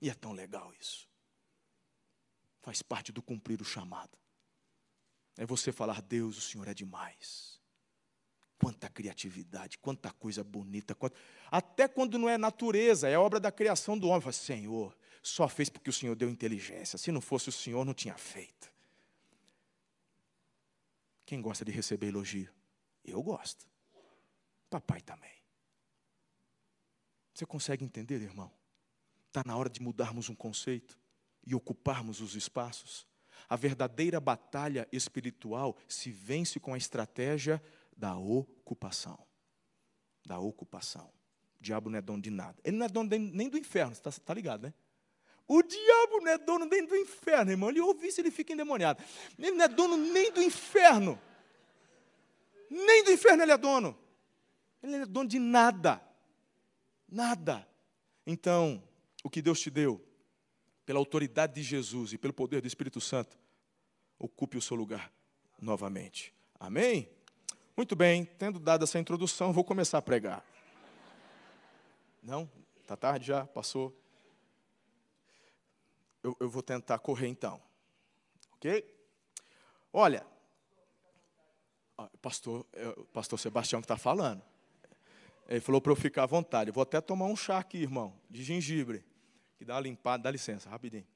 E 0.00 0.10
é 0.10 0.14
tão 0.14 0.32
legal 0.32 0.72
isso. 0.80 1.08
Faz 2.60 2.82
parte 2.82 3.12
do 3.12 3.22
cumprir 3.22 3.60
o 3.60 3.64
chamado. 3.64 4.18
É 5.36 5.46
você 5.46 5.72
falar, 5.72 6.02
Deus, 6.02 6.36
o 6.38 6.40
Senhor 6.40 6.68
é 6.68 6.74
demais. 6.74 7.60
Quanta 8.58 8.88
criatividade, 8.88 9.78
quanta 9.78 10.12
coisa 10.12 10.44
bonita. 10.44 10.94
Quanta... 10.94 11.16
Até 11.50 11.88
quando 11.88 12.18
não 12.18 12.28
é 12.28 12.38
natureza, 12.38 13.08
é 13.08 13.18
obra 13.18 13.40
da 13.40 13.50
criação 13.50 13.98
do 13.98 14.08
homem. 14.08 14.20
Fala, 14.20 14.32
Senhor, 14.32 14.96
só 15.22 15.48
fez 15.48 15.68
porque 15.68 15.90
o 15.90 15.92
Senhor 15.92 16.14
deu 16.14 16.28
inteligência. 16.28 16.98
Se 16.98 17.10
não 17.10 17.20
fosse 17.20 17.48
o 17.48 17.52
Senhor, 17.52 17.84
não 17.84 17.94
tinha 17.94 18.16
feito. 18.16 18.72
Quem 21.24 21.40
gosta 21.40 21.64
de 21.64 21.72
receber 21.72 22.08
elogio? 22.08 22.52
Eu 23.04 23.22
gosto. 23.22 23.66
Papai 24.68 25.00
também. 25.00 25.32
Você 27.34 27.46
consegue 27.46 27.84
entender, 27.84 28.20
irmão? 28.20 28.50
Está 29.28 29.42
na 29.46 29.56
hora 29.56 29.70
de 29.70 29.80
mudarmos 29.80 30.28
um 30.28 30.34
conceito 30.34 30.98
e 31.44 31.54
ocuparmos 31.54 32.20
os 32.20 32.34
espaços. 32.34 33.06
A 33.52 33.56
verdadeira 33.56 34.18
batalha 34.18 34.88
espiritual 34.90 35.76
se 35.86 36.10
vence 36.10 36.58
com 36.58 36.72
a 36.72 36.78
estratégia 36.78 37.62
da 37.94 38.16
ocupação. 38.16 39.18
Da 40.24 40.38
ocupação. 40.38 41.12
O 41.60 41.62
diabo 41.62 41.90
não 41.90 41.98
é 41.98 42.00
dono 42.00 42.22
de 42.22 42.30
nada. 42.30 42.56
Ele 42.64 42.78
não 42.78 42.86
é 42.86 42.88
dono 42.88 43.10
nem 43.10 43.50
do 43.50 43.58
inferno, 43.58 43.94
você 43.94 44.08
está 44.08 44.10
tá 44.10 44.32
ligado, 44.32 44.62
né? 44.62 44.72
O 45.46 45.62
diabo 45.62 46.22
não 46.22 46.32
é 46.32 46.38
dono 46.38 46.64
nem 46.64 46.86
do 46.86 46.96
inferno, 46.96 47.50
irmão. 47.50 47.68
Ele 47.68 47.82
ouve 47.82 48.06
isso, 48.06 48.22
ele 48.22 48.30
fica 48.30 48.54
endemoniado. 48.54 49.04
Ele 49.38 49.50
não 49.50 49.66
é 49.66 49.68
dono 49.68 49.98
nem 49.98 50.32
do 50.32 50.40
inferno. 50.40 51.20
Nem 52.70 53.04
do 53.04 53.10
inferno 53.10 53.42
ele 53.42 53.52
é 53.52 53.58
dono. 53.58 53.94
Ele 54.82 54.92
não 54.92 55.02
é 55.02 55.06
dono 55.06 55.28
de 55.28 55.38
nada. 55.38 56.02
Nada. 57.06 57.68
Então, 58.26 58.82
o 59.22 59.28
que 59.28 59.42
Deus 59.42 59.60
te 59.60 59.68
deu, 59.68 60.02
pela 60.86 60.98
autoridade 60.98 61.52
de 61.52 61.62
Jesus 61.62 62.14
e 62.14 62.18
pelo 62.18 62.32
poder 62.32 62.62
do 62.62 62.66
Espírito 62.66 62.98
Santo, 62.98 63.41
ocupe 64.24 64.56
o 64.56 64.62
seu 64.62 64.76
lugar 64.76 65.12
novamente. 65.60 66.34
Amém? 66.58 67.08
Muito 67.76 67.94
bem, 67.94 68.24
tendo 68.24 68.58
dado 68.58 68.84
essa 68.84 68.98
introdução, 68.98 69.52
vou 69.52 69.64
começar 69.64 69.98
a 69.98 70.02
pregar. 70.02 70.44
Não? 72.22 72.50
Está 72.80 72.96
tarde 72.96 73.26
já? 73.26 73.46
Passou? 73.46 73.94
eu, 76.22 76.36
eu 76.38 76.48
vou 76.48 76.62
tentar 76.62 76.98
correr 76.98 77.28
então. 77.28 77.60
Ok? 78.54 78.84
Olha, 79.92 80.24
pastor, 82.20 82.64
é, 82.72 82.92
pastor 83.12 83.38
Sebastião 83.38 83.80
que 83.80 83.84
está 83.84 83.96
falando. 83.96 84.42
Ele 85.48 85.60
falou 85.60 85.80
para 85.80 85.92
eu 85.92 85.96
ficar 85.96 86.22
à 86.22 86.26
vontade. 86.26 86.70
Vou 86.70 86.82
até 86.82 87.00
tomar 87.00 87.26
um 87.26 87.36
chá 87.36 87.58
aqui, 87.58 87.78
irmão, 87.78 88.14
de 88.30 88.42
gengibre. 88.42 89.04
Que 89.58 89.64
dá 89.64 89.74
uma 89.74 89.80
limpada, 89.80 90.22
dá 90.22 90.30
licença, 90.30 90.70
rapidinho. 90.70 91.06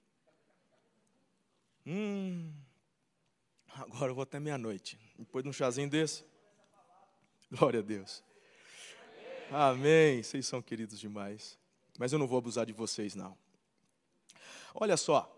Hum, 1.87 2.53
agora 3.83 4.11
eu 4.11 4.15
vou 4.15 4.23
até 4.23 4.41
meia-noite. 4.41 4.99
Depois 5.19 5.43
de 5.43 5.51
um 5.51 5.53
chazinho 5.53 5.89
desse. 5.89 6.25
Glória 7.51 7.81
a 7.81 7.83
Deus. 7.83 8.23
Amém. 9.51 10.23
Vocês 10.23 10.47
são 10.47 10.63
queridos 10.63 10.99
demais. 10.99 11.59
Mas 11.99 12.13
eu 12.13 12.19
não 12.19 12.27
vou 12.27 12.39
abusar 12.39 12.67
de 12.67 12.73
vocês, 12.73 13.15
não. 13.15 13.37
Olha 14.75 14.97
só. 14.97 15.33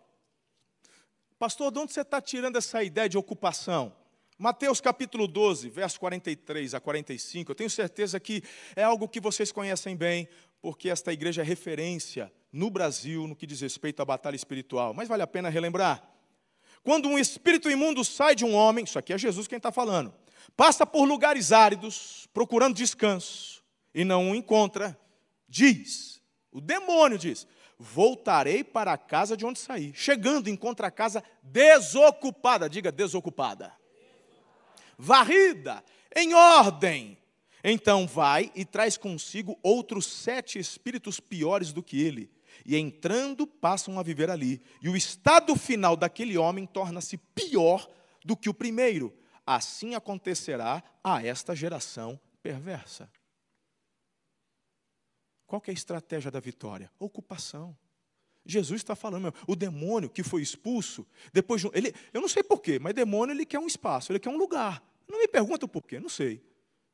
Pastor, 1.38 1.70
de 1.70 1.78
onde 1.78 1.92
você 1.92 2.00
está 2.00 2.20
tirando 2.20 2.56
essa 2.56 2.82
ideia 2.82 3.08
de 3.08 3.16
ocupação? 3.16 3.94
Mateus 4.36 4.80
capítulo 4.80 5.26
12, 5.26 5.68
verso 5.68 5.98
43 6.00 6.74
a 6.74 6.80
45. 6.80 7.50
Eu 7.50 7.54
tenho 7.54 7.70
certeza 7.70 8.18
que 8.18 8.42
é 8.74 8.82
algo 8.82 9.08
que 9.08 9.20
vocês 9.20 9.52
conhecem 9.52 9.96
bem, 9.96 10.28
porque 10.60 10.88
esta 10.88 11.12
igreja 11.12 11.42
é 11.42 11.44
referência 11.44 12.32
no 12.52 12.70
Brasil 12.70 13.26
no 13.26 13.36
que 13.36 13.46
diz 13.46 13.60
respeito 13.60 14.00
à 14.00 14.04
batalha 14.04 14.36
espiritual. 14.36 14.94
Mas 14.94 15.08
vale 15.08 15.22
a 15.22 15.26
pena 15.26 15.48
relembrar. 15.48 16.17
Quando 16.82 17.08
um 17.08 17.18
espírito 17.18 17.70
imundo 17.70 18.04
sai 18.04 18.34
de 18.34 18.44
um 18.44 18.54
homem, 18.54 18.84
isso 18.84 18.98
aqui 18.98 19.12
é 19.12 19.18
Jesus 19.18 19.46
quem 19.46 19.56
está 19.58 19.72
falando, 19.72 20.12
passa 20.56 20.86
por 20.86 21.04
lugares 21.04 21.52
áridos, 21.52 22.28
procurando 22.32 22.76
descanso, 22.76 23.62
e 23.94 24.04
não 24.04 24.30
o 24.30 24.34
encontra, 24.34 24.98
diz, 25.48 26.20
o 26.52 26.60
demônio 26.60 27.18
diz: 27.18 27.46
voltarei 27.78 28.64
para 28.64 28.92
a 28.92 28.98
casa 28.98 29.36
de 29.36 29.46
onde 29.46 29.58
saí. 29.58 29.92
Chegando, 29.94 30.50
encontra 30.50 30.88
a 30.88 30.90
casa 30.90 31.22
desocupada, 31.42 32.68
diga 32.68 32.90
desocupada, 32.90 33.72
varrida, 34.96 35.84
em 36.14 36.34
ordem. 36.34 37.16
Então 37.62 38.06
vai 38.06 38.52
e 38.54 38.64
traz 38.64 38.96
consigo 38.96 39.58
outros 39.62 40.06
sete 40.06 40.58
espíritos 40.58 41.18
piores 41.18 41.72
do 41.72 41.82
que 41.82 42.00
ele, 42.00 42.30
e 42.64 42.76
entrando 42.76 43.46
passam 43.46 43.98
a 43.98 44.02
viver 44.02 44.30
ali. 44.30 44.62
E 44.82 44.88
o 44.88 44.96
estado 44.96 45.54
final 45.56 45.96
daquele 45.96 46.36
homem 46.36 46.66
torna-se 46.66 47.16
pior 47.16 47.88
do 48.24 48.36
que 48.36 48.48
o 48.48 48.54
primeiro. 48.54 49.16
Assim 49.46 49.94
acontecerá 49.94 50.82
a 51.02 51.24
esta 51.24 51.54
geração 51.54 52.20
perversa. 52.42 53.10
Qual 55.46 55.62
é 55.66 55.70
a 55.70 55.74
estratégia 55.74 56.30
da 56.30 56.40
vitória? 56.40 56.92
Ocupação. 56.98 57.76
Jesus 58.44 58.80
está 58.80 58.94
falando, 58.94 59.32
o 59.46 59.56
demônio 59.56 60.08
que 60.08 60.22
foi 60.22 60.42
expulso, 60.42 61.06
depois 61.32 61.62
ele, 61.72 61.94
eu 62.12 62.20
não 62.20 62.28
sei 62.28 62.42
porquê, 62.42 62.78
mas 62.78 62.94
demônio 62.94 63.34
ele 63.34 63.44
quer 63.44 63.58
um 63.58 63.66
espaço, 63.66 64.12
ele 64.12 64.18
quer 64.18 64.30
um 64.30 64.38
lugar. 64.38 64.82
Não 65.06 65.18
me 65.18 65.28
pergunta 65.28 65.66
o 65.66 65.68
porquê, 65.68 65.98
não 65.98 66.08
sei. 66.08 66.42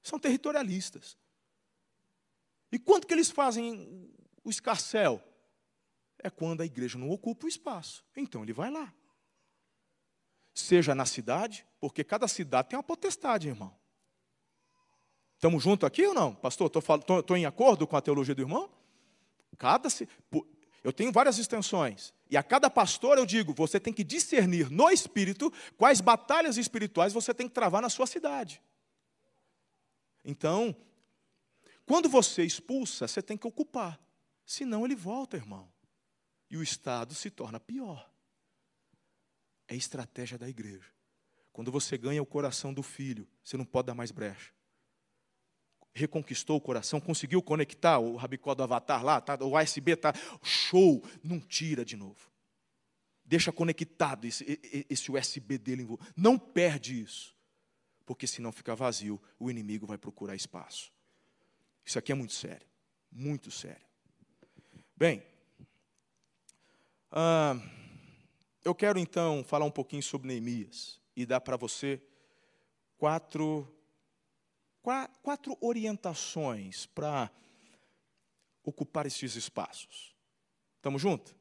São 0.02 0.18
territorialistas. 0.18 1.16
E 2.70 2.78
quanto 2.78 3.06
que 3.06 3.14
eles 3.14 3.30
fazem 3.30 4.10
o 4.42 4.50
escarcel? 4.50 5.22
É 6.24 6.30
quando 6.30 6.62
a 6.62 6.66
igreja 6.66 6.98
não 6.98 7.10
ocupa 7.10 7.46
o 7.46 7.48
espaço. 7.48 8.04
Então 8.16 8.42
ele 8.42 8.52
vai 8.52 8.70
lá. 8.70 8.92
Seja 10.52 10.94
na 10.94 11.04
cidade, 11.04 11.64
porque 11.78 12.02
cada 12.02 12.26
cidade 12.26 12.70
tem 12.70 12.76
uma 12.76 12.82
potestade, 12.82 13.46
irmão. 13.46 13.76
Estamos 15.34 15.62
juntos 15.62 15.86
aqui 15.86 16.06
ou 16.06 16.14
não? 16.14 16.34
Pastor, 16.34 16.70
estou 16.74 17.36
em 17.36 17.44
acordo 17.44 17.86
com 17.86 17.96
a 17.96 18.00
teologia 18.00 18.34
do 18.34 18.40
irmão? 18.40 18.70
Cada, 19.58 19.88
eu 20.82 20.92
tenho 20.92 21.12
várias 21.12 21.38
extensões. 21.38 22.14
E 22.30 22.36
a 22.36 22.42
cada 22.42 22.70
pastor 22.70 23.18
eu 23.18 23.26
digo: 23.26 23.52
você 23.52 23.78
tem 23.78 23.92
que 23.92 24.02
discernir 24.02 24.70
no 24.70 24.88
espírito 24.90 25.52
quais 25.76 26.00
batalhas 26.00 26.56
espirituais 26.56 27.12
você 27.12 27.34
tem 27.34 27.46
que 27.46 27.54
travar 27.54 27.82
na 27.82 27.90
sua 27.90 28.06
cidade. 28.06 28.62
Então, 30.24 30.74
quando 31.84 32.08
você 32.08 32.42
expulsa, 32.42 33.06
você 33.06 33.20
tem 33.20 33.36
que 33.36 33.46
ocupar. 33.46 34.00
Senão 34.46 34.84
ele 34.84 34.94
volta, 34.94 35.36
irmão. 35.36 35.70
E 36.54 36.56
o 36.56 36.62
estado 36.62 37.16
se 37.16 37.30
torna 37.30 37.58
pior. 37.58 38.08
É 39.66 39.74
estratégia 39.74 40.38
da 40.38 40.48
igreja. 40.48 40.88
Quando 41.52 41.72
você 41.72 41.98
ganha 41.98 42.22
o 42.22 42.26
coração 42.26 42.72
do 42.72 42.80
filho, 42.80 43.26
você 43.42 43.56
não 43.56 43.64
pode 43.64 43.86
dar 43.88 43.94
mais 43.94 44.12
brecha 44.12 44.54
reconquistou 45.96 46.56
o 46.56 46.60
coração, 46.60 47.00
conseguiu 47.00 47.40
conectar 47.40 48.00
o 48.00 48.16
rabicó 48.16 48.52
do 48.52 48.64
avatar 48.64 49.04
lá, 49.04 49.20
tá, 49.20 49.38
o 49.40 49.56
USB 49.56 49.92
está 49.92 50.12
show, 50.42 51.00
não 51.22 51.38
tira 51.38 51.84
de 51.84 51.96
novo. 51.96 52.28
Deixa 53.24 53.52
conectado 53.52 54.24
esse, 54.24 54.60
esse 54.90 55.12
USB 55.12 55.56
dele, 55.56 55.86
não 56.16 56.36
perde 56.36 57.00
isso, 57.00 57.36
porque 58.04 58.26
senão 58.26 58.50
fica 58.50 58.74
vazio, 58.74 59.22
o 59.38 59.48
inimigo 59.48 59.86
vai 59.86 59.96
procurar 59.96 60.34
espaço. 60.34 60.92
Isso 61.86 61.96
aqui 61.96 62.10
é 62.10 62.14
muito 62.16 62.32
sério, 62.32 62.66
muito 63.12 63.52
sério. 63.52 63.86
Bem, 64.96 65.22
ah, 67.16 67.54
eu 68.64 68.74
quero 68.74 68.98
então 68.98 69.44
falar 69.44 69.64
um 69.64 69.70
pouquinho 69.70 70.02
sobre 70.02 70.26
Neemias 70.26 71.00
e 71.14 71.24
dar 71.24 71.40
para 71.40 71.56
você 71.56 72.02
quatro 72.98 73.70
quatro 75.22 75.56
orientações 75.60 76.86
para 76.86 77.30
ocupar 78.64 79.06
esses 79.06 79.36
espaços. 79.36 80.14
Estamos 80.76 81.00
juntos? 81.00 81.34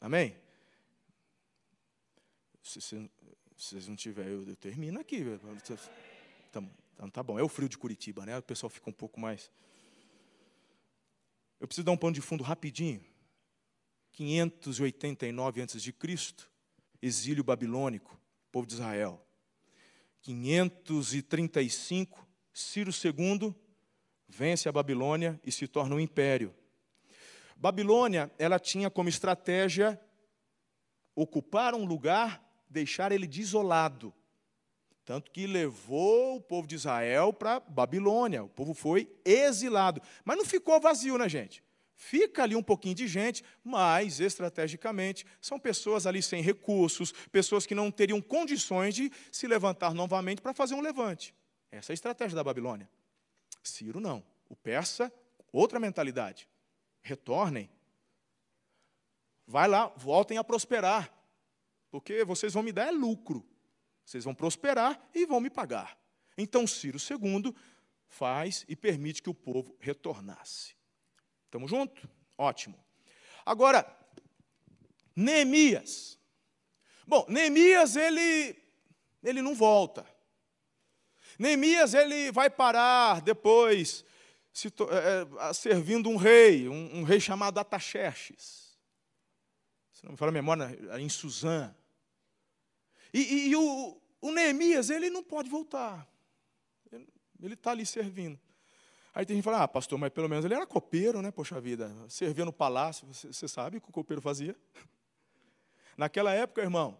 Amém? 0.00 0.34
Se, 2.62 2.80
se, 2.80 3.10
vocês 3.56 3.86
não 3.86 3.94
tiverem, 3.94 4.32
eu, 4.32 4.48
eu, 4.48 4.56
termino 4.56 4.98
aqui. 4.98 5.22
Então, 6.50 6.68
tá 7.10 7.22
bom. 7.22 7.38
É 7.38 7.42
o 7.42 7.48
frio 7.48 7.68
de 7.68 7.76
Curitiba, 7.76 8.24
né? 8.24 8.38
O 8.38 8.42
pessoal 8.42 8.70
fica 8.70 8.88
um 8.88 8.92
pouco 8.92 9.20
mais. 9.20 9.50
Eu 11.60 11.68
preciso 11.68 11.84
dar 11.84 11.92
um 11.92 11.96
pano 11.96 12.14
de 12.14 12.22
fundo 12.22 12.42
rapidinho. 12.42 13.11
589 14.12 15.62
a.C., 15.62 15.94
exílio 17.00 17.42
babilônico, 17.42 18.20
povo 18.50 18.66
de 18.66 18.74
Israel. 18.74 19.24
535, 20.20 22.26
Ciro 22.52 22.90
II 22.90 23.54
vence 24.28 24.68
a 24.68 24.72
Babilônia 24.72 25.40
e 25.44 25.50
se 25.50 25.66
torna 25.66 25.96
um 25.96 26.00
império. 26.00 26.54
Babilônia, 27.56 28.30
ela 28.38 28.58
tinha 28.58 28.90
como 28.90 29.08
estratégia 29.08 30.00
ocupar 31.14 31.74
um 31.74 31.84
lugar, 31.84 32.42
deixar 32.68 33.12
ele 33.12 33.26
desolado. 33.26 34.12
Tanto 35.04 35.30
que 35.30 35.46
levou 35.46 36.36
o 36.36 36.40
povo 36.40 36.66
de 36.66 36.76
Israel 36.76 37.32
para 37.32 37.60
Babilônia. 37.60 38.44
O 38.44 38.48
povo 38.48 38.72
foi 38.72 39.12
exilado. 39.24 40.00
Mas 40.24 40.36
não 40.36 40.44
ficou 40.44 40.80
vazio, 40.80 41.18
né, 41.18 41.28
gente? 41.28 41.62
Fica 41.94 42.42
ali 42.42 42.56
um 42.56 42.62
pouquinho 42.62 42.94
de 42.94 43.06
gente, 43.06 43.44
mas 43.62 44.20
estrategicamente 44.20 45.24
são 45.40 45.58
pessoas 45.58 46.06
ali 46.06 46.22
sem 46.22 46.42
recursos, 46.42 47.12
pessoas 47.30 47.66
que 47.66 47.74
não 47.74 47.90
teriam 47.90 48.20
condições 48.20 48.94
de 48.94 49.10
se 49.30 49.46
levantar 49.46 49.94
novamente 49.94 50.42
para 50.42 50.54
fazer 50.54 50.74
um 50.74 50.80
levante. 50.80 51.34
Essa 51.70 51.92
é 51.92 51.94
a 51.94 51.94
estratégia 51.94 52.34
da 52.34 52.44
Babilônia. 52.44 52.88
Ciro 53.62 54.00
não. 54.00 54.24
O 54.48 54.56
persa, 54.56 55.12
outra 55.52 55.78
mentalidade. 55.78 56.48
Retornem. 57.00 57.70
Vai 59.46 59.68
lá, 59.68 59.86
voltem 59.96 60.38
a 60.38 60.44
prosperar. 60.44 61.12
Porque 61.90 62.24
vocês 62.24 62.52
vão 62.52 62.62
me 62.62 62.72
dar 62.72 62.88
é 62.88 62.90
lucro. 62.90 63.46
Vocês 64.04 64.24
vão 64.24 64.34
prosperar 64.34 65.00
e 65.14 65.24
vão 65.24 65.40
me 65.40 65.50
pagar. 65.50 65.96
Então 66.36 66.66
Ciro 66.66 66.98
II 66.98 67.54
faz 68.08 68.64
e 68.68 68.74
permite 68.74 69.22
que 69.22 69.30
o 69.30 69.34
povo 69.34 69.76
retornasse. 69.78 70.74
Estamos 71.52 71.68
juntos? 71.68 72.02
Ótimo. 72.38 72.82
Agora, 73.44 73.86
Neemias. 75.14 76.18
Bom, 77.06 77.26
Neemias 77.28 77.94
ele 77.94 78.56
ele 79.22 79.42
não 79.42 79.54
volta. 79.54 80.06
Neemias 81.38 81.92
ele 81.92 82.32
vai 82.32 82.48
parar 82.48 83.20
depois 83.20 84.02
se, 84.50 84.68
é, 84.68 85.50
é 85.50 85.52
servindo 85.52 86.08
um 86.08 86.16
rei, 86.16 86.70
um, 86.70 87.00
um, 87.00 87.02
rei 87.02 87.20
chamado 87.20 87.58
Ataxerxes. 87.58 88.74
Se 89.92 90.04
não 90.04 90.12
me 90.12 90.16
fala 90.16 90.30
a 90.30 90.32
memória, 90.32 90.74
em 90.98 91.08
Suzã. 91.10 91.74
E, 93.12 93.20
e, 93.20 93.48
e 93.50 93.56
o, 93.56 94.00
o, 94.22 94.32
Neemias 94.32 94.88
ele 94.88 95.10
não 95.10 95.22
pode 95.22 95.50
voltar. 95.50 96.10
Ele 97.42 97.52
está 97.52 97.72
ali 97.72 97.84
servindo. 97.84 98.40
Aí 99.14 99.26
tem 99.26 99.36
gente 99.36 99.44
que 99.44 99.50
fala, 99.50 99.64
ah, 99.64 99.68
pastor, 99.68 99.98
mas 99.98 100.10
pelo 100.10 100.28
menos 100.28 100.44
ele 100.44 100.54
era 100.54 100.66
copeiro, 100.66 101.20
né? 101.20 101.30
Poxa 101.30 101.60
vida, 101.60 101.94
servia 102.08 102.44
no 102.44 102.52
palácio, 102.52 103.06
você, 103.06 103.28
você 103.32 103.46
sabe 103.46 103.76
o 103.76 103.80
que 103.80 103.88
o 103.88 103.92
copeiro 103.92 104.22
fazia? 104.22 104.56
Naquela 105.96 106.32
época, 106.32 106.62
irmão, 106.62 106.98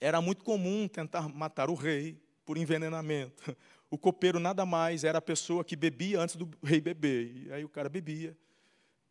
era 0.00 0.20
muito 0.20 0.42
comum 0.42 0.88
tentar 0.88 1.28
matar 1.28 1.70
o 1.70 1.74
rei, 1.74 2.20
por 2.50 2.58
envenenamento. 2.58 3.56
O 3.88 3.96
copeiro 3.96 4.40
nada 4.40 4.66
mais 4.66 5.04
era 5.04 5.18
a 5.18 5.22
pessoa 5.22 5.64
que 5.64 5.76
bebia 5.76 6.20
antes 6.20 6.34
do 6.34 6.50
rei 6.64 6.80
beber. 6.80 7.30
E 7.32 7.52
aí 7.52 7.64
o 7.64 7.68
cara 7.68 7.88
bebia. 7.88 8.36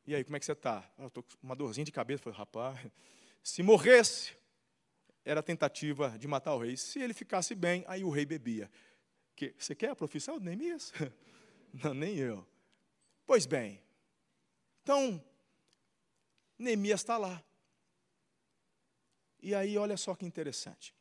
E 0.05 0.13
aí, 0.13 0.25
como 0.25 0.35
é 0.35 0.39
que 0.41 0.45
você 0.45 0.51
está? 0.51 0.83
Ah, 0.97 1.05
estou 1.05 1.23
com 1.23 1.29
uma 1.41 1.55
dorzinha 1.55 1.85
de 1.85 1.91
cabeça. 1.91 2.21
Falei, 2.21 2.37
rapaz, 2.37 2.77
Se 3.41 3.63
morresse, 3.63 4.35
era 5.23 5.41
tentativa 5.41 6.17
de 6.19 6.27
matar 6.27 6.53
o 6.53 6.59
rei. 6.59 6.75
Se 6.75 6.99
ele 6.99 7.13
ficasse 7.13 7.55
bem, 7.55 7.85
aí 7.87 8.03
o 8.03 8.09
rei 8.09 8.25
bebia. 8.25 8.69
Que, 9.37 9.55
você 9.57 9.73
quer 9.73 9.91
a 9.91 9.95
profissão 9.95 10.37
de 10.37 10.43
Neemias? 10.43 10.91
Não, 11.83 11.93
nem 11.93 12.15
eu. 12.17 12.47
Pois 13.25 13.45
bem, 13.45 13.81
então, 14.81 15.23
Neemias 16.57 17.01
está 17.01 17.15
lá. 17.17 17.43
E 19.39 19.53
aí, 19.53 19.77
olha 19.77 19.95
só 19.95 20.15
que 20.15 20.25
interessante. 20.25 20.95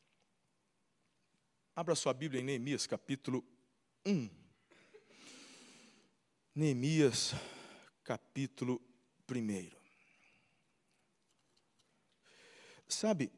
Abra 1.74 1.94
sua 1.94 2.12
Bíblia 2.12 2.40
em 2.40 2.44
Neemias, 2.44 2.86
capítulo 2.86 3.42
1. 4.04 4.28
Neemias, 6.54 7.32
capítulo 8.04 8.78
1. 9.30 9.70
Sabe, 12.88 13.32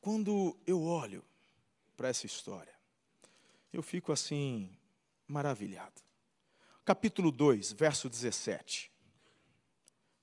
quando 0.00 0.58
eu 0.66 0.82
olho 0.82 1.24
para 1.96 2.08
essa 2.08 2.26
história, 2.26 2.74
eu 3.72 3.82
fico 3.82 4.12
assim, 4.12 4.77
maravilhado. 5.28 6.02
Capítulo 6.84 7.30
2, 7.30 7.72
verso 7.72 8.08
17. 8.08 8.90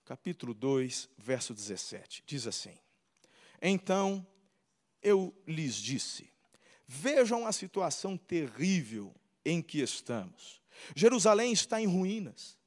Capítulo 0.03 0.53
2, 0.53 1.09
verso 1.17 1.53
17. 1.53 2.23
Diz 2.25 2.47
assim: 2.47 2.77
Então 3.61 4.25
eu 5.01 5.33
lhes 5.47 5.75
disse: 5.75 6.29
Vejam 6.87 7.45
a 7.45 7.51
situação 7.51 8.17
terrível 8.17 9.13
em 9.45 9.61
que 9.61 9.79
estamos. 9.79 10.61
Jerusalém 10.95 11.53
está 11.53 11.79
em 11.79 11.85
ruínas 11.85 12.57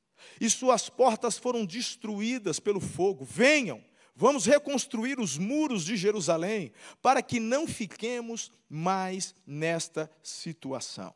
e 0.41 0.49
suas 0.49 0.89
portas 0.89 1.37
foram 1.37 1.65
destruídas 1.67 2.59
pelo 2.61 2.81
fogo. 2.81 3.25
Venham, 3.25 3.85
vamos 4.15 4.47
reconstruir 4.47 5.19
os 5.19 5.37
muros 5.37 5.85
de 5.85 5.97
Jerusalém 5.97 6.73
para 7.03 7.23
que 7.23 7.41
não 7.41 7.67
fiquemos 7.67 8.51
mais 8.69 9.35
nesta 9.47 10.11
situação. 10.23 11.15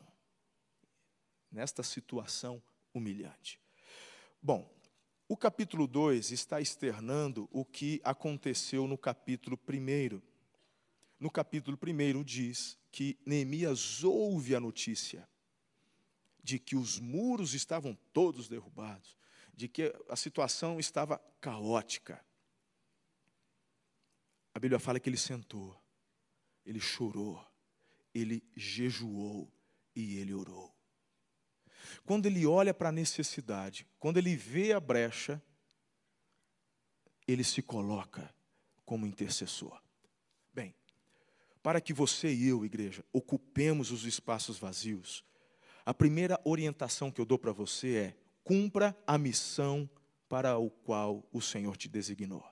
Nesta 1.53 1.83
situação 1.83 2.61
humilhante. 2.91 3.59
Bom, 4.41 4.67
o 5.27 5.37
capítulo 5.37 5.85
2 5.85 6.31
está 6.31 6.59
externando 6.59 7.47
o 7.51 7.63
que 7.63 8.01
aconteceu 8.03 8.87
no 8.87 8.97
capítulo 8.97 9.57
1. 9.69 10.19
No 11.19 11.29
capítulo 11.29 11.77
1 11.77 12.23
diz 12.23 12.77
que 12.91 13.19
Neemias 13.23 14.03
ouve 14.03 14.55
a 14.55 14.59
notícia 14.59 15.29
de 16.43 16.57
que 16.57 16.75
os 16.75 16.99
muros 16.99 17.53
estavam 17.53 17.95
todos 18.11 18.49
derrubados, 18.49 19.15
de 19.53 19.67
que 19.67 19.93
a 20.09 20.15
situação 20.15 20.79
estava 20.79 21.19
caótica. 21.39 22.25
A 24.55 24.59
Bíblia 24.59 24.79
fala 24.79 24.99
que 24.99 25.07
ele 25.07 25.17
sentou, 25.17 25.79
ele 26.65 26.79
chorou, 26.79 27.45
ele 28.11 28.43
jejuou 28.55 29.53
e 29.95 30.17
ele 30.17 30.33
orou. 30.33 30.72
Quando 32.05 32.25
ele 32.25 32.45
olha 32.45 32.73
para 32.73 32.89
a 32.89 32.91
necessidade, 32.91 33.87
quando 33.99 34.17
ele 34.17 34.35
vê 34.35 34.73
a 34.73 34.79
brecha, 34.79 35.41
ele 37.27 37.43
se 37.43 37.61
coloca 37.61 38.33
como 38.85 39.07
intercessor. 39.07 39.81
Bem, 40.53 40.75
para 41.61 41.79
que 41.79 41.93
você 41.93 42.33
e 42.33 42.47
eu, 42.47 42.65
igreja, 42.65 43.03
ocupemos 43.11 43.91
os 43.91 44.05
espaços 44.05 44.57
vazios, 44.57 45.23
a 45.85 45.93
primeira 45.93 46.39
orientação 46.43 47.11
que 47.11 47.19
eu 47.19 47.25
dou 47.25 47.37
para 47.37 47.51
você 47.51 47.95
é: 47.95 48.17
cumpra 48.43 48.97
a 49.05 49.17
missão 49.17 49.89
para 50.27 50.57
o 50.57 50.69
qual 50.69 51.27
o 51.31 51.41
Senhor 51.41 51.77
te 51.77 51.87
designou. 51.87 52.43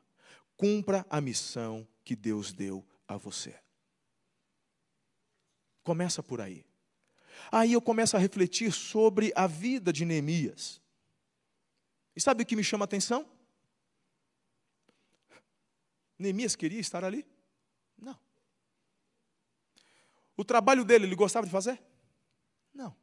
Cumpra 0.55 1.05
a 1.09 1.19
missão 1.19 1.87
que 2.03 2.15
Deus 2.15 2.53
deu 2.53 2.85
a 3.07 3.17
você. 3.17 3.59
Começa 5.83 6.21
por 6.21 6.39
aí. 6.39 6.65
Aí 7.51 7.73
eu 7.73 7.81
começo 7.81 8.17
a 8.17 8.19
refletir 8.19 8.71
sobre 8.71 9.31
a 9.35 9.47
vida 9.47 9.93
de 9.93 10.03
Neemias. 10.03 10.81
E 12.15 12.19
sabe 12.19 12.43
o 12.43 12.45
que 12.45 12.55
me 12.55 12.63
chama 12.63 12.83
a 12.83 12.85
atenção? 12.85 13.25
Neemias 16.19 16.55
queria 16.55 16.79
estar 16.79 17.03
ali? 17.03 17.25
Não. 17.97 18.17
O 20.35 20.43
trabalho 20.43 20.83
dele, 20.83 21.05
ele 21.05 21.15
gostava 21.15 21.45
de 21.45 21.51
fazer? 21.51 21.81
Não. 22.73 22.95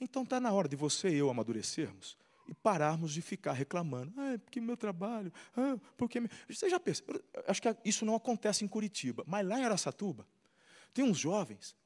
Então 0.00 0.22
está 0.22 0.38
na 0.38 0.52
hora 0.52 0.68
de 0.68 0.76
você 0.76 1.08
e 1.10 1.16
eu 1.16 1.30
amadurecermos 1.30 2.16
e 2.48 2.54
pararmos 2.54 3.12
de 3.12 3.22
ficar 3.22 3.52
reclamando. 3.52 4.12
Ah, 4.16 4.38
porque 4.38 4.60
meu 4.60 4.76
trabalho, 4.76 5.32
ah, 5.56 5.78
porque. 5.96 6.20
Você 6.48 6.68
já 6.68 6.80
pensa? 6.80 7.02
Acho 7.46 7.62
que 7.62 7.76
isso 7.84 8.04
não 8.04 8.14
acontece 8.14 8.64
em 8.64 8.68
Curitiba, 8.68 9.22
mas 9.26 9.46
lá 9.46 9.58
em 9.58 9.64
Aracatuba, 9.64 10.26
tem 10.92 11.04
uns 11.04 11.18
jovens 11.18 11.76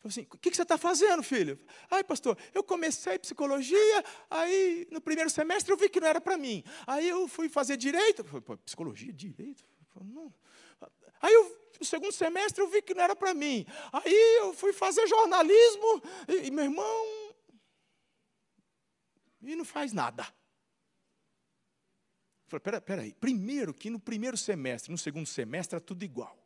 Falei 0.00 0.10
assim, 0.10 0.26
o 0.32 0.38
que, 0.38 0.54
você 0.54 0.62
está 0.62 0.78
fazendo, 0.78 1.22
filho? 1.22 1.58
Ai, 1.90 2.04
pastor, 2.04 2.38
eu 2.54 2.62
comecei 2.62 3.18
psicologia, 3.18 4.04
aí 4.30 4.86
no 4.92 5.00
primeiro 5.00 5.28
semestre 5.28 5.72
eu 5.72 5.76
vi 5.76 5.88
que 5.88 6.00
não 6.00 6.06
era 6.06 6.20
para 6.20 6.36
mim. 6.36 6.62
Aí 6.86 7.08
eu 7.08 7.26
fui 7.26 7.48
fazer 7.48 7.76
direito. 7.76 8.22
Falei, 8.24 8.58
psicologia, 8.64 9.12
direito? 9.12 9.64
Falei, 9.88 10.08
não. 10.08 10.32
Aí 11.20 11.34
eu, 11.34 11.72
no 11.80 11.84
segundo 11.84 12.12
semestre 12.12 12.62
eu 12.62 12.68
vi 12.68 12.80
que 12.80 12.94
não 12.94 13.02
era 13.02 13.16
para 13.16 13.34
mim. 13.34 13.66
Aí 13.92 14.36
eu 14.38 14.54
fui 14.54 14.72
fazer 14.72 15.04
jornalismo, 15.08 16.02
e, 16.28 16.46
e 16.46 16.50
meu 16.52 16.64
irmão. 16.64 17.34
E 19.42 19.56
não 19.56 19.64
faz 19.64 19.92
nada. 19.92 20.26
Falei, 22.46 22.60
peraí, 22.62 22.80
peraí. 22.80 23.14
Primeiro 23.14 23.74
que 23.74 23.90
no 23.90 23.98
primeiro 23.98 24.36
semestre, 24.36 24.92
no 24.92 24.98
segundo 24.98 25.26
semestre, 25.26 25.76
é 25.76 25.80
tudo 25.80 26.04
igual. 26.04 26.38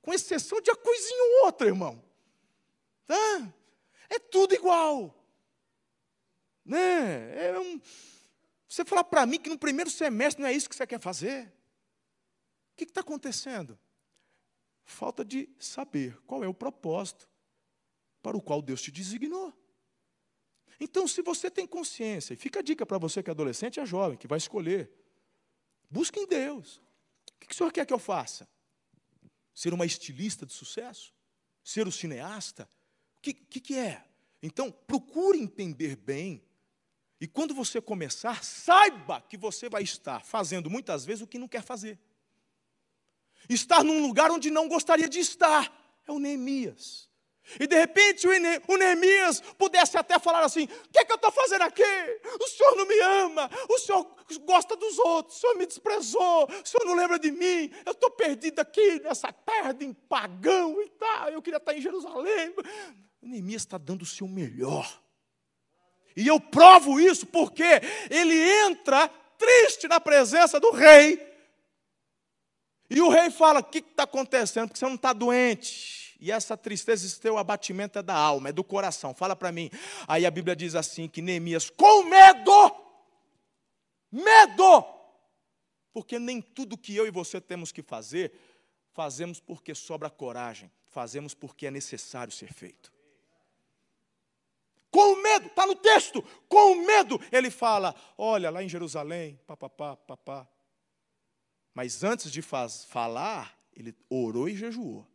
Com 0.00 0.12
exceção 0.12 0.60
de 0.60 0.70
uma 0.70 0.76
coisinha 0.76 1.22
ou 1.22 1.46
outra, 1.46 1.66
irmão. 1.66 2.05
Tá? 3.06 3.54
É 4.10 4.18
tudo 4.18 4.54
igual. 4.54 5.14
Né? 6.64 7.48
É 7.48 7.58
um... 7.58 7.80
Você 8.68 8.84
falar 8.84 9.04
para 9.04 9.24
mim 9.24 9.38
que 9.38 9.48
no 9.48 9.58
primeiro 9.58 9.90
semestre 9.90 10.42
não 10.42 10.48
é 10.48 10.52
isso 10.52 10.68
que 10.68 10.74
você 10.74 10.86
quer 10.86 11.00
fazer? 11.00 11.46
O 12.72 12.76
que 12.76 12.84
está 12.84 13.00
acontecendo? 13.00 13.78
Falta 14.84 15.24
de 15.24 15.48
saber 15.58 16.20
qual 16.26 16.44
é 16.44 16.48
o 16.48 16.54
propósito 16.54 17.28
para 18.22 18.36
o 18.36 18.42
qual 18.42 18.60
Deus 18.60 18.82
te 18.82 18.90
designou. 18.90 19.54
Então, 20.78 21.08
se 21.08 21.22
você 21.22 21.50
tem 21.50 21.66
consciência, 21.66 22.34
e 22.34 22.36
fica 22.36 22.60
a 22.60 22.62
dica 22.62 22.84
para 22.84 22.98
você 22.98 23.22
que 23.22 23.30
é 23.30 23.32
adolescente 23.32 23.76
e 23.76 23.80
é 23.80 23.86
jovem, 23.86 24.18
que 24.18 24.26
vai 24.26 24.36
escolher, 24.36 24.92
busque 25.90 26.20
em 26.20 26.26
Deus. 26.26 26.82
O 27.34 27.46
que 27.46 27.52
o 27.52 27.56
senhor 27.56 27.72
quer 27.72 27.86
que 27.86 27.94
eu 27.94 27.98
faça? 27.98 28.48
Ser 29.54 29.72
uma 29.72 29.86
estilista 29.86 30.44
de 30.44 30.52
sucesso? 30.52 31.14
Ser 31.64 31.86
o 31.88 31.92
cineasta? 31.92 32.68
Que, 33.26 33.32
que, 33.34 33.60
que 33.60 33.78
é? 33.78 34.04
Então, 34.42 34.70
procure 34.70 35.38
entender 35.38 35.96
bem. 35.96 36.42
E 37.20 37.26
quando 37.26 37.54
você 37.54 37.80
começar, 37.80 38.44
saiba 38.44 39.20
que 39.20 39.36
você 39.36 39.68
vai 39.68 39.82
estar 39.82 40.24
fazendo 40.24 40.70
muitas 40.70 41.04
vezes 41.04 41.22
o 41.22 41.26
que 41.26 41.38
não 41.38 41.48
quer 41.48 41.62
fazer. 41.62 41.98
Estar 43.48 43.82
num 43.82 44.02
lugar 44.02 44.30
onde 44.30 44.50
não 44.50 44.68
gostaria 44.68 45.08
de 45.08 45.18
estar. 45.18 45.72
É 46.06 46.12
o 46.12 46.18
Neemias. 46.18 47.08
E 47.60 47.66
de 47.66 47.76
repente 47.76 48.26
o 48.26 48.76
Neemias 48.76 49.40
pudesse 49.56 49.96
até 49.96 50.18
falar 50.18 50.44
assim: 50.44 50.64
o 50.64 50.88
que, 50.90 50.98
é 50.98 51.04
que 51.04 51.12
eu 51.12 51.16
estou 51.16 51.30
fazendo 51.30 51.62
aqui? 51.62 51.82
O 52.40 52.48
senhor 52.48 52.76
não 52.76 52.86
me 52.86 53.00
ama, 53.00 53.48
o 53.68 53.78
senhor 53.78 54.04
gosta 54.44 54.76
dos 54.76 54.98
outros, 54.98 55.36
o 55.36 55.40
senhor 55.40 55.54
me 55.54 55.64
desprezou, 55.64 56.44
o 56.44 56.66
senhor 56.66 56.84
não 56.84 56.94
lembra 56.94 57.20
de 57.20 57.30
mim, 57.30 57.72
eu 57.84 57.92
estou 57.92 58.10
perdido 58.10 58.58
aqui 58.58 59.00
nessa 59.00 59.32
terra 59.32 59.72
de 59.72 59.94
pagão 60.08 60.82
e 60.82 60.88
tal, 60.90 61.28
eu 61.30 61.40
queria 61.40 61.58
estar 61.58 61.72
em 61.72 61.80
Jerusalém. 61.80 62.52
Neemias 63.26 63.62
está 63.62 63.78
dando 63.78 64.02
o 64.02 64.06
seu 64.06 64.28
melhor. 64.28 65.02
E 66.16 66.26
eu 66.26 66.40
provo 66.40 66.98
isso 66.98 67.26
porque 67.26 67.80
ele 68.10 68.34
entra 68.66 69.08
triste 69.36 69.86
na 69.86 70.00
presença 70.00 70.58
do 70.58 70.70
rei. 70.70 71.20
E 72.88 73.00
o 73.00 73.10
rei 73.10 73.30
fala: 73.30 73.60
O 73.60 73.64
que 73.64 73.78
está 73.78 74.04
acontecendo? 74.04 74.68
Porque 74.68 74.78
você 74.78 74.86
não 74.86 74.94
está 74.94 75.12
doente. 75.12 76.16
E 76.18 76.32
essa 76.32 76.56
tristeza, 76.56 77.04
esse 77.04 77.20
teu 77.20 77.36
abatimento 77.36 77.98
é 77.98 78.02
da 78.02 78.14
alma, 78.14 78.48
é 78.48 78.52
do 78.52 78.64
coração. 78.64 79.12
Fala 79.12 79.36
para 79.36 79.52
mim. 79.52 79.70
Aí 80.08 80.24
a 80.24 80.30
Bíblia 80.30 80.56
diz 80.56 80.74
assim: 80.74 81.06
que 81.06 81.20
Neemias, 81.20 81.68
com 81.68 82.04
medo, 82.04 82.74
medo, 84.10 84.84
porque 85.92 86.18
nem 86.18 86.40
tudo 86.40 86.78
que 86.78 86.96
eu 86.96 87.06
e 87.06 87.10
você 87.10 87.42
temos 87.42 87.70
que 87.70 87.82
fazer, 87.82 88.32
fazemos 88.94 89.38
porque 89.38 89.74
sobra 89.74 90.08
coragem, 90.08 90.70
fazemos 90.86 91.34
porque 91.34 91.66
é 91.66 91.70
necessário 91.70 92.32
ser 92.32 92.50
feito 92.54 92.95
com 94.90 95.16
medo, 95.22 95.46
está 95.46 95.66
no 95.66 95.74
texto, 95.74 96.22
com 96.48 96.74
medo, 96.76 97.20
ele 97.30 97.50
fala: 97.50 97.94
olha, 98.16 98.50
lá 98.50 98.62
em 98.62 98.68
Jerusalém, 98.68 99.38
papapá, 99.46 99.96
papá. 99.96 100.48
Mas 101.74 102.02
antes 102.02 102.30
de 102.30 102.40
faz, 102.40 102.84
falar, 102.84 103.58
ele 103.74 103.94
orou 104.08 104.48
e 104.48 104.56
jejuou. 104.56 105.06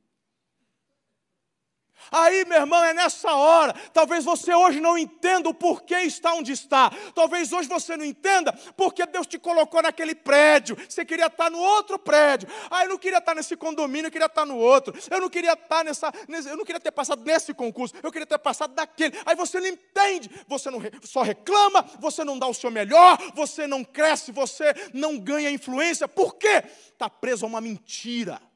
Aí, 2.09 2.45
meu 2.45 2.59
irmão, 2.59 2.83
é 2.83 2.93
nessa 2.93 3.33
hora. 3.33 3.73
Talvez 3.93 4.23
você 4.25 4.53
hoje 4.53 4.79
não 4.79 4.97
entenda 4.97 5.49
o 5.49 5.53
porquê 5.53 5.99
está 5.99 6.33
onde 6.33 6.51
está. 6.51 6.91
Talvez 7.13 7.51
hoje 7.51 7.67
você 7.67 7.95
não 7.95 8.05
entenda 8.05 8.53
porque 8.75 9.05
Deus 9.05 9.27
te 9.27 9.37
colocou 9.37 9.81
naquele 9.81 10.15
prédio. 10.15 10.77
Você 10.87 11.05
queria 11.05 11.27
estar 11.27 11.49
no 11.49 11.59
outro 11.59 11.99
prédio. 11.99 12.47
Ah, 12.69 12.83
eu 12.83 12.89
não 12.89 12.97
queria 12.97 13.19
estar 13.19 13.35
nesse 13.35 13.55
condomínio, 13.55 14.07
eu 14.07 14.11
queria 14.11 14.27
estar 14.27 14.45
no 14.45 14.57
outro. 14.57 14.93
Eu 15.09 15.21
não 15.21 15.29
queria 15.29 15.53
estar 15.53 15.83
nessa. 15.83 16.11
Eu 16.27 16.57
não 16.57 16.65
queria 16.65 16.79
ter 16.79 16.91
passado 16.91 17.23
nesse 17.23 17.53
concurso, 17.53 17.93
eu 18.01 18.11
queria 18.11 18.25
ter 18.25 18.39
passado 18.39 18.73
daquele. 18.73 19.17
Aí 19.25 19.35
você 19.35 19.59
não 19.59 19.67
entende. 19.67 20.29
Você 20.47 20.69
não 20.69 20.81
só 21.03 21.21
reclama, 21.21 21.85
você 21.99 22.23
não 22.23 22.37
dá 22.37 22.47
o 22.47 22.53
seu 22.53 22.71
melhor, 22.71 23.17
você 23.33 23.67
não 23.67 23.83
cresce, 23.83 24.31
você 24.31 24.73
não 24.93 25.17
ganha 25.17 25.49
influência. 25.49 26.07
Por 26.07 26.35
quê? 26.35 26.63
Está 26.91 27.09
preso 27.09 27.45
a 27.45 27.47
uma 27.47 27.61
mentira 27.61 28.50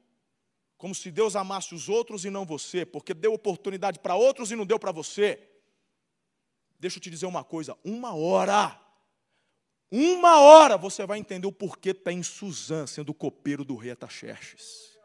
como 0.78 0.94
se 0.94 1.10
Deus 1.12 1.36
amasse 1.36 1.74
os 1.74 1.88
outros 1.88 2.26
e 2.26 2.30
não 2.30 2.46
você, 2.46 2.86
porque 2.86 3.14
deu 3.14 3.34
oportunidade 3.34 4.00
para 4.00 4.16
outros 4.16 4.52
e 4.52 4.56
não 4.56 4.66
deu 4.66 4.78
para 4.78 4.92
você. 4.92 5.50
Deixa 6.80 6.98
eu 6.98 7.02
te 7.02 7.10
dizer 7.10 7.26
uma 7.26 7.44
coisa: 7.44 7.78
uma 7.84 8.14
hora, 8.14 8.80
uma 9.90 10.40
hora 10.42 10.78
você 10.78 11.06
vai 11.06 11.18
entender 11.18 11.48
o 11.48 11.52
porquê 11.52 11.92
está 11.92 12.12
em 12.12 12.24
Suzã, 12.24 12.86
sendo 12.86 13.10
o 13.10 13.14
copeiro 13.14 13.64
do 13.64 13.76
rei 13.76 13.92
Ataxerxes. 13.92 14.98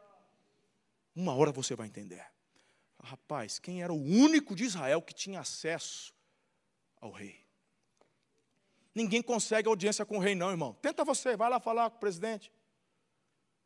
Uma 1.15 1.33
hora 1.33 1.51
você 1.51 1.75
vai 1.75 1.87
entender. 1.87 2.25
Rapaz, 3.03 3.57
quem 3.57 3.81
era 3.81 3.91
o 3.91 4.01
único 4.01 4.55
de 4.55 4.63
Israel 4.63 5.01
que 5.01 5.13
tinha 5.13 5.39
acesso 5.39 6.13
ao 6.99 7.11
rei? 7.11 7.41
Ninguém 8.93 9.21
consegue 9.21 9.67
audiência 9.67 10.05
com 10.05 10.17
o 10.17 10.19
rei, 10.19 10.35
não, 10.35 10.51
irmão. 10.51 10.73
Tenta 10.81 11.03
você, 11.03 11.35
vai 11.35 11.49
lá 11.49 11.59
falar 11.59 11.89
com 11.89 11.97
o 11.97 11.99
presidente. 11.99 12.51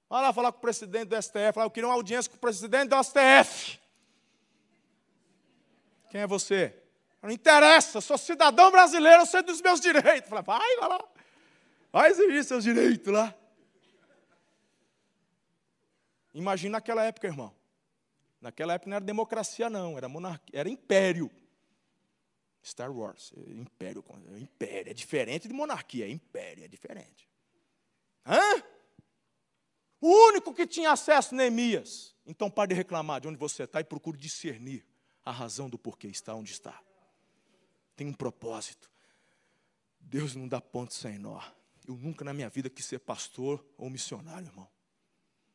Vai 0.09 0.21
lá 0.21 0.31
falar 0.31 0.51
com 0.51 0.59
o 0.59 0.61
presidente 0.61 1.05
do 1.05 1.21
STF. 1.21 1.57
eu 1.57 1.71
queria 1.71 1.87
uma 1.87 1.95
audiência 1.95 2.29
com 2.29 2.37
o 2.37 2.39
presidente 2.39 2.89
do 2.89 3.03
STF. 3.03 3.79
Quem 6.09 6.21
é 6.21 6.27
você? 6.27 6.73
Não 7.21 7.31
interessa, 7.31 7.99
sou 8.01 8.17
cidadão 8.17 8.71
brasileiro, 8.71 9.23
eu 9.23 9.25
sei 9.25 9.41
dos 9.41 9.61
meus 9.61 9.81
direitos. 9.81 10.29
Fala, 10.29 10.41
vai, 10.43 10.75
vai 10.77 10.89
lá. 10.89 11.03
Vai 11.91 12.11
exigir 12.11 12.43
seus 12.43 12.63
direitos 12.63 13.11
lá. 13.11 13.33
Imagina 16.33 16.73
naquela 16.73 17.03
época, 17.03 17.27
irmão. 17.27 17.53
Naquela 18.39 18.73
época 18.73 18.89
não 18.89 18.97
era 18.97 19.05
democracia, 19.05 19.69
não, 19.69 19.97
era 19.97 20.07
monarquia, 20.07 20.59
era 20.59 20.69
império. 20.69 21.31
Star 22.63 22.91
Wars, 22.91 23.33
é 23.37 23.51
império, 23.53 24.03
é 24.35 24.39
império, 24.39 24.91
é 24.91 24.93
diferente 24.93 25.47
de 25.47 25.53
monarquia, 25.53 26.05
é 26.05 26.09
império, 26.09 26.63
é 26.63 26.67
diferente. 26.67 27.27
Hã? 28.25 28.63
O 30.05 30.27
único 30.27 30.53
que 30.53 30.67
tinha 30.67 30.91
acesso, 30.91 31.33
Neemias. 31.33 32.13
Então 32.27 32.47
pare 32.47 32.69
de 32.69 32.75
reclamar 32.75 33.19
de 33.19 33.27
onde 33.27 33.39
você 33.39 33.63
está 33.63 33.81
e 33.81 33.83
procure 33.83 34.15
discernir 34.15 34.85
a 35.25 35.31
razão 35.31 35.67
do 35.67 35.79
porquê 35.79 36.05
está 36.05 36.35
onde 36.35 36.51
está. 36.51 36.79
Tem 37.95 38.05
um 38.05 38.13
propósito. 38.13 38.87
Deus 39.99 40.35
não 40.35 40.47
dá 40.47 40.61
ponto 40.61 40.93
sem 40.93 41.17
nó. 41.17 41.41
Eu 41.87 41.95
nunca 41.95 42.23
na 42.23 42.35
minha 42.35 42.49
vida 42.49 42.69
quis 42.69 42.85
ser 42.85 42.99
pastor 42.99 43.65
ou 43.79 43.89
missionário, 43.89 44.45
irmão. 44.45 44.69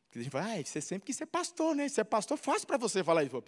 Porque 0.03 0.19
a 0.19 0.21
gente 0.21 0.31
fala, 0.33 0.53
ah, 0.55 0.61
você 0.61 0.81
sempre 0.81 1.05
quis 1.05 1.15
ser 1.15 1.27
pastor, 1.27 1.73
né? 1.73 1.87
Ser 1.87 2.03
pastor, 2.03 2.37
fácil 2.37 2.67
para 2.67 2.75
você 2.75 3.01
falar 3.05 3.23
isso. 3.23 3.41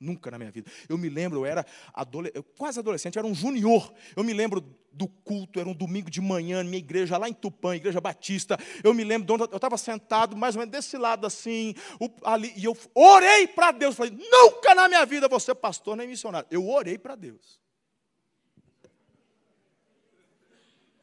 Nunca 0.00 0.30
na 0.30 0.38
minha 0.38 0.50
vida. 0.50 0.70
Eu 0.88 0.96
me 0.96 1.08
lembro, 1.08 1.40
eu 1.40 1.46
era 1.46 1.66
adole 1.92 2.30
eu, 2.32 2.42
quase 2.42 2.78
adolescente, 2.78 3.16
eu 3.16 3.20
era 3.20 3.26
um 3.26 3.34
junior. 3.34 3.92
Eu 4.14 4.22
me 4.22 4.32
lembro 4.32 4.60
do 4.92 5.08
culto, 5.08 5.58
era 5.58 5.68
um 5.68 5.74
domingo 5.74 6.08
de 6.10 6.20
manhã, 6.20 6.62
minha 6.62 6.78
igreja 6.78 7.18
lá 7.18 7.28
em 7.28 7.32
Tupã, 7.32 7.74
igreja 7.74 8.00
batista. 8.00 8.56
Eu 8.82 8.94
me 8.94 9.02
lembro 9.02 9.26
de 9.26 9.32
onde 9.32 9.52
eu 9.52 9.56
estava 9.56 9.76
sentado, 9.76 10.36
mais 10.36 10.54
ou 10.54 10.60
menos 10.60 10.72
desse 10.72 10.96
lado 10.96 11.26
assim, 11.26 11.74
ali, 12.22 12.52
e 12.56 12.64
eu 12.64 12.76
orei 12.94 13.48
para 13.48 13.72
Deus. 13.72 13.96
Falei, 13.96 14.12
nunca 14.12 14.74
na 14.74 14.88
minha 14.88 15.04
vida 15.04 15.28
ser 15.40 15.56
pastor 15.56 15.96
nem 15.96 16.06
missionário. 16.06 16.48
Eu 16.50 16.68
orei 16.68 16.96
para 16.96 17.14
Deus. 17.14 17.60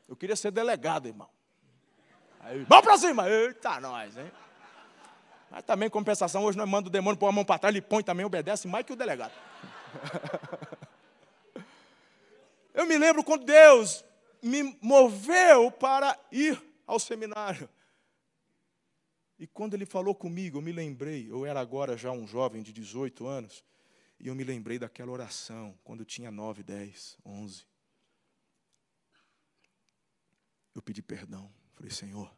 Eu 0.08 0.16
queria 0.16 0.36
ser 0.36 0.52
delegado, 0.52 1.08
irmão. 1.08 1.30
Aí, 2.40 2.64
vamos 2.64 2.86
para 2.86 2.98
cima! 2.98 3.28
Eita, 3.30 3.82
nós, 3.82 4.16
hein? 4.18 4.32
Mas 5.56 5.64
também, 5.64 5.90
compensação, 5.90 6.44
hoje 6.44 6.58
nós 6.58 6.68
mandamos 6.68 6.90
o 6.90 6.92
demônio 6.92 7.18
pôr 7.18 7.28
a 7.28 7.32
mão 7.32 7.46
para 7.46 7.58
trás, 7.58 7.74
ele 7.74 7.82
põe 7.82 8.04
também, 8.04 8.26
obedece 8.26 8.68
mais 8.68 8.86
que 8.86 8.92
o 8.92 8.96
delegado. 8.96 9.32
Eu 12.74 12.86
me 12.86 12.98
lembro 12.98 13.24
quando 13.24 13.46
Deus 13.46 14.04
me 14.44 14.78
moveu 14.82 15.72
para 15.72 16.20
ir 16.30 16.62
ao 16.86 17.00
seminário. 17.00 17.70
E 19.40 19.48
quando 19.48 19.76
ele 19.76 19.86
falou 19.86 20.14
comigo, 20.14 20.58
eu 20.58 20.62
me 20.62 20.74
lembrei, 20.74 21.32
eu 21.32 21.46
era 21.46 21.62
agora 21.62 21.96
já 21.96 22.12
um 22.12 22.28
jovem 22.28 22.62
de 22.62 22.74
18 22.74 23.26
anos, 23.26 23.64
e 24.20 24.28
eu 24.28 24.36
me 24.36 24.44
lembrei 24.44 24.78
daquela 24.78 25.14
oração, 25.14 25.80
quando 25.86 26.02
eu 26.02 26.06
tinha 26.06 26.30
9, 26.32 26.64
10, 26.64 27.18
11. 27.26 27.66
Eu 30.76 30.82
pedi 30.82 31.02
perdão. 31.02 31.50
Falei, 31.76 31.92
Senhor, 31.92 32.30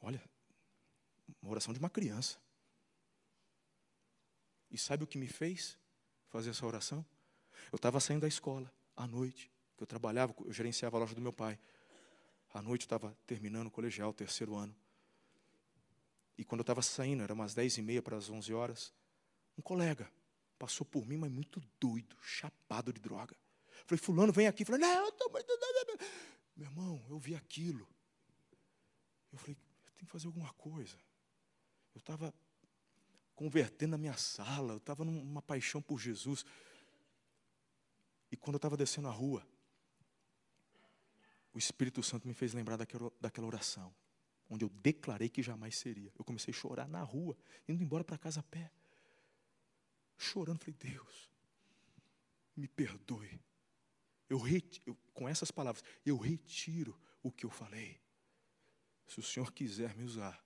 olha, 0.00 0.22
uma 1.42 1.50
oração 1.50 1.72
de 1.72 1.78
uma 1.78 1.90
criança. 1.90 2.38
E 4.70 4.78
sabe 4.78 5.04
o 5.04 5.06
que 5.06 5.18
me 5.18 5.26
fez 5.26 5.76
fazer 6.28 6.50
essa 6.50 6.64
oração? 6.64 7.04
Eu 7.72 7.76
estava 7.76 7.98
saindo 8.00 8.22
da 8.22 8.28
escola, 8.28 8.72
à 8.96 9.06
noite, 9.06 9.50
que 9.76 9.82
eu 9.82 9.86
trabalhava, 9.86 10.34
eu 10.44 10.52
gerenciava 10.52 10.96
a 10.96 11.00
loja 11.00 11.14
do 11.14 11.20
meu 11.20 11.32
pai. 11.32 11.58
À 12.52 12.62
noite 12.62 12.82
eu 12.82 12.86
estava 12.86 13.16
terminando 13.26 13.66
o 13.66 13.70
colegial, 13.70 14.12
terceiro 14.12 14.54
ano. 14.54 14.74
E 16.38 16.44
quando 16.44 16.60
eu 16.60 16.62
estava 16.62 16.82
saindo, 16.82 17.22
era 17.22 17.34
umas 17.34 17.54
dez 17.54 17.76
e 17.76 17.82
meia 17.82 18.00
para 18.00 18.16
as 18.16 18.30
onze 18.30 18.54
horas, 18.54 18.92
um 19.58 19.62
colega 19.62 20.10
passou 20.58 20.86
por 20.86 21.06
mim, 21.06 21.16
mas 21.16 21.30
muito 21.30 21.60
doido, 21.80 22.16
chapado 22.20 22.92
de 22.92 23.00
droga. 23.00 23.36
Falei, 23.86 23.98
fulano, 23.98 24.32
vem 24.32 24.46
aqui. 24.46 24.64
Falei, 24.64 24.80
não, 24.80 25.04
eu 25.04 25.08
estou 25.08 25.30
muito... 25.30 25.48
Meu 26.54 26.68
irmão, 26.68 27.04
eu 27.08 27.18
vi 27.18 27.34
aquilo. 27.34 27.88
Eu 29.32 29.38
falei, 29.38 29.56
eu 29.56 29.92
tenho 29.94 30.06
que 30.06 30.12
fazer 30.12 30.26
alguma 30.26 30.52
coisa. 30.54 30.98
Eu 31.94 31.98
estava 31.98 32.34
convertendo 33.34 33.94
a 33.94 33.98
minha 33.98 34.16
sala, 34.16 34.74
eu 34.74 34.78
estava 34.78 35.04
numa 35.04 35.40
paixão 35.40 35.80
por 35.80 35.98
Jesus. 35.98 36.44
E 38.30 38.36
quando 38.36 38.54
eu 38.54 38.58
estava 38.58 38.76
descendo 38.76 39.08
a 39.08 39.10
rua, 39.10 39.46
o 41.52 41.58
Espírito 41.58 42.02
Santo 42.02 42.28
me 42.28 42.34
fez 42.34 42.52
lembrar 42.52 42.76
daquela, 42.76 43.46
oração, 43.46 43.94
onde 44.48 44.64
eu 44.64 44.68
declarei 44.68 45.28
que 45.28 45.42
jamais 45.42 45.76
seria. 45.76 46.12
Eu 46.18 46.24
comecei 46.24 46.52
a 46.52 46.56
chorar 46.56 46.88
na 46.88 47.02
rua, 47.02 47.36
indo 47.68 47.82
embora 47.82 48.04
para 48.04 48.18
casa 48.18 48.40
a 48.40 48.42
pé. 48.42 48.70
Chorando, 50.16 50.58
falei, 50.58 50.76
Deus, 50.78 51.30
me 52.54 52.68
perdoe. 52.68 53.40
Eu, 54.28 54.38
retiro, 54.38 54.82
eu, 54.86 54.96
com 55.12 55.28
essas 55.28 55.50
palavras, 55.50 55.82
eu 56.04 56.16
retiro 56.16 56.96
o 57.22 57.32
que 57.32 57.44
eu 57.44 57.50
falei. 57.50 58.00
Se 59.08 59.18
o 59.18 59.22
Senhor 59.22 59.50
quiser 59.52 59.96
me 59.96 60.04
usar, 60.04 60.40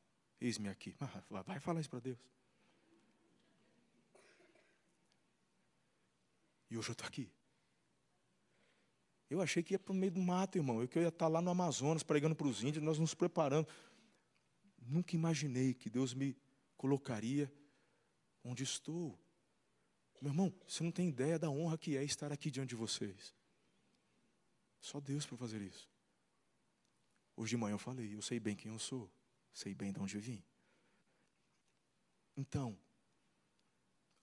Eis-me 0.44 0.68
aqui. 0.68 0.94
Ah, 1.00 1.42
vai 1.42 1.58
falar 1.58 1.80
isso 1.80 1.88
para 1.88 2.00
Deus. 2.00 2.18
E 6.70 6.76
hoje 6.76 6.90
eu 6.90 6.92
estou 6.92 7.08
aqui. 7.08 7.32
Eu 9.30 9.40
achei 9.40 9.62
que 9.62 9.72
ia 9.72 9.78
para 9.78 9.92
o 9.92 9.96
meio 9.96 10.12
do 10.12 10.20
mato, 10.20 10.58
irmão. 10.58 10.82
Eu 10.82 10.86
que 10.86 10.98
ia 10.98 11.08
estar 11.08 11.24
tá 11.24 11.28
lá 11.28 11.40
no 11.40 11.50
Amazonas 11.50 12.02
pregando 12.02 12.36
para 12.36 12.46
os 12.46 12.62
índios, 12.62 12.84
nós 12.84 12.98
nos 12.98 13.14
preparando. 13.14 13.66
Nunca 14.86 15.16
imaginei 15.16 15.72
que 15.72 15.88
Deus 15.88 16.12
me 16.12 16.36
colocaria 16.76 17.50
onde 18.44 18.64
estou. 18.64 19.18
Meu 20.20 20.30
irmão, 20.30 20.52
você 20.68 20.84
não 20.84 20.92
tem 20.92 21.08
ideia 21.08 21.38
da 21.38 21.48
honra 21.48 21.78
que 21.78 21.96
é 21.96 22.04
estar 22.04 22.30
aqui 22.30 22.50
diante 22.50 22.68
de 22.68 22.76
vocês. 22.76 23.34
Só 24.78 25.00
Deus 25.00 25.24
para 25.24 25.38
fazer 25.38 25.62
isso. 25.62 25.88
Hoje 27.34 27.50
de 27.50 27.56
manhã 27.56 27.72
eu 27.72 27.78
falei, 27.78 28.14
eu 28.14 28.20
sei 28.20 28.38
bem 28.38 28.54
quem 28.54 28.70
eu 28.70 28.78
sou 28.78 29.10
sei 29.54 29.72
bem 29.72 29.92
de 29.92 30.00
onde 30.00 30.16
eu 30.16 30.20
vim. 30.20 30.42
Então, 32.36 32.76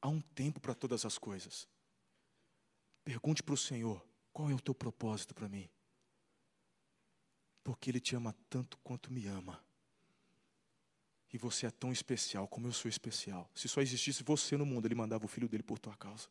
há 0.02 0.10
um 0.10 0.20
tempo 0.20 0.60
para 0.60 0.76
todas 0.76 1.06
as 1.06 1.18
coisas. 1.18 1.68
Pergunte 3.04 3.42
para 3.42 3.54
o 3.54 3.58
Senhor: 3.58 4.06
qual 4.34 4.52
é 4.52 4.54
o 4.54 4.60
teu 4.60 4.76
propósito 4.76 5.34
para 5.34 5.48
mim? 5.48 5.70
Porque 7.64 7.90
Ele 7.90 8.02
te 8.02 8.16
ama 8.16 8.36
tanto 8.50 8.78
quanto 8.80 9.12
me 9.12 9.26
ama. 9.26 9.64
E 11.34 11.38
você 11.38 11.66
é 11.66 11.72
tão 11.72 11.94
especial 11.94 12.46
como 12.48 12.68
eu 12.68 12.74
sou 12.74 12.90
especial. 12.90 13.50
Se 13.56 13.70
só 13.70 13.82
existisse 13.82 14.22
você 14.22 14.58
no 14.58 14.66
mundo, 14.66 14.86
Ele 14.86 14.96
mandava 14.96 15.24
o 15.24 15.30
filho 15.30 15.48
dele 15.48 15.64
por 15.64 15.80
tua 15.80 15.96
causa. 15.96 16.28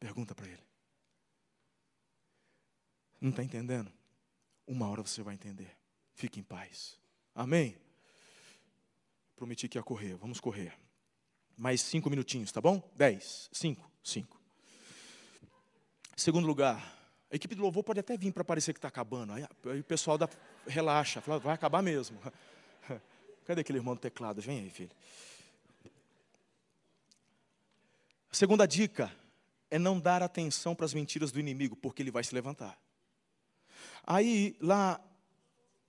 Pergunta 0.00 0.34
para 0.34 0.48
Ele. 0.48 0.66
Não 3.20 3.30
está 3.30 3.44
entendendo? 3.44 3.92
Uma 4.70 4.88
hora 4.88 5.02
você 5.02 5.20
vai 5.20 5.34
entender. 5.34 5.76
Fique 6.14 6.38
em 6.38 6.44
paz. 6.44 6.96
Amém? 7.34 7.76
Prometi 9.34 9.68
que 9.68 9.76
ia 9.76 9.82
correr. 9.82 10.14
Vamos 10.14 10.38
correr. 10.38 10.72
Mais 11.58 11.80
cinco 11.80 12.08
minutinhos, 12.08 12.52
tá 12.52 12.60
bom? 12.60 12.80
Dez. 12.94 13.50
Cinco. 13.50 13.90
Cinco. 14.00 14.40
Segundo 16.16 16.46
lugar, 16.46 16.80
a 17.32 17.34
equipe 17.34 17.56
do 17.56 17.62
louvor 17.62 17.82
pode 17.82 17.98
até 17.98 18.16
vir 18.16 18.32
para 18.32 18.44
parecer 18.44 18.72
que 18.72 18.78
está 18.78 18.86
acabando. 18.86 19.32
Aí, 19.32 19.44
aí, 19.66 19.80
o 19.80 19.84
pessoal 19.84 20.16
da, 20.16 20.28
relaxa, 20.64 21.20
fala, 21.20 21.40
vai 21.40 21.54
acabar 21.54 21.82
mesmo. 21.82 22.20
Cadê 23.44 23.62
aquele 23.62 23.78
irmão 23.78 23.96
do 23.96 24.00
teclado? 24.00 24.40
Vem 24.40 24.60
aí, 24.60 24.70
filho. 24.70 24.92
A 28.30 28.34
segunda 28.36 28.68
dica 28.68 29.12
é 29.68 29.80
não 29.80 29.98
dar 29.98 30.22
atenção 30.22 30.76
para 30.76 30.86
as 30.86 30.94
mentiras 30.94 31.32
do 31.32 31.40
inimigo, 31.40 31.74
porque 31.74 32.04
ele 32.04 32.12
vai 32.12 32.22
se 32.22 32.32
levantar. 32.32 32.78
Aí, 34.06 34.56
lá 34.60 35.00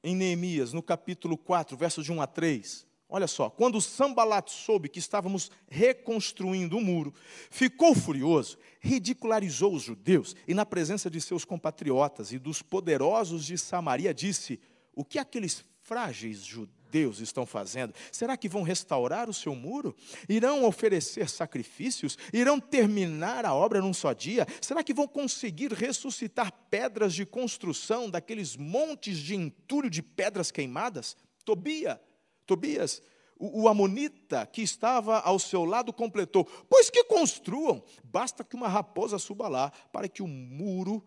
em 0.03 0.16
Neemias, 0.16 0.74
no 0.74 0.82
capítulo 0.82 1.38
4, 1.38 1.78
versos 1.78 2.05
de 2.05 2.12
1 2.12 2.22
a 2.22 2.28
3, 2.28 2.88
olha 3.07 3.28
só: 3.28 3.49
quando 3.49 3.82
Sambalat 3.82 4.49
soube 4.49 4.89
que 4.89 4.99
estávamos 4.99 5.51
reconstruindo 5.68 6.78
o 6.78 6.82
muro, 6.82 7.14
ficou 7.49 7.93
furioso, 7.93 8.57
ridicularizou 8.80 9.74
os 9.74 9.84
judeus 9.84 10.36
e, 10.47 10.53
na 10.53 10.66
presença 10.66 11.09
de 11.09 11.22
seus 11.22 11.45
compatriotas 11.45 12.32
e 12.32 12.39
dos 12.39 12.62
poderosos 12.62 13.45
de 13.45 13.57
Samaria, 13.57 14.14
disse: 14.14 14.59
O 14.93 15.05
que 15.05 15.20
aqueles 15.20 15.64
frágeis 15.82 16.43
judeus 16.43 16.80
Deus 16.91 17.19
estão 17.19 17.45
fazendo? 17.45 17.93
Será 18.11 18.35
que 18.35 18.49
vão 18.49 18.61
restaurar 18.61 19.29
o 19.29 19.33
seu 19.33 19.55
muro? 19.55 19.95
Irão 20.27 20.65
oferecer 20.65 21.29
sacrifícios? 21.29 22.17
Irão 22.33 22.59
terminar 22.59 23.45
a 23.45 23.55
obra 23.55 23.81
num 23.81 23.93
só 23.93 24.11
dia? 24.11 24.45
Será 24.59 24.83
que 24.83 24.93
vão 24.93 25.07
conseguir 25.07 25.71
ressuscitar 25.71 26.51
pedras 26.69 27.13
de 27.13 27.25
construção 27.25 28.09
daqueles 28.09 28.57
montes 28.57 29.17
de 29.17 29.35
entulho 29.35 29.89
de 29.89 30.03
pedras 30.03 30.51
queimadas? 30.51 31.15
Tobia, 31.45 31.99
Tobias, 32.45 33.01
o, 33.39 33.63
o 33.63 33.67
amonita 33.67 34.45
que 34.45 34.61
estava 34.61 35.19
ao 35.19 35.39
seu 35.39 35.63
lado 35.63 35.91
completou: 35.93 36.45
Pois 36.69 36.89
que 36.89 37.03
construam, 37.05 37.83
basta 38.03 38.43
que 38.43 38.55
uma 38.55 38.67
raposa 38.67 39.17
suba 39.17 39.47
lá 39.47 39.71
para 39.91 40.07
que 40.07 40.21
o 40.21 40.27
muro 40.27 41.03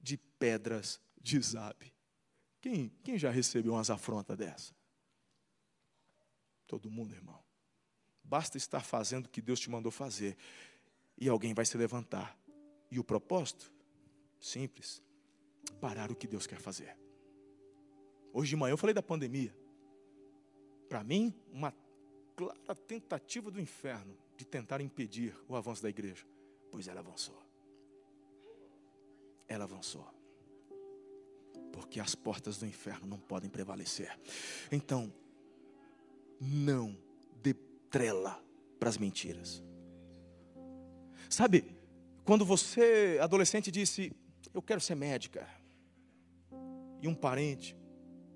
de 0.00 0.16
pedras 0.16 1.00
desabe. 1.20 1.92
Quem, 2.60 2.92
quem 3.02 3.18
já 3.18 3.30
recebeu 3.30 3.72
umas 3.72 3.90
afrontas 3.90 4.36
dessa? 4.36 4.81
Todo 6.72 6.90
mundo, 6.90 7.14
irmão. 7.14 7.38
Basta 8.24 8.56
estar 8.56 8.80
fazendo 8.80 9.26
o 9.26 9.28
que 9.28 9.42
Deus 9.42 9.60
te 9.60 9.68
mandou 9.68 9.92
fazer. 9.92 10.38
E 11.18 11.28
alguém 11.28 11.52
vai 11.52 11.66
se 11.66 11.76
levantar. 11.76 12.34
E 12.90 12.98
o 12.98 13.04
propósito? 13.04 13.70
Simples. 14.40 15.02
Parar 15.82 16.10
o 16.10 16.16
que 16.16 16.26
Deus 16.26 16.46
quer 16.46 16.58
fazer. 16.58 16.96
Hoje 18.32 18.48
de 18.48 18.56
manhã 18.56 18.72
eu 18.72 18.78
falei 18.78 18.94
da 18.94 19.02
pandemia. 19.02 19.54
Para 20.88 21.04
mim, 21.04 21.34
uma 21.52 21.74
clara 22.34 22.74
tentativa 22.74 23.50
do 23.50 23.60
inferno 23.60 24.16
de 24.34 24.46
tentar 24.46 24.80
impedir 24.80 25.36
o 25.46 25.54
avanço 25.54 25.82
da 25.82 25.90
igreja. 25.90 26.26
Pois 26.70 26.88
ela 26.88 27.00
avançou. 27.00 27.38
Ela 29.46 29.64
avançou. 29.64 30.10
Porque 31.70 32.00
as 32.00 32.14
portas 32.14 32.56
do 32.56 32.64
inferno 32.64 33.06
não 33.06 33.18
podem 33.18 33.50
prevalecer. 33.50 34.18
Então, 34.70 35.12
não 36.42 36.96
dê 37.40 37.54
trela 37.88 38.42
para 38.80 38.88
as 38.88 38.98
mentiras. 38.98 39.62
Sabe, 41.30 41.64
quando 42.24 42.44
você, 42.44 43.18
adolescente, 43.20 43.70
disse: 43.70 44.12
Eu 44.52 44.60
quero 44.60 44.80
ser 44.80 44.96
médica, 44.96 45.48
e 47.00 47.06
um 47.06 47.14
parente, 47.14 47.76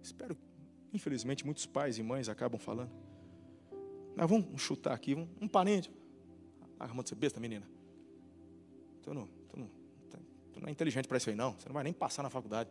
espero, 0.03 0.37
infelizmente, 0.93 1.45
muitos 1.45 1.67
pais 1.67 1.99
e 1.99 2.03
mães 2.03 2.29
acabam 2.29 2.61
falando. 2.61 2.93
Mas 4.17 4.31
vamos 4.31 4.61
chutar 4.63 4.95
aqui, 4.95 5.15
um, 5.15 5.29
um 5.41 5.49
parente. 5.49 5.91
Você 6.95 7.15
é 7.15 7.17
besta, 7.17 7.41
menina. 7.41 7.69
Tu 9.03 9.13
não, 9.13 9.27
tu, 9.49 9.59
não, 9.59 9.71
tu 10.53 10.61
não 10.61 10.69
é 10.69 10.71
inteligente 10.71 11.07
para 11.07 11.17
isso 11.17 11.29
aí, 11.29 11.37
não. 11.37 11.53
Você 11.53 11.69
não 11.69 11.75
vai 11.75 11.85
nem 11.85 11.93
passar 11.93 12.23
na 12.23 12.31
faculdade. 12.31 12.71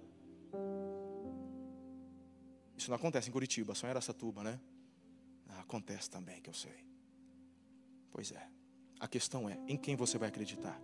Isso 2.78 2.90
não 2.90 2.96
acontece 2.96 3.30
em 3.30 3.32
Curitiba, 3.32 3.74
só 3.76 3.88
em 3.88 3.92
Aracatuba, 3.92 4.44
né? 4.44 4.60
Acontece 5.60 6.10
também, 6.10 6.42
que 6.42 6.50
eu 6.50 6.54
sei. 6.54 6.86
Pois 8.12 8.32
é. 8.32 8.48
A 9.00 9.08
questão 9.08 9.50
é: 9.50 9.60
em 9.68 9.78
quem 9.78 9.96
você 9.96 10.18
vai 10.18 10.30
acreditar? 10.30 10.80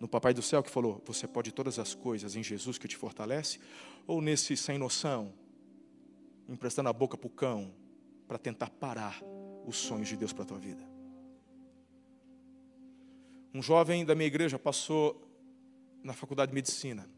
No 0.00 0.08
Papai 0.08 0.34
do 0.34 0.42
Céu 0.42 0.62
que 0.62 0.70
falou, 0.70 1.00
você 1.06 1.28
pode 1.28 1.52
todas 1.52 1.78
as 1.78 1.94
coisas 1.94 2.34
em 2.34 2.42
Jesus 2.42 2.78
que 2.78 2.88
te 2.88 2.96
fortalece? 2.96 3.60
Ou 4.06 4.20
nesse 4.20 4.56
sem 4.56 4.76
noção, 4.76 5.32
emprestando 6.48 6.88
a 6.88 6.92
boca 6.92 7.16
para 7.16 7.28
o 7.28 7.30
cão, 7.30 7.72
para 8.26 8.38
tentar 8.38 8.70
parar 8.70 9.22
os 9.64 9.76
sonhos 9.76 10.08
de 10.08 10.16
Deus 10.16 10.32
para 10.32 10.42
a 10.42 10.46
tua 10.46 10.58
vida? 10.58 10.82
Um 13.54 13.62
jovem 13.62 14.04
da 14.04 14.14
minha 14.14 14.26
igreja 14.26 14.58
passou 14.58 15.28
na 16.02 16.12
faculdade 16.12 16.50
de 16.50 16.54
medicina. 16.54 17.08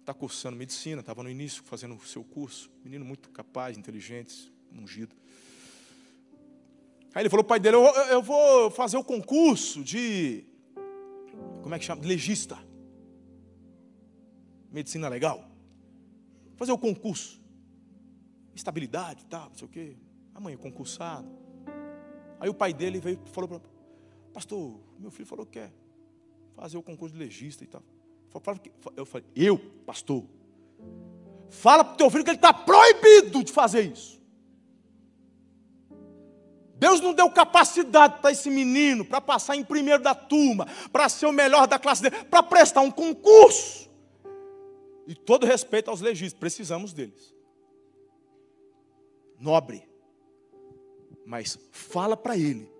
Está 0.00 0.12
cursando 0.12 0.56
medicina, 0.56 1.00
estava 1.00 1.22
no 1.22 1.30
início 1.30 1.62
fazendo 1.62 1.94
o 1.94 2.06
seu 2.06 2.22
curso. 2.22 2.70
Menino 2.84 3.04
muito 3.04 3.30
capaz, 3.30 3.78
inteligente, 3.78 4.52
ungido. 4.82 5.14
Aí 7.14 7.22
ele 7.22 7.30
falou 7.30 7.44
pai 7.44 7.58
dele: 7.58 7.76
eu, 7.76 7.84
eu 7.84 8.22
vou 8.22 8.70
fazer 8.70 8.96
o 8.96 9.04
concurso 9.04 9.82
de. 9.82 10.44
Como 11.62 11.74
é 11.74 11.78
que 11.78 11.84
chama? 11.84 12.04
Legista. 12.04 12.58
Medicina 14.70 15.08
legal. 15.08 15.48
Fazer 16.56 16.72
o 16.72 16.78
concurso. 16.78 17.40
Estabilidade 18.54 19.24
tal, 19.26 19.48
não 19.48 19.56
sei 19.56 19.66
o 19.66 19.70
quê. 19.70 19.96
Amanhã, 20.34 20.56
concursado. 20.56 21.28
Aí 22.38 22.48
o 22.48 22.54
pai 22.54 22.72
dele 22.72 23.00
veio 23.00 23.20
e 23.24 23.30
falou 23.30 23.48
para 23.48 23.60
pastor, 24.36 24.78
meu 24.98 25.10
filho 25.10 25.26
falou 25.26 25.46
que 25.46 25.52
quer 25.52 25.72
fazer 26.54 26.76
o 26.76 26.82
concurso 26.82 27.14
de 27.14 27.18
legista 27.18 27.64
e 27.64 27.66
tal. 27.66 27.82
Eu 28.94 29.06
falei, 29.06 29.26
eu, 29.34 29.58
pastor, 29.86 30.26
fala 31.48 31.82
para 31.82 31.94
o 31.94 31.96
teu 31.96 32.10
filho 32.10 32.22
que 32.22 32.28
ele 32.28 32.36
está 32.36 32.52
proibido 32.52 33.42
de 33.42 33.50
fazer 33.50 33.90
isso. 33.90 34.20
Deus 36.78 37.00
não 37.00 37.14
deu 37.14 37.30
capacidade 37.30 38.20
para 38.20 38.30
esse 38.30 38.50
menino, 38.50 39.04
para 39.04 39.20
passar 39.20 39.56
em 39.56 39.64
primeiro 39.64 40.02
da 40.02 40.14
turma, 40.14 40.66
para 40.92 41.08
ser 41.08 41.26
o 41.26 41.32
melhor 41.32 41.66
da 41.66 41.78
classe 41.78 42.02
dele, 42.02 42.24
para 42.24 42.42
prestar 42.42 42.82
um 42.82 42.90
concurso. 42.90 43.88
E 45.06 45.14
todo 45.14 45.46
respeito 45.46 45.90
aos 45.90 46.00
legistas, 46.00 46.38
precisamos 46.38 46.92
deles. 46.92 47.34
Nobre. 49.38 49.88
Mas 51.24 51.58
fala 51.72 52.16
para 52.16 52.36
ele, 52.36 52.70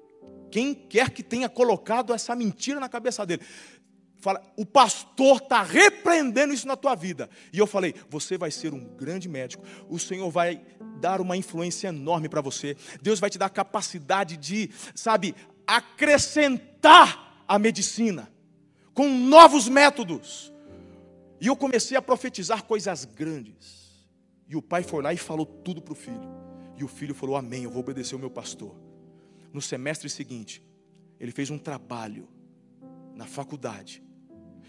quem 0.50 0.74
quer 0.74 1.10
que 1.10 1.22
tenha 1.22 1.48
colocado 1.48 2.12
essa 2.12 2.34
mentira 2.36 2.78
na 2.78 2.88
cabeça 2.88 3.24
dele, 3.24 3.42
fala, 4.26 4.42
o 4.56 4.66
pastor 4.66 5.36
está 5.36 5.62
repreendendo 5.62 6.52
isso 6.52 6.66
na 6.66 6.74
tua 6.74 6.96
vida. 6.96 7.30
E 7.52 7.58
eu 7.58 7.66
falei, 7.66 7.94
você 8.10 8.36
vai 8.36 8.50
ser 8.50 8.74
um 8.74 8.84
grande 8.84 9.28
médico, 9.28 9.64
o 9.88 10.00
Senhor 10.00 10.28
vai 10.30 10.60
dar 11.00 11.20
uma 11.20 11.36
influência 11.36 11.88
enorme 11.88 12.28
para 12.28 12.40
você, 12.40 12.76
Deus 13.00 13.20
vai 13.20 13.30
te 13.30 13.38
dar 13.38 13.46
a 13.46 13.50
capacidade 13.50 14.36
de, 14.36 14.68
sabe, 14.96 15.32
acrescentar 15.64 17.44
a 17.46 17.56
medicina 17.56 18.28
com 18.92 19.08
novos 19.08 19.68
métodos. 19.68 20.52
E 21.40 21.46
eu 21.46 21.54
comecei 21.54 21.96
a 21.96 22.02
profetizar 22.02 22.64
coisas 22.64 23.04
grandes. 23.04 24.08
E 24.48 24.56
o 24.56 24.62
pai 24.62 24.82
foi 24.82 25.04
lá 25.04 25.12
e 25.12 25.16
falou 25.16 25.46
tudo 25.46 25.80
para 25.80 25.92
o 25.92 25.96
filho. 25.96 26.28
E 26.76 26.82
o 26.82 26.88
filho 26.88 27.14
falou: 27.14 27.36
Amém, 27.36 27.62
eu 27.62 27.70
vou 27.70 27.80
obedecer 27.80 28.16
o 28.16 28.18
meu 28.18 28.30
pastor. 28.30 28.74
No 29.52 29.60
semestre 29.60 30.08
seguinte, 30.08 30.62
ele 31.20 31.30
fez 31.30 31.50
um 31.50 31.58
trabalho 31.58 32.28
na 33.14 33.26
faculdade 33.26 34.05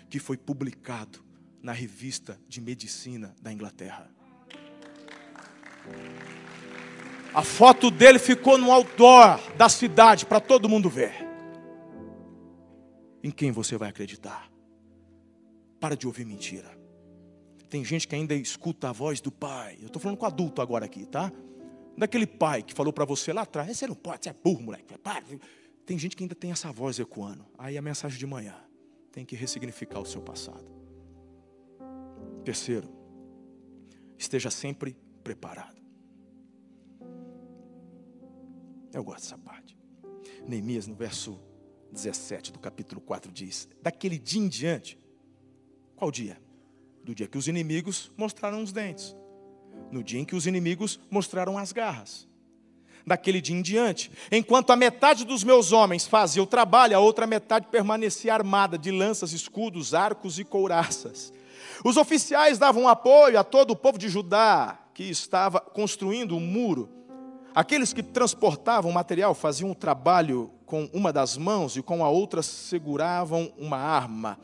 que 0.09 0.19
foi 0.19 0.37
publicado 0.37 1.23
na 1.61 1.71
revista 1.71 2.39
de 2.47 2.61
medicina 2.61 3.35
da 3.41 3.51
Inglaterra. 3.51 4.09
A 7.33 7.43
foto 7.43 7.91
dele 7.91 8.19
ficou 8.19 8.57
no 8.57 8.71
outdoor 8.71 9.39
da 9.55 9.69
cidade 9.69 10.25
para 10.25 10.39
todo 10.39 10.69
mundo 10.69 10.89
ver. 10.89 11.13
Em 13.23 13.29
quem 13.31 13.51
você 13.51 13.77
vai 13.77 13.89
acreditar? 13.89 14.49
Para 15.79 15.95
de 15.95 16.07
ouvir 16.07 16.25
mentira. 16.25 16.77
Tem 17.69 17.83
gente 17.83 18.07
que 18.07 18.15
ainda 18.15 18.33
escuta 18.33 18.89
a 18.89 18.91
voz 18.91 19.19
do 19.19 19.31
pai. 19.31 19.77
Eu 19.81 19.87
estou 19.87 20.01
falando 20.01 20.17
com 20.17 20.25
adulto 20.25 20.61
agora 20.61 20.85
aqui, 20.85 21.05
tá? 21.05 21.31
Daquele 21.97 22.25
pai 22.25 22.63
que 22.63 22.73
falou 22.73 22.93
para 22.93 23.05
você 23.05 23.33
lá 23.33 23.41
atrás: 23.41 23.77
você 23.77 23.87
não 23.87 23.95
pode, 23.95 24.23
você 24.23 24.29
é 24.29 24.33
burro, 24.33 24.61
moleque. 24.61 24.95
Tem 25.85 25.99
gente 25.99 26.15
que 26.15 26.23
ainda 26.23 26.35
tem 26.35 26.51
essa 26.51 26.71
voz 26.71 26.97
ecoando. 26.99 27.45
Aí 27.57 27.77
a 27.77 27.81
mensagem 27.81 28.17
de 28.17 28.25
manhã 28.25 28.55
tem 29.17 29.25
que 29.25 29.35
ressignificar 29.35 29.99
o 29.99 30.05
seu 30.05 30.21
passado. 30.21 30.71
Terceiro, 32.45 32.87
esteja 34.15 34.51
sempre 34.51 34.95
preparado. 35.23 35.81
Eu 38.93 39.03
gosto 39.03 39.23
dessa 39.23 39.37
parte. 39.39 39.75
Neemias, 40.47 40.85
no 40.85 40.93
verso 40.93 41.41
17 41.91 42.51
do 42.51 42.59
capítulo 42.59 43.01
4, 43.01 43.31
diz: 43.31 43.67
Daquele 43.81 44.19
dia 44.19 44.39
em 44.39 44.47
diante, 44.47 44.99
qual 45.95 46.11
dia? 46.11 46.39
Do 47.03 47.15
dia 47.15 47.27
que 47.27 47.39
os 47.39 47.47
inimigos 47.47 48.11
mostraram 48.15 48.61
os 48.61 48.71
dentes, 48.71 49.15
no 49.91 50.03
dia 50.03 50.19
em 50.19 50.25
que 50.25 50.35
os 50.35 50.45
inimigos 50.45 50.99
mostraram 51.09 51.57
as 51.57 51.71
garras 51.71 52.29
daquele 53.07 53.41
dia 53.41 53.55
em 53.55 53.61
diante. 53.61 54.11
Enquanto 54.31 54.69
a 54.69 54.75
metade 54.75 55.25
dos 55.25 55.43
meus 55.43 55.71
homens 55.71 56.05
fazia 56.05 56.43
o 56.43 56.47
trabalho, 56.47 56.95
a 56.95 56.99
outra 56.99 57.25
metade 57.25 57.67
permanecia 57.71 58.33
armada 58.33 58.77
de 58.77 58.91
lanças, 58.91 59.31
escudos, 59.31 59.95
arcos 59.95 60.37
e 60.37 60.43
couraças. 60.43 61.33
Os 61.83 61.97
oficiais 61.97 62.59
davam 62.59 62.87
apoio 62.87 63.39
a 63.39 63.43
todo 63.43 63.71
o 63.71 63.75
povo 63.75 63.97
de 63.97 64.09
Judá 64.09 64.77
que 64.93 65.03
estava 65.03 65.59
construindo 65.59 66.33
o 66.33 66.37
um 66.37 66.41
muro 66.41 66.97
Aqueles 67.57 67.91
que 67.91 68.03
transportavam 68.03 68.91
material 68.91 69.33
faziam 69.33 69.71
um 69.71 69.73
trabalho 69.73 70.51
com 70.63 70.87
uma 70.93 71.11
das 71.11 71.35
mãos 71.35 71.75
e 71.75 71.81
com 71.81 72.05
a 72.05 72.07
outra 72.07 72.43
seguravam 72.43 73.51
uma 73.57 73.77
arma. 73.77 74.37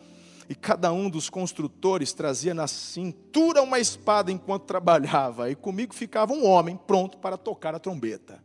E 0.50 0.56
cada 0.56 0.92
um 0.92 1.08
dos 1.08 1.30
construtores 1.30 2.12
trazia 2.12 2.56
na 2.56 2.66
cintura 2.66 3.62
uma 3.62 3.78
espada 3.78 4.32
enquanto 4.32 4.64
trabalhava. 4.64 5.52
E 5.52 5.56
comigo 5.56 5.94
ficava 5.94 6.34
um 6.34 6.44
homem 6.44 6.76
pronto 6.76 7.20
para 7.20 7.38
tocar 7.38 7.76
a 7.76 7.80
trombeta. 7.80 8.44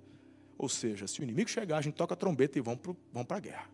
Ou 0.59 0.69
seja, 0.69 1.07
se 1.07 1.21
o 1.21 1.23
inimigo 1.23 1.49
chegar, 1.49 1.79
a 1.79 1.81
gente 1.81 1.95
toca 1.95 2.13
a 2.15 2.17
trombeta 2.17 2.59
e 2.59 2.61
vamos 2.61 2.81
para 3.27 3.37
a 3.37 3.41
guerra. 3.41 3.71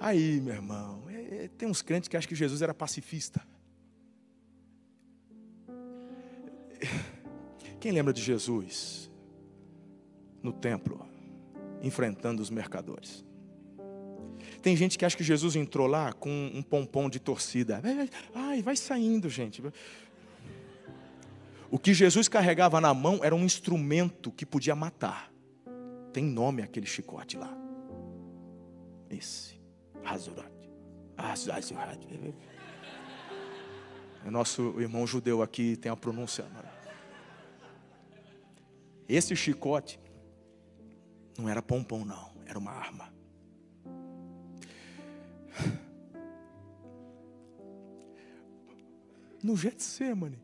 Aí, 0.00 0.40
meu 0.40 0.54
irmão, 0.54 1.02
é, 1.10 1.44
é, 1.44 1.48
tem 1.48 1.68
uns 1.68 1.82
crentes 1.82 2.08
que 2.08 2.16
acham 2.16 2.28
que 2.28 2.36
Jesus 2.36 2.62
era 2.62 2.72
pacifista. 2.72 3.44
Quem 7.80 7.90
lembra 7.90 8.12
de 8.12 8.22
Jesus? 8.22 9.08
no 10.42 10.52
templo, 10.52 11.06
enfrentando 11.82 12.42
os 12.42 12.50
mercadores. 12.50 13.24
Tem 14.62 14.76
gente 14.76 14.98
que 14.98 15.04
acha 15.04 15.16
que 15.16 15.24
Jesus 15.24 15.56
entrou 15.56 15.86
lá 15.86 16.12
com 16.12 16.50
um 16.54 16.62
pompom 16.62 17.08
de 17.08 17.20
torcida. 17.20 17.80
Ai, 18.34 18.62
vai 18.62 18.76
saindo, 18.76 19.28
gente. 19.28 19.62
O 21.70 21.78
que 21.78 21.92
Jesus 21.92 22.28
carregava 22.28 22.80
na 22.80 22.94
mão 22.94 23.20
era 23.22 23.34
um 23.34 23.44
instrumento 23.44 24.32
que 24.32 24.46
podia 24.46 24.74
matar. 24.74 25.30
Tem 26.12 26.24
nome 26.24 26.62
aquele 26.62 26.86
chicote 26.86 27.36
lá. 27.36 27.54
Esse. 29.10 29.60
Hazurat. 30.04 30.50
Hazurat. 31.16 31.74
O 34.24 34.30
nosso 34.30 34.80
irmão 34.80 35.06
judeu 35.06 35.42
aqui 35.42 35.76
tem 35.76 35.92
a 35.92 35.96
pronúncia. 35.96 36.46
Esse 39.08 39.36
chicote 39.36 40.00
não 41.38 41.48
era 41.48 41.62
pompom, 41.62 42.04
não, 42.04 42.30
era 42.46 42.58
uma 42.58 42.72
arma. 42.72 43.12
No 49.42 49.56
Getsemane, 49.56 50.38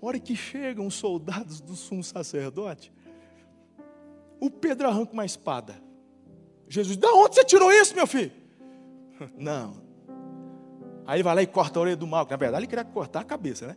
hora 0.00 0.18
que 0.18 0.36
chegam 0.36 0.86
os 0.86 0.94
soldados 0.94 1.60
do 1.60 1.74
sumo 1.74 2.04
sacerdote, 2.04 2.92
o 4.40 4.50
Pedro 4.50 4.88
arranca 4.88 5.12
uma 5.12 5.26
espada. 5.26 5.82
Jesus, 6.68 6.96
da 6.96 7.12
onde 7.12 7.34
você 7.34 7.44
tirou 7.44 7.72
isso, 7.72 7.94
meu 7.94 8.06
filho? 8.06 8.32
Não. 9.36 9.82
Aí 11.06 11.22
vai 11.22 11.34
lá 11.34 11.42
e 11.42 11.46
corta 11.46 11.78
a 11.78 11.82
orelha 11.82 11.96
do 11.96 12.06
mal, 12.06 12.26
que 12.26 12.32
na 12.32 12.36
verdade 12.36 12.60
ele 12.60 12.68
queria 12.68 12.84
cortar 12.84 13.20
a 13.20 13.24
cabeça, 13.24 13.66
né? 13.66 13.76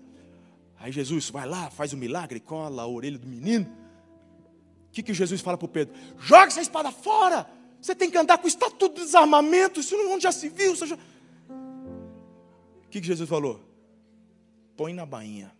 Aí 0.77 0.91
Jesus 0.91 1.29
vai 1.29 1.47
lá, 1.47 1.69
faz 1.69 1.93
o 1.93 1.95
um 1.95 1.99
milagre, 1.99 2.39
cola 2.39 2.81
a 2.81 2.87
orelha 2.87 3.17
do 3.17 3.27
menino. 3.27 3.65
O 4.89 4.91
que, 4.91 5.01
que 5.01 5.13
Jesus 5.13 5.39
fala 5.39 5.57
para 5.57 5.65
o 5.65 5.69
Pedro? 5.69 5.95
Joga 6.17 6.47
essa 6.47 6.61
espada 6.61 6.91
fora! 6.91 7.47
Você 7.81 7.95
tem 7.95 8.11
que 8.11 8.17
andar 8.17 8.37
com 8.37 8.45
o 8.45 8.47
estatuto 8.47 8.95
de 8.95 9.05
desarmamento, 9.05 9.79
isso 9.79 9.95
não 9.95 10.19
já 10.19 10.31
se 10.31 10.49
viu. 10.49 10.75
Já... 10.75 10.95
O 10.95 10.99
que, 12.89 12.99
que 12.99 13.07
Jesus 13.07 13.27
falou? 13.27 13.59
Põe 14.75 14.93
na 14.93 15.05
bainha. 15.05 15.51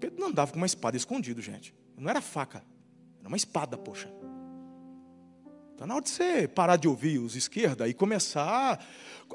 Pedro 0.00 0.18
não 0.18 0.28
andava 0.28 0.50
com 0.50 0.56
uma 0.56 0.66
espada 0.66 0.96
escondido, 0.96 1.42
gente. 1.42 1.74
Não 1.96 2.08
era 2.08 2.20
faca, 2.20 2.64
era 3.20 3.28
uma 3.28 3.36
espada, 3.36 3.76
poxa. 3.76 4.10
Está 5.72 5.86
na 5.86 5.94
hora 5.94 6.04
de 6.04 6.10
você 6.10 6.48
parar 6.48 6.76
de 6.76 6.88
ouvir 6.88 7.18
os 7.18 7.36
esquerda 7.36 7.88
e 7.88 7.94
começar. 7.94 8.84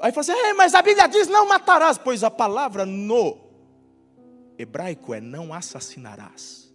Aí 0.00 0.12
fala 0.12 0.20
assim, 0.20 0.52
mas 0.56 0.74
a 0.74 0.82
Bíblia 0.82 1.06
diz 1.08 1.28
não 1.28 1.48
matarás, 1.48 1.96
pois 1.96 2.22
a 2.22 2.30
palavra 2.30 2.84
no 2.84 3.38
hebraico 4.58 5.14
é 5.14 5.20
não 5.20 5.54
assassinarás. 5.54 6.72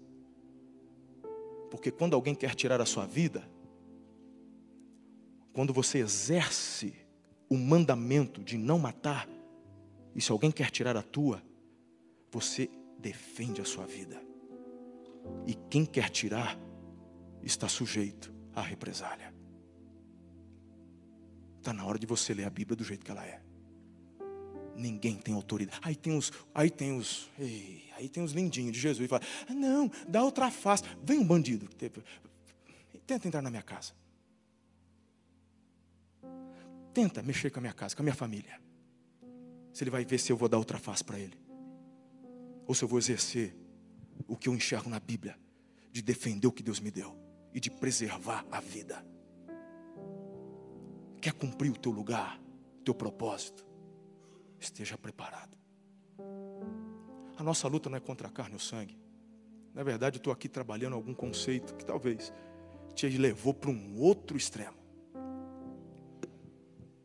Porque 1.70 1.92
quando 1.92 2.16
alguém 2.16 2.36
quer 2.36 2.54
tirar 2.56 2.82
a 2.82 2.86
sua 2.86 3.06
vida, 3.06 3.50
quando 5.54 5.74
você 5.74 6.00
exerce 6.00 6.94
o 7.50 7.58
mandamento 7.58 8.42
de 8.44 8.58
não 8.58 8.78
matar, 8.78 9.28
e 10.14 10.22
se 10.22 10.32
alguém 10.32 10.52
quer 10.52 10.70
tirar 10.70 10.98
a 10.98 11.02
tua, 11.02 11.42
você 12.30 12.70
defende 13.02 13.60
a 13.60 13.66
sua 13.66 13.86
vida. 13.86 14.22
E 15.46 15.54
quem 15.70 15.86
quer 15.86 16.10
tirar 16.10 16.58
está 17.44 17.68
sujeito 17.68 18.34
à 18.54 18.62
represália. 18.62 19.34
Está 21.58 21.74
na 21.74 21.86
hora 21.86 22.00
de 22.00 22.08
você 22.08 22.34
ler 22.34 22.46
a 22.46 22.50
Bíblia 22.50 22.76
do 22.76 22.84
jeito 22.84 23.06
que 23.06 23.12
ela 23.12 23.26
é. 23.26 23.42
Ninguém 24.76 25.18
tem 25.18 25.34
autoridade. 25.34 25.80
Aí 25.84 25.96
tem 25.96 26.18
os, 26.18 26.32
aí 26.56 26.70
tem 26.70 26.98
os, 26.98 27.30
ei, 27.38 27.84
aí 27.98 28.10
tem 28.10 28.24
os 28.24 28.32
lindinhos 28.32 28.74
de 28.74 28.80
Jesus 28.80 29.06
e 29.06 29.08
fala: 29.08 29.22
"Não, 29.50 29.92
dá 30.08 30.24
outra 30.24 30.50
face. 30.50 30.84
Vem 31.04 31.20
um 31.20 31.28
bandido, 31.28 31.68
tenta 33.06 33.28
entrar 33.28 33.42
na 33.42 33.50
minha 33.50 33.62
casa. 33.62 33.94
Tenta 36.94 37.22
mexer 37.22 37.50
com 37.52 37.60
a 37.60 37.62
minha 37.62 37.74
casa, 37.74 37.96
com 37.96 38.02
a 38.02 38.06
minha 38.06 38.16
família. 38.16 38.60
Se 39.72 39.84
ele 39.84 39.92
vai 39.92 40.04
ver 40.04 40.20
se 40.20 40.32
eu 40.32 40.38
vou 40.38 40.50
dar 40.50 40.58
outra 40.58 40.78
face 40.78 41.04
para 41.04 41.20
ele. 41.20 41.41
Ou 42.72 42.76
se 42.76 42.86
eu 42.86 42.88
vou 42.88 43.00
exercer 43.00 43.54
o 44.30 44.38
que 44.38 44.48
eu 44.48 44.56
enxergo 44.56 44.90
na 44.90 44.98
Bíblia, 44.98 45.38
de 45.92 46.02
defender 46.02 46.48
o 46.48 46.54
que 46.54 46.64
Deus 46.64 46.80
me 46.80 46.90
deu 46.90 47.14
e 47.54 47.60
de 47.60 47.70
preservar 47.70 48.46
a 48.50 48.62
vida. 48.62 49.06
Quer 51.22 51.34
cumprir 51.34 51.70
o 51.70 51.78
teu 51.78 51.92
lugar, 51.92 52.40
o 52.80 52.84
teu 52.86 52.96
propósito? 52.96 53.68
esteja 54.58 54.98
preparado. 54.98 55.58
A 57.36 57.44
nossa 57.44 57.68
luta 57.68 57.90
não 57.90 57.98
é 57.98 58.00
contra 58.00 58.30
a 58.30 58.32
carne 58.32 58.54
ou 58.54 58.60
sangue. 58.62 58.98
Na 59.74 59.84
verdade, 59.84 60.16
eu 60.16 60.20
estou 60.20 60.32
aqui 60.32 60.48
trabalhando 60.48 60.94
algum 60.94 61.14
conceito 61.14 61.76
que 61.76 61.84
talvez 61.84 62.32
te 62.96 63.06
levou 63.18 63.54
para 63.54 63.70
um 63.70 64.00
outro 64.00 64.38
extremo. 64.38 64.78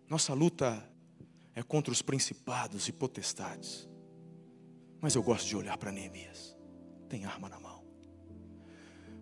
Nossa 0.09 0.33
luta 0.33 0.89
é 1.57 1.63
contra 1.65 1.93
os 1.93 2.03
principados 2.03 2.87
e 2.87 2.93
potestades. 2.93 3.96
Mas 5.01 5.15
eu 5.15 5.23
gosto 5.23 5.47
de 5.47 5.57
olhar 5.57 5.77
para 5.77 5.93
Neemias. 5.93 6.57
Tem 7.09 7.25
arma 7.25 7.49
na 7.49 7.61
mão. 7.61 7.85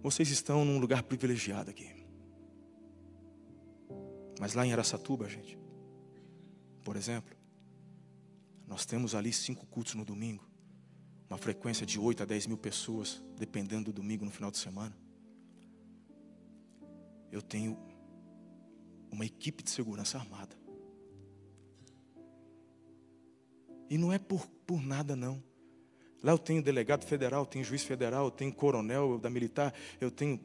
Vocês 0.03 0.29
estão 0.31 0.64
num 0.64 0.79
lugar 0.79 1.03
privilegiado 1.03 1.70
aqui. 1.70 2.05
Mas 4.39 4.55
lá 4.55 4.66
em 4.66 4.72
Aracatuba, 4.72 5.29
gente, 5.29 5.59
por 6.83 6.97
exemplo, 6.97 7.35
nós 8.66 8.85
temos 8.85 9.14
ali 9.14 9.33
cinco 9.33 9.66
cultos 9.66 9.95
no 9.95 10.05
domingo. 10.05 10.47
Uma 11.29 11.39
frequência 11.39 11.87
de 11.87 11.99
8 11.99 12.22
a 12.22 12.27
10 12.27 12.49
mil 12.49 12.59
pessoas, 12.59 13.22
dependendo 13.37 13.85
do 13.85 13.93
domingo 13.93 14.25
no 14.25 14.31
final 14.31 14.51
de 14.51 14.59
semana. 14.59 14.97
Eu 17.33 17.41
tenho 17.41 17.79
uma 19.11 19.25
equipe 19.25 19.62
de 19.62 19.70
segurança 19.70 20.18
armada. 20.18 20.57
E 23.88 23.96
não 23.96 24.13
é 24.13 24.18
por, 24.18 24.46
por 24.67 24.83
nada, 24.83 25.14
não. 25.14 25.42
Lá 26.25 26.33
eu 26.33 26.38
tenho 26.38 26.63
delegado 26.63 27.05
federal, 27.05 27.45
tenho 27.45 27.63
juiz 27.63 27.84
federal, 27.84 28.30
tenho 28.30 28.51
coronel 28.51 29.18
da 29.18 29.29
militar, 29.29 29.75
eu 30.01 30.11
tenho. 30.11 30.41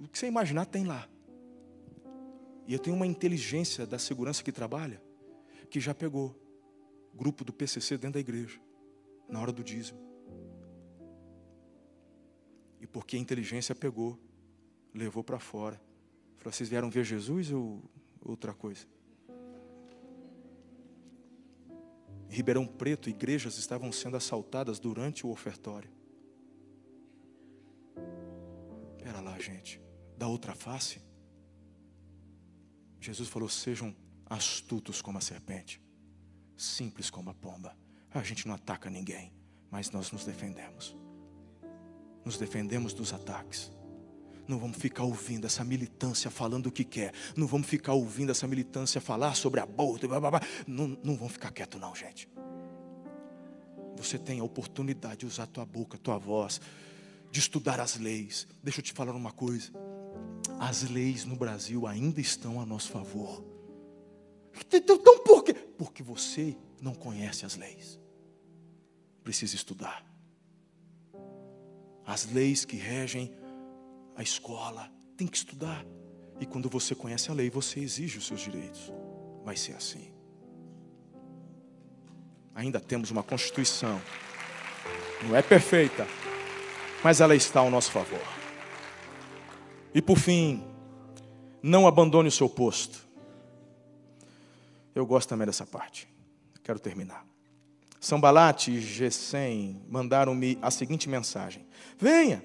O 0.00 0.06
que 0.06 0.16
você 0.16 0.28
imaginar 0.28 0.66
tem 0.66 0.84
lá. 0.84 1.08
E 2.64 2.72
eu 2.72 2.78
tenho 2.78 2.94
uma 2.94 3.04
inteligência 3.04 3.84
da 3.88 3.98
segurança 3.98 4.40
que 4.40 4.52
trabalha, 4.52 5.02
que 5.68 5.80
já 5.80 5.92
pegou 5.92 6.40
grupo 7.12 7.44
do 7.44 7.52
PCC 7.52 7.98
dentro 7.98 8.14
da 8.14 8.20
igreja, 8.20 8.60
na 9.28 9.40
hora 9.40 9.50
do 9.50 9.64
dízimo. 9.64 9.98
E 12.80 12.86
porque 12.86 13.16
a 13.16 13.18
inteligência 13.18 13.74
pegou, 13.74 14.16
levou 14.94 15.24
para 15.24 15.40
fora. 15.40 15.74
Falou: 16.38 16.52
vocês 16.52 16.68
vieram 16.68 16.88
ver 16.88 17.02
Jesus 17.02 17.50
ou 17.50 17.82
outra 18.24 18.54
coisa? 18.54 18.86
Em 22.34 22.36
Ribeirão 22.36 22.66
Preto, 22.66 23.08
igrejas 23.08 23.58
estavam 23.58 23.92
sendo 23.92 24.16
assaltadas 24.16 24.80
durante 24.80 25.24
o 25.24 25.30
ofertório. 25.30 25.88
Espera 28.96 29.20
lá, 29.20 29.38
gente. 29.38 29.80
Da 30.18 30.26
outra 30.26 30.52
face, 30.52 31.00
Jesus 32.98 33.28
falou: 33.28 33.48
sejam 33.48 33.94
astutos 34.26 35.00
como 35.00 35.16
a 35.16 35.20
serpente 35.20 35.80
simples 36.56 37.08
como 37.08 37.30
a 37.30 37.34
pomba. 37.34 37.78
A 38.10 38.20
gente 38.24 38.48
não 38.48 38.54
ataca 38.56 38.90
ninguém, 38.90 39.32
mas 39.70 39.92
nós 39.92 40.10
nos 40.10 40.24
defendemos. 40.24 40.96
Nos 42.24 42.36
defendemos 42.36 42.92
dos 42.92 43.12
ataques. 43.12 43.70
Não 44.46 44.58
vamos 44.58 44.76
ficar 44.76 45.04
ouvindo 45.04 45.46
essa 45.46 45.64
militância 45.64 46.30
falando 46.30 46.66
o 46.66 46.72
que 46.72 46.84
quer. 46.84 47.12
Não 47.36 47.46
vamos 47.46 47.66
ficar 47.66 47.94
ouvindo 47.94 48.30
essa 48.30 48.46
militância 48.46 49.00
falar 49.00 49.34
sobre 49.34 49.60
aborto. 49.60 50.06
Blá, 50.06 50.20
blá, 50.20 50.30
blá. 50.32 50.40
Não, 50.66 50.98
não 51.02 51.16
vamos 51.16 51.32
ficar 51.32 51.50
quieto, 51.50 51.78
não, 51.78 51.94
gente. 51.94 52.28
Você 53.96 54.18
tem 54.18 54.40
a 54.40 54.44
oportunidade 54.44 55.18
de 55.20 55.26
usar 55.26 55.46
tua 55.46 55.64
boca, 55.64 55.96
tua 55.96 56.18
voz, 56.18 56.60
de 57.30 57.40
estudar 57.40 57.80
as 57.80 57.96
leis. 57.96 58.46
Deixa 58.62 58.80
eu 58.80 58.84
te 58.84 58.92
falar 58.92 59.14
uma 59.14 59.32
coisa. 59.32 59.72
As 60.58 60.82
leis 60.82 61.24
no 61.24 61.36
Brasil 61.36 61.86
ainda 61.86 62.20
estão 62.20 62.60
a 62.60 62.66
nosso 62.66 62.90
favor. 62.90 63.42
Então 64.72 64.98
por 64.98 65.42
quê? 65.42 65.54
Porque 65.54 66.02
você 66.02 66.56
não 66.80 66.94
conhece 66.94 67.46
as 67.46 67.56
leis. 67.56 67.98
precisa 69.22 69.56
estudar. 69.56 70.04
As 72.06 72.26
leis 72.26 72.64
que 72.64 72.76
regem 72.76 73.32
a 74.16 74.22
escola, 74.22 74.90
tem 75.16 75.26
que 75.26 75.36
estudar. 75.36 75.84
E 76.40 76.46
quando 76.46 76.68
você 76.68 76.94
conhece 76.94 77.30
a 77.30 77.34
lei, 77.34 77.50
você 77.50 77.80
exige 77.80 78.18
os 78.18 78.26
seus 78.26 78.40
direitos. 78.40 78.92
Vai 79.44 79.56
ser 79.56 79.74
assim. 79.74 80.12
Ainda 82.54 82.80
temos 82.80 83.10
uma 83.10 83.22
Constituição. 83.22 84.00
Não 85.22 85.34
é 85.34 85.42
perfeita, 85.42 86.06
mas 87.02 87.20
ela 87.20 87.34
está 87.34 87.60
ao 87.60 87.70
nosso 87.70 87.90
favor. 87.90 88.20
E 89.94 90.02
por 90.02 90.18
fim, 90.18 90.62
não 91.62 91.86
abandone 91.86 92.28
o 92.28 92.32
seu 92.32 92.48
posto. 92.48 93.04
Eu 94.94 95.06
gosto 95.06 95.28
também 95.28 95.46
dessa 95.46 95.66
parte. 95.66 96.08
Quero 96.62 96.78
terminar. 96.78 97.26
Sambalat 98.00 98.68
e 98.68 98.80
Gesem 98.80 99.80
mandaram-me 99.88 100.58
a 100.60 100.70
seguinte 100.70 101.08
mensagem: 101.08 101.66
Venha, 101.98 102.44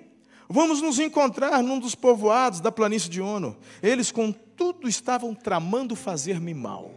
vamos 0.50 0.82
nos 0.82 1.00
encontrar 1.00 1.62
num 1.62 1.80
dos 1.80 1.96
povoados 1.96 2.60
da 2.60 2.72
planície 2.72 3.10
de 3.10 3.22
Ono. 3.22 3.56
Eles, 3.82 4.12
contudo, 4.12 4.90
estavam 4.90 5.36
tramando 5.36 5.96
fazer-me 5.96 6.54
mal. 6.54 6.92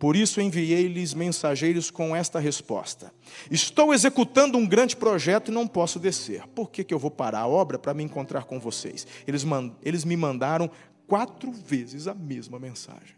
Por 0.00 0.16
isso 0.16 0.40
enviei-lhes 0.40 1.12
mensageiros 1.12 1.90
com 1.90 2.16
esta 2.16 2.40
resposta: 2.40 3.12
Estou 3.50 3.92
executando 3.92 4.56
um 4.56 4.66
grande 4.66 4.96
projeto 4.96 5.50
e 5.50 5.54
não 5.54 5.68
posso 5.68 6.00
descer. 6.00 6.46
Por 6.48 6.70
que, 6.70 6.82
que 6.82 6.94
eu 6.94 6.98
vou 6.98 7.10
parar 7.10 7.40
a 7.40 7.46
obra 7.46 7.78
para 7.78 7.92
me 7.92 8.02
encontrar 8.02 8.44
com 8.44 8.58
vocês? 8.58 9.06
Eles, 9.26 9.44
eles 9.82 10.02
me 10.06 10.16
mandaram 10.16 10.70
quatro 11.06 11.52
vezes 11.52 12.06
a 12.06 12.14
mesma 12.14 12.58
mensagem. 12.58 13.14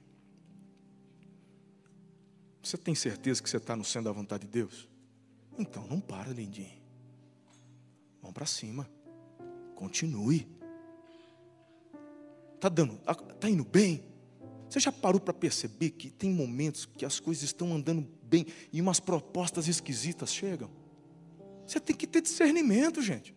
Você 2.61 2.77
tem 2.77 2.97
certeza 2.97 3.40
que 3.40 3.49
você 3.49 3.59
está 3.59 3.77
no 3.77 3.85
centro 3.85 4.11
da 4.11 4.12
vontade 4.12 4.44
de 4.44 4.51
Deus? 4.51 4.89
Então 5.57 5.86
não 5.89 6.01
para, 6.01 6.32
lindinho. 6.32 6.82
Vamos 8.20 8.35
para 8.35 8.47
cima. 8.47 8.89
Continue. 9.82 10.46
Está 12.54 12.68
dando, 12.68 12.96
tá 13.40 13.50
indo 13.50 13.64
bem? 13.64 14.04
Você 14.70 14.78
já 14.78 14.92
parou 14.92 15.20
para 15.20 15.34
perceber 15.34 15.90
que 15.90 16.09
tem 16.09 16.30
momentos 16.30 16.86
que 16.86 17.04
as 17.04 17.18
coisas 17.18 17.42
estão 17.42 17.74
andando 17.74 18.09
bem 18.22 18.46
e 18.72 18.80
umas 18.80 19.00
propostas 19.00 19.66
esquisitas 19.66 20.32
chegam? 20.32 20.70
Você 21.66 21.80
tem 21.80 21.96
que 21.96 22.06
ter 22.06 22.20
discernimento, 22.20 23.02
gente. 23.02 23.34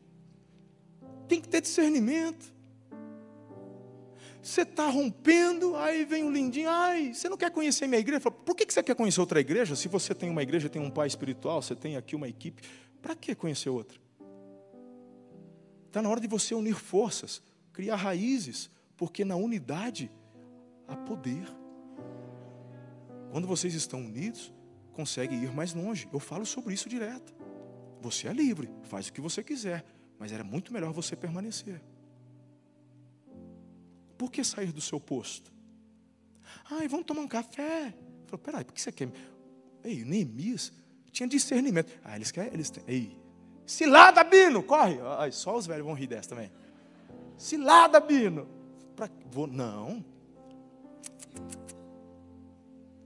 Tem 1.27 1.41
que 1.41 1.49
ter 1.49 1.61
discernimento. 1.61 2.53
Você 4.39 4.61
está 4.61 4.87
rompendo, 4.87 5.75
aí 5.75 6.05
vem 6.05 6.25
o 6.25 6.29
lindinho, 6.29 6.69
ai, 6.69 7.11
você 7.11 7.27
não 7.27 7.37
quer 7.37 7.49
conhecer 7.49 7.87
minha 7.87 7.99
igreja? 7.99 8.29
Por 8.29 8.55
que 8.55 8.71
você 8.71 8.83
quer 8.83 8.93
conhecer 8.93 9.19
outra 9.19 9.39
igreja? 9.39 9.75
Se 9.75 9.87
você 9.87 10.13
tem 10.13 10.29
uma 10.29 10.43
igreja, 10.43 10.69
tem 10.69 10.79
um 10.79 10.91
pai 10.91 11.07
espiritual, 11.07 11.59
você 11.63 11.75
tem 11.75 11.97
aqui 11.97 12.15
uma 12.15 12.27
equipe, 12.27 12.61
para 13.01 13.15
que 13.15 13.33
conhecer 13.33 13.69
outra? 13.69 14.04
Está 15.95 16.01
na 16.01 16.09
hora 16.09 16.19
de 16.19 16.27
você 16.27 16.53
unir 16.53 16.75
forças, 16.75 17.41
criar 17.71 17.95
raízes, 17.95 18.69
porque 18.97 19.23
na 19.23 19.37
unidade 19.37 20.11
há 20.85 20.93
poder. 20.93 21.47
Quando 23.31 23.47
vocês 23.47 23.73
estão 23.73 24.01
unidos, 24.01 24.53
conseguem 24.91 25.41
ir 25.41 25.53
mais 25.53 25.73
longe. 25.73 26.05
Eu 26.11 26.19
falo 26.19 26.45
sobre 26.45 26.73
isso 26.73 26.89
direto. 26.89 27.33
Você 28.01 28.27
é 28.27 28.33
livre, 28.33 28.69
faz 28.83 29.07
o 29.07 29.13
que 29.13 29.21
você 29.21 29.41
quiser, 29.41 29.85
mas 30.19 30.33
era 30.33 30.43
muito 30.43 30.73
melhor 30.73 30.91
você 30.91 31.15
permanecer. 31.15 31.81
Por 34.17 34.29
que 34.29 34.43
sair 34.43 34.73
do 34.73 34.81
seu 34.81 34.99
posto? 34.99 35.49
Ai, 36.71 36.89
vamos 36.89 37.05
tomar 37.05 37.21
um 37.21 37.27
café. 37.29 37.95
Falou, 38.25 38.43
peraí, 38.43 38.65
por 38.65 38.73
que 38.73 38.81
você 38.81 38.91
quer? 38.91 39.09
Ei, 39.81 40.03
Neemias 40.03 40.73
tinha 41.09 41.25
discernimento. 41.25 41.97
Ah, 42.03 42.17
eles 42.17 42.31
querem, 42.31 42.53
eles 42.53 42.69
têm. 42.69 42.83
Ei, 42.85 43.24
cilada, 43.65 44.23
Bino, 44.23 44.63
corre. 44.63 44.99
Ai, 45.17 45.31
só 45.31 45.55
os 45.55 45.65
velhos 45.65 45.85
vão 45.85 45.93
rir 45.95 46.07
dessa 46.07 46.29
também. 46.29 46.51
Cilada, 47.37 47.99
Bino. 47.99 48.47
Pra, 48.95 49.09
vou, 49.31 49.47
não. 49.47 50.03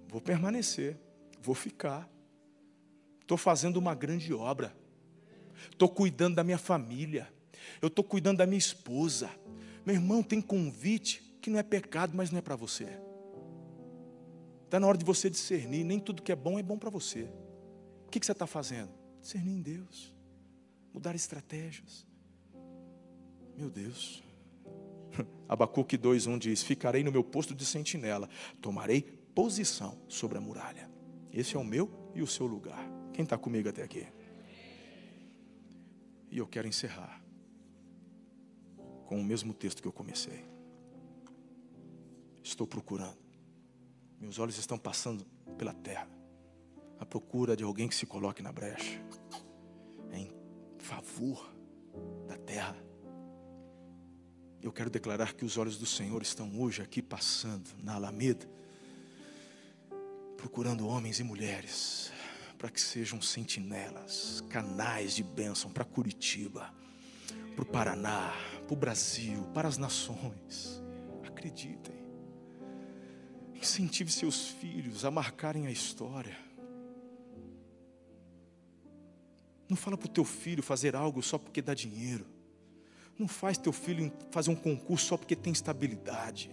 Vou 0.08 0.20
permanecer, 0.20 0.98
vou 1.42 1.56
ficar. 1.56 2.10
Estou 3.22 3.38
fazendo 3.38 3.78
uma 3.78 3.94
grande 3.94 4.34
obra. 4.34 4.76
Estou 5.72 5.88
cuidando 5.88 6.36
da 6.36 6.44
minha 6.44 6.58
família. 6.58 7.32
Eu 7.82 7.88
estou 7.88 8.04
cuidando 8.04 8.38
da 8.38 8.46
minha 8.46 8.58
esposa. 8.58 9.30
Meu 9.86 9.96
irmão, 9.96 10.24
tem 10.24 10.42
convite 10.42 11.22
que 11.42 11.50
não 11.50 11.60
é 11.60 11.64
pecado, 11.64 12.14
mas 12.16 12.32
não 12.32 12.40
é 12.40 12.42
para 12.42 12.56
você. 12.56 12.88
Está 14.66 14.80
na 14.80 14.88
hora 14.88 14.98
de 14.98 15.06
você 15.06 15.30
discernir. 15.30 15.84
Nem 15.84 16.00
tudo 16.00 16.22
que 16.22 16.32
é 16.32 16.36
bom 16.36 16.60
é 16.60 16.64
bom 16.64 16.78
para 16.78 16.90
você. 16.90 17.30
O 18.06 18.10
que, 18.10 18.20
que 18.20 18.26
você 18.26 18.32
está 18.32 18.48
fazendo? 18.48 18.90
Discernir 19.22 19.54
em 19.54 19.62
Deus. 19.62 20.16
Mudar 20.94 21.16
estratégias. 21.16 22.06
Meu 23.58 23.70
Deus. 23.70 24.24
Abacuque 25.48 25.98
2,1 25.98 26.40
diz: 26.40 26.64
Ficarei 26.64 27.04
no 27.04 27.12
meu 27.12 27.24
posto 27.24 27.54
de 27.54 27.66
sentinela, 27.66 28.30
tomarei 28.62 29.02
posição 29.34 30.00
sobre 30.08 30.38
a 30.38 30.42
muralha. 30.42 30.90
Esse 31.32 31.56
é 31.56 31.60
o 31.60 31.64
meu 31.64 32.12
e 32.16 32.22
o 32.22 32.28
seu 32.28 32.46
lugar. 32.46 32.84
Quem 33.14 33.24
está 33.24 33.38
comigo 33.38 33.70
até 33.70 33.84
aqui? 33.84 34.08
E 36.32 36.38
eu 36.38 36.48
quero 36.48 36.68
encerrar 36.68 37.22
com 39.06 39.20
o 39.20 39.24
mesmo 39.24 39.54
texto 39.54 39.82
que 39.82 39.88
eu 39.88 39.92
comecei. 39.92 40.46
Estou 42.44 42.68
procurando. 42.68 43.18
Meus 44.20 44.38
olhos 44.38 44.58
estão 44.58 44.78
passando 44.78 45.26
pela 45.58 45.74
terra, 45.74 46.10
à 47.00 47.06
procura 47.06 47.56
de 47.56 47.64
alguém 47.64 47.88
que 47.88 47.96
se 47.96 48.06
coloque 48.06 48.42
na 48.42 48.52
brecha, 48.52 49.02
favor 50.90 51.54
da 52.28 52.36
terra. 52.38 52.76
Eu 54.62 54.72
quero 54.72 54.90
declarar 54.90 55.34
que 55.34 55.46
os 55.46 55.56
olhos 55.56 55.78
do 55.78 55.86
Senhor 55.86 56.22
estão 56.22 56.60
hoje 56.60 56.82
aqui 56.82 57.02
passando 57.02 57.70
na 57.84 57.94
Alameda, 57.94 58.50
procurando 60.36 60.88
homens 60.88 61.20
e 61.20 61.24
mulheres 61.24 62.12
para 62.58 62.70
que 62.70 62.82
sejam 62.82 63.22
sentinelas, 63.22 64.44
canais 64.50 65.16
de 65.16 65.24
bênção 65.24 65.72
para 65.72 65.86
Curitiba 65.86 66.74
para 67.56 67.64
o 67.64 67.66
Paraná, 67.66 68.34
para 68.66 68.74
o 68.74 68.78
Brasil, 68.78 69.44
para 69.54 69.68
as 69.68 69.78
nações. 69.78 70.82
Acreditem. 71.28 71.96
Incentive 73.54 74.10
seus 74.10 74.48
filhos 74.48 75.04
a 75.04 75.12
marcarem 75.12 75.68
a 75.68 75.72
história. 75.72 76.49
Não 79.70 79.78
fala 79.78 79.96
para 79.96 80.08
o 80.08 80.10
teu 80.10 80.26
filho 80.26 80.64
fazer 80.64 80.96
algo 80.96 81.22
só 81.22 81.38
porque 81.38 81.62
dá 81.62 81.76
dinheiro. 81.76 82.26
Não 83.20 83.28
faz 83.28 83.56
teu 83.56 83.72
filho 83.72 84.12
fazer 84.32 84.50
um 84.50 84.56
concurso 84.56 85.06
só 85.06 85.18
porque 85.18 85.36
tem 85.36 85.54
estabilidade. 85.54 86.50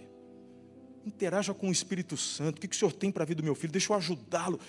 Interaja 1.03 1.51
com 1.53 1.69
o 1.69 1.71
Espírito 1.71 2.15
Santo. 2.15 2.57
O 2.57 2.61
que 2.61 2.75
o 2.75 2.77
Senhor 2.77 2.93
tem 2.93 3.11
para 3.11 3.23
a 3.23 3.25
vida 3.25 3.41
do 3.41 3.45
meu 3.45 3.55
filho? 3.55 3.73
Deixa 3.73 3.91
eu 3.91 3.97
ajudá-lo. 3.97 4.59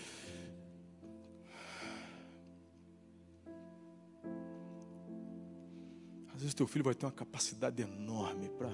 Às 6.32 6.40
vezes 6.40 6.54
teu 6.54 6.66
filho 6.66 6.84
vai 6.84 6.94
ter 6.94 7.04
uma 7.04 7.12
capacidade 7.12 7.82
enorme 7.82 8.48
para 8.48 8.70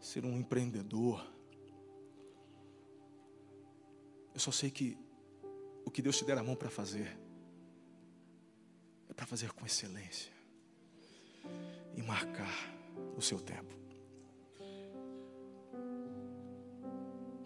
ser 0.00 0.24
um 0.24 0.38
empreendedor. 0.38 1.26
Eu 4.34 4.38
só 4.38 4.52
sei 4.52 4.70
que 4.70 4.96
o 5.84 5.90
que 5.90 6.00
Deus 6.00 6.16
te 6.16 6.24
der 6.24 6.38
a 6.38 6.42
mão 6.44 6.54
para 6.54 6.70
fazer 6.70 7.18
para 9.18 9.26
fazer 9.26 9.52
com 9.52 9.66
excelência 9.66 10.32
e 11.96 12.02
marcar 12.02 12.72
o 13.16 13.20
seu 13.20 13.40
tempo. 13.40 13.76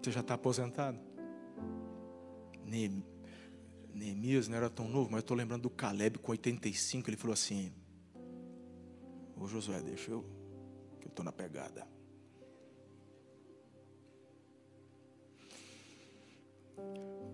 Você 0.03 0.13
já 0.13 0.21
está 0.21 0.35
aposentado? 0.35 1.01
Neemias 3.95 4.49
não 4.49 4.57
era 4.59 4.69
tão 4.69 4.87
novo, 4.87 5.11
mas 5.11 5.21
eu 5.21 5.21
estou 5.21 5.35
lembrando 5.35 5.63
do 5.63 5.71
Caleb 5.71 6.19
com 6.19 6.33
85. 6.33 7.09
Ele 7.09 7.17
falou 7.17 7.33
assim: 7.33 7.73
Ô 9.35 9.47
Josué, 9.47 9.81
deixa 9.81 10.11
eu, 10.11 10.27
que 11.01 11.07
eu 11.07 11.11
estou 11.11 11.25
na 11.25 11.33
pegada. 11.33 11.89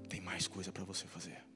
Tem 0.09 0.20
mais 0.20 0.47
coisa 0.47 0.70
para 0.70 0.85
você 0.85 1.09
fazer. 1.09 1.47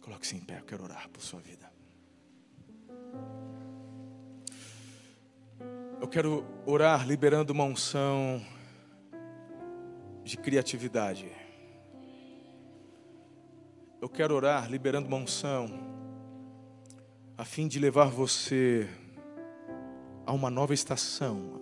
Coloque-se 0.00 0.36
em 0.36 0.40
pé, 0.40 0.58
eu 0.58 0.64
quero 0.64 0.84
orar 0.84 1.08
por 1.08 1.22
sua 1.22 1.40
vida. 1.40 1.70
Eu 6.00 6.08
quero 6.08 6.46
orar 6.64 7.06
liberando 7.06 7.52
uma 7.52 7.64
unção 7.64 8.42
de 10.24 10.36
criatividade. 10.36 11.30
Eu 14.00 14.08
quero 14.08 14.34
orar 14.34 14.70
liberando 14.70 15.08
uma 15.08 15.18
unção 15.18 15.68
a 17.36 17.44
fim 17.44 17.68
de 17.68 17.78
levar 17.78 18.06
você 18.10 18.88
a 20.26 20.32
uma 20.32 20.50
nova 20.50 20.72
estação, 20.72 21.60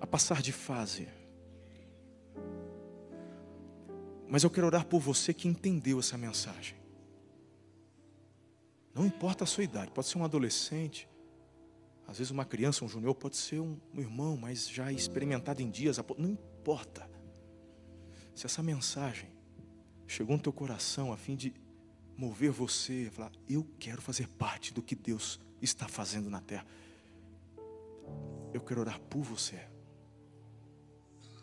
a 0.00 0.06
passar 0.06 0.40
de 0.40 0.52
fase. 0.52 1.08
Mas 4.28 4.42
eu 4.42 4.50
quero 4.50 4.66
orar 4.66 4.84
por 4.86 5.00
você 5.00 5.32
que 5.32 5.48
entendeu 5.48 5.98
essa 5.98 6.18
mensagem. 6.18 6.76
Não 8.94 9.04
importa 9.04 9.44
a 9.44 9.46
sua 9.46 9.64
idade, 9.64 9.90
pode 9.92 10.08
ser 10.08 10.18
um 10.18 10.24
adolescente, 10.24 11.08
às 12.06 12.18
vezes 12.18 12.30
uma 12.30 12.44
criança, 12.44 12.84
um 12.84 12.88
junior, 12.88 13.14
pode 13.14 13.36
ser 13.36 13.60
um, 13.60 13.78
um 13.92 14.00
irmão, 14.00 14.36
mas 14.36 14.68
já 14.68 14.92
experimentado 14.92 15.60
em 15.60 15.70
dias, 15.70 15.98
não 16.16 16.30
importa. 16.30 17.08
Se 18.34 18.46
essa 18.46 18.62
mensagem 18.62 19.30
chegou 20.06 20.36
no 20.36 20.42
teu 20.42 20.52
coração 20.52 21.12
a 21.12 21.16
fim 21.16 21.34
de 21.34 21.52
mover 22.16 22.50
você, 22.50 23.10
falar, 23.12 23.32
eu 23.48 23.66
quero 23.78 24.00
fazer 24.00 24.28
parte 24.28 24.72
do 24.72 24.82
que 24.82 24.94
Deus 24.94 25.40
está 25.60 25.88
fazendo 25.88 26.30
na 26.30 26.40
terra. 26.40 26.66
Eu 28.54 28.60
quero 28.60 28.80
orar 28.80 29.00
por 29.00 29.22
você. 29.22 29.60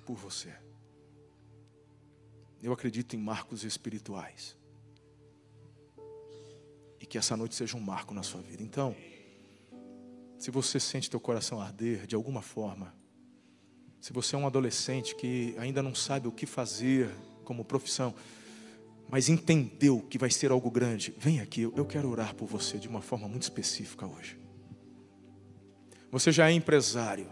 Por 0.05 0.15
você. 0.15 0.62
Eu 2.63 2.71
acredito 2.71 3.13
em 3.13 3.19
marcos 3.19 3.65
espirituais. 3.65 4.57
E 6.97 7.05
que 7.05 7.17
essa 7.17 7.35
noite 7.35 7.55
seja 7.55 7.75
um 7.75 7.81
marco 7.81 8.13
na 8.13 8.23
sua 8.23 8.41
vida. 8.41 8.63
Então, 8.63 8.95
se 10.39 10.49
você 10.49 10.79
sente 10.79 11.09
teu 11.09 11.19
coração 11.19 11.59
arder 11.59 12.07
de 12.07 12.15
alguma 12.15 12.41
forma, 12.41 12.95
se 13.99 14.13
você 14.13 14.35
é 14.35 14.39
um 14.39 14.47
adolescente 14.47 15.13
que 15.13 15.53
ainda 15.57 15.83
não 15.83 15.93
sabe 15.93 16.29
o 16.29 16.31
que 16.31 16.45
fazer 16.45 17.13
como 17.43 17.65
profissão, 17.65 18.15
mas 19.09 19.27
entendeu 19.27 19.99
que 20.09 20.17
vai 20.17 20.29
ser 20.31 20.49
algo 20.49 20.71
grande, 20.71 21.13
vem 21.17 21.41
aqui, 21.41 21.63
eu 21.63 21.85
quero 21.85 22.09
orar 22.09 22.33
por 22.33 22.47
você 22.47 22.77
de 22.77 22.87
uma 22.87 23.01
forma 23.01 23.27
muito 23.27 23.43
específica 23.43 24.07
hoje. 24.07 24.39
Você 26.09 26.31
já 26.31 26.49
é 26.49 26.53
empresário, 26.53 27.27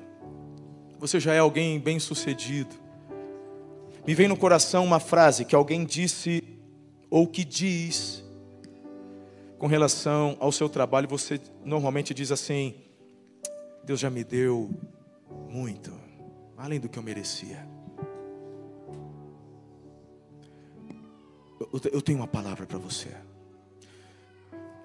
você 0.99 1.21
já 1.21 1.33
é 1.33 1.39
alguém 1.39 1.79
bem 1.79 1.99
sucedido, 1.99 2.75
me 4.05 4.15
vem 4.15 4.27
no 4.27 4.35
coração 4.35 4.83
uma 4.83 4.99
frase 4.99 5.45
que 5.45 5.55
alguém 5.55 5.85
disse 5.85 6.43
ou 7.09 7.27
que 7.27 7.43
diz 7.43 8.23
com 9.59 9.67
relação 9.67 10.35
ao 10.39 10.51
seu 10.51 10.67
trabalho. 10.67 11.07
Você 11.07 11.39
normalmente 11.63 12.13
diz 12.13 12.31
assim: 12.31 12.75
Deus 13.83 13.99
já 13.99 14.09
me 14.09 14.23
deu 14.23 14.71
muito, 15.49 15.91
além 16.57 16.79
do 16.79 16.89
que 16.89 16.97
eu 16.97 17.03
merecia. 17.03 17.67
Eu 21.91 22.01
tenho 22.01 22.17
uma 22.17 22.27
palavra 22.27 22.65
para 22.65 22.79
você. 22.79 23.15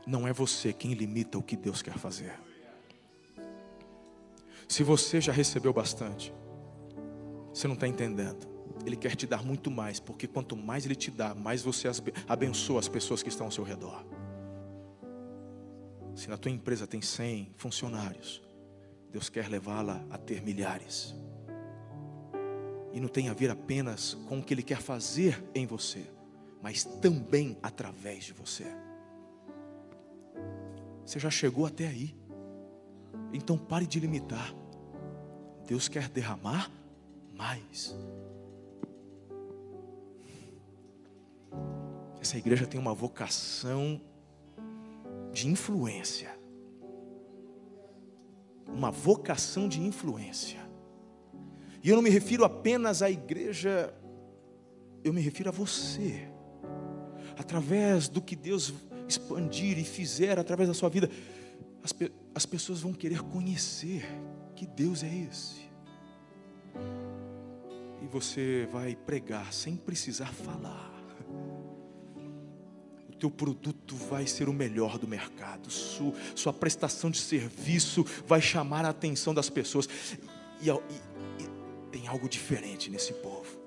Não 0.06 0.28
é 0.28 0.32
você 0.32 0.72
quem 0.72 0.92
limita 0.92 1.38
o 1.38 1.42
que 1.42 1.56
Deus 1.56 1.80
quer 1.80 1.96
fazer. 1.98 2.38
Se 4.68 4.82
você 4.82 5.20
já 5.20 5.32
recebeu 5.32 5.72
bastante, 5.72 6.34
você 7.52 7.66
não 7.66 7.74
está 7.74 7.88
entendendo. 7.88 8.55
Ele 8.86 8.96
quer 8.96 9.16
te 9.16 9.26
dar 9.26 9.42
muito 9.42 9.68
mais, 9.68 9.98
porque 9.98 10.28
quanto 10.28 10.56
mais 10.56 10.84
Ele 10.84 10.94
te 10.94 11.10
dá, 11.10 11.34
mais 11.34 11.60
você 11.60 11.88
abençoa 12.28 12.78
as 12.78 12.86
pessoas 12.86 13.20
que 13.20 13.28
estão 13.28 13.46
ao 13.46 13.50
seu 13.50 13.64
redor. 13.64 14.06
Se 16.14 16.30
na 16.30 16.36
tua 16.36 16.52
empresa 16.52 16.86
tem 16.86 17.02
100 17.02 17.52
funcionários, 17.56 18.40
Deus 19.10 19.28
quer 19.28 19.48
levá-la 19.48 20.06
a 20.08 20.16
ter 20.16 20.40
milhares. 20.40 21.16
E 22.92 23.00
não 23.00 23.08
tem 23.08 23.28
a 23.28 23.34
ver 23.34 23.50
apenas 23.50 24.14
com 24.28 24.38
o 24.38 24.42
que 24.42 24.54
Ele 24.54 24.62
quer 24.62 24.80
fazer 24.80 25.44
em 25.52 25.66
você, 25.66 26.06
mas 26.62 26.84
também 26.84 27.58
através 27.64 28.24
de 28.24 28.32
você. 28.32 28.66
Você 31.04 31.18
já 31.18 31.28
chegou 31.28 31.66
até 31.66 31.88
aí, 31.88 32.14
então 33.32 33.58
pare 33.58 33.84
de 33.84 33.98
limitar. 33.98 34.54
Deus 35.66 35.88
quer 35.88 36.08
derramar 36.08 36.70
mais. 37.34 37.96
Essa 42.26 42.38
igreja 42.38 42.66
tem 42.66 42.80
uma 42.80 42.92
vocação 42.92 44.00
de 45.32 45.46
influência. 45.46 46.36
Uma 48.66 48.90
vocação 48.90 49.68
de 49.68 49.80
influência. 49.80 50.58
E 51.84 51.88
eu 51.88 51.94
não 51.94 52.02
me 52.02 52.10
refiro 52.10 52.44
apenas 52.44 53.00
à 53.00 53.08
igreja, 53.08 53.94
eu 55.04 55.12
me 55.12 55.20
refiro 55.20 55.50
a 55.50 55.52
você. 55.52 56.28
Através 57.38 58.08
do 58.08 58.20
que 58.20 58.34
Deus 58.34 58.74
expandir 59.06 59.78
e 59.78 59.84
fizer 59.84 60.36
através 60.36 60.68
da 60.68 60.74
sua 60.74 60.88
vida, 60.88 61.08
as, 61.80 61.94
as 62.34 62.44
pessoas 62.44 62.80
vão 62.80 62.92
querer 62.92 63.22
conhecer 63.22 64.04
que 64.56 64.66
Deus 64.66 65.04
é 65.04 65.14
esse. 65.30 65.70
E 68.02 68.06
você 68.08 68.68
vai 68.72 68.96
pregar 68.96 69.52
sem 69.52 69.76
precisar 69.76 70.32
falar 70.32 70.95
teu 73.18 73.30
produto 73.30 73.96
vai 74.10 74.26
ser 74.26 74.48
o 74.48 74.52
melhor 74.52 74.98
do 74.98 75.08
mercado, 75.08 75.70
sua, 75.70 76.12
sua 76.34 76.52
prestação 76.52 77.10
de 77.10 77.18
serviço 77.18 78.04
vai 78.26 78.40
chamar 78.40 78.84
a 78.84 78.90
atenção 78.90 79.32
das 79.32 79.48
pessoas. 79.48 79.88
E, 80.60 80.68
e, 80.68 80.72
e 80.72 81.48
tem 81.90 82.06
algo 82.06 82.28
diferente 82.28 82.90
nesse 82.90 83.12
povo. 83.14 83.58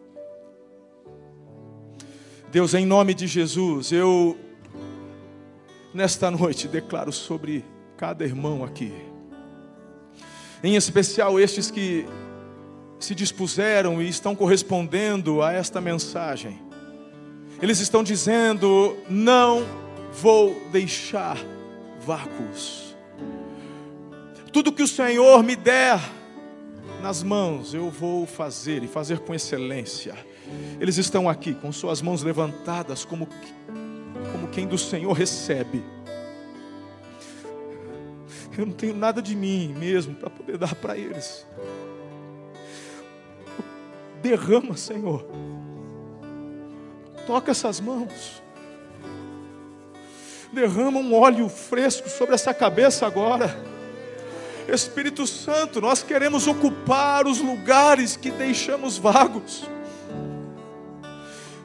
Deus, 2.51 2.73
em 2.73 2.85
nome 2.85 3.13
de 3.13 3.27
Jesus, 3.27 3.91
eu 3.91 4.38
nesta 5.93 6.30
noite 6.30 6.67
declaro 6.67 7.11
sobre 7.11 7.65
cada 7.97 8.23
irmão 8.23 8.63
aqui, 8.63 8.93
em 10.63 10.76
especial 10.76 11.39
estes 11.39 11.69
que 11.69 12.05
se 12.99 13.15
dispuseram 13.15 14.01
e 14.01 14.09
estão 14.09 14.35
correspondendo 14.35 15.41
a 15.41 15.53
esta 15.53 15.80
mensagem 15.80 16.69
eles 17.61 17.80
estão 17.80 18.03
dizendo: 18.03 18.98
não 19.10 19.65
vou 20.14 20.60
deixar 20.72 21.38
vácuos. 21.99 22.95
Tudo 24.52 24.72
que 24.72 24.81
o 24.81 24.88
Senhor 24.88 25.44
me 25.44 25.56
der 25.56 25.99
nas 27.02 27.22
mãos, 27.22 27.73
eu 27.73 27.90
vou 27.90 28.26
fazer 28.26 28.84
e 28.84 28.88
fazer 28.88 29.19
com 29.19 29.34
excelência. 29.34 30.15
Eles 30.80 30.98
estão 30.98 31.30
aqui 31.30 31.53
com 31.53 31.72
suas 31.72 32.02
mãos 32.02 32.23
levantadas, 32.23 33.06
como, 33.06 33.27
como 34.31 34.48
quem 34.48 34.68
do 34.68 34.77
Senhor 34.77 35.14
recebe. 35.14 35.84
Eu 38.57 38.65
não 38.65 38.73
tenho 38.73 38.95
nada 38.95 39.22
de 39.22 39.36
mim 39.36 39.73
mesmo 39.77 40.15
para 40.15 40.30
poder 40.30 40.57
dar 40.57 40.76
para 40.76 40.98
eles. 40.98 41.45
Derrama, 44.22 44.76
Senhor 44.76 45.26
Toca 47.26 47.52
essas 47.52 47.80
mãos. 47.80 48.41
Derrama 50.52 51.00
um 51.00 51.14
óleo 51.14 51.48
fresco 51.48 52.10
sobre 52.10 52.36
essa 52.36 52.54
cabeça 52.54 53.06
agora. 53.06 53.56
Espírito 54.68 55.26
Santo, 55.26 55.82
nós 55.82 56.04
queremos 56.04 56.48
ocupar 56.48 57.28
os 57.28 57.40
lugares 57.40 58.16
que 58.16 58.32
deixamos 58.32 58.98
vagos. 58.98 59.68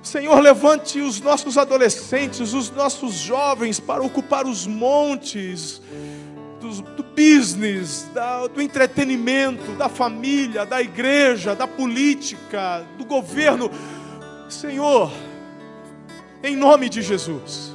Senhor, 0.02 0.38
levante 0.40 1.00
os 1.00 1.20
nossos 1.20 1.56
adolescentes, 1.56 2.52
os 2.52 2.70
nossos 2.70 3.14
jovens 3.14 3.80
para 3.80 4.02
ocupar 4.02 4.46
os 4.46 4.66
montes 4.66 5.80
do, 6.60 6.82
do 6.82 7.02
business, 7.02 8.06
da, 8.12 8.46
do 8.46 8.60
entretenimento, 8.60 9.72
da 9.72 9.88
família, 9.88 10.66
da 10.66 10.80
igreja, 10.80 11.54
da 11.54 11.66
política, 11.66 12.84
do 12.98 13.04
governo. 13.04 13.70
Senhor, 14.48 15.10
em 16.44 16.56
nome 16.56 16.88
de 16.88 17.00
Jesus. 17.00 17.72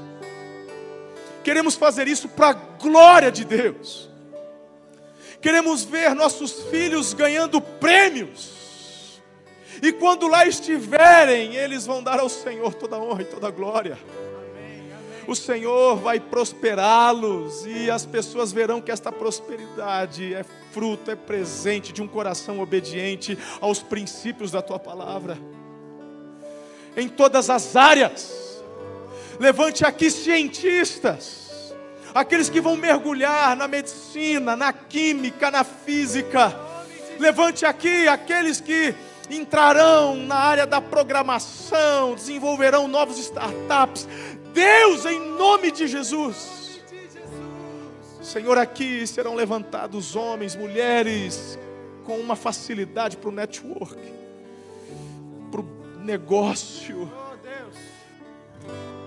Queremos 1.43 1.75
fazer 1.75 2.07
isso 2.07 2.29
para 2.29 2.49
a 2.49 2.53
glória 2.53 3.31
de 3.31 3.43
Deus. 3.43 4.09
Queremos 5.41 5.83
ver 5.83 6.13
nossos 6.13 6.63
filhos 6.69 7.13
ganhando 7.13 7.59
prêmios. 7.59 9.19
E 9.81 9.91
quando 9.91 10.27
lá 10.27 10.45
estiverem, 10.45 11.55
eles 11.55 11.85
vão 11.85 12.03
dar 12.03 12.19
ao 12.19 12.29
Senhor 12.29 12.73
toda 12.73 12.97
a 12.97 12.99
honra 12.99 13.21
e 13.21 13.25
toda 13.25 13.47
a 13.47 13.51
glória. 13.51 13.97
O 15.25 15.35
Senhor 15.35 15.95
vai 15.95 16.19
prosperá-los 16.19 17.65
e 17.65 17.89
as 17.89 18.05
pessoas 18.05 18.51
verão 18.51 18.81
que 18.81 18.91
esta 18.91 19.11
prosperidade 19.11 20.33
é 20.33 20.43
fruto, 20.71 21.09
é 21.09 21.15
presente 21.15 21.93
de 21.93 22.01
um 22.01 22.07
coração 22.07 22.59
obediente 22.59 23.37
aos 23.61 23.79
princípios 23.79 24.51
da 24.51 24.61
tua 24.61 24.79
palavra. 24.79 25.37
Em 26.97 27.07
todas 27.07 27.49
as 27.49 27.75
áreas 27.75 28.48
Levante 29.39 29.85
aqui 29.85 30.11
cientistas, 30.11 31.73
aqueles 32.13 32.49
que 32.49 32.59
vão 32.59 32.75
mergulhar 32.75 33.55
na 33.55 33.69
medicina, 33.69 34.53
na 34.53 34.73
química, 34.73 35.49
na 35.49 35.63
física. 35.63 36.53
Levante 37.17 37.65
aqui 37.65 38.05
aqueles 38.05 38.59
que 38.59 38.93
entrarão 39.29 40.17
na 40.17 40.35
área 40.35 40.67
da 40.67 40.81
programação, 40.81 42.15
desenvolverão 42.15 42.85
novos 42.89 43.17
startups. 43.17 44.05
Deus, 44.53 45.05
em 45.05 45.19
nome 45.19 45.71
de 45.71 45.87
Jesus. 45.87 46.81
Senhor, 48.21 48.57
aqui 48.57 49.07
serão 49.07 49.35
levantados 49.35 50.17
homens, 50.17 50.53
mulheres 50.53 51.57
com 52.03 52.17
uma 52.17 52.35
facilidade 52.35 53.15
para 53.15 53.29
o 53.29 53.31
network, 53.31 53.97
para 55.49 55.61
o 55.61 55.65
negócio 56.03 57.09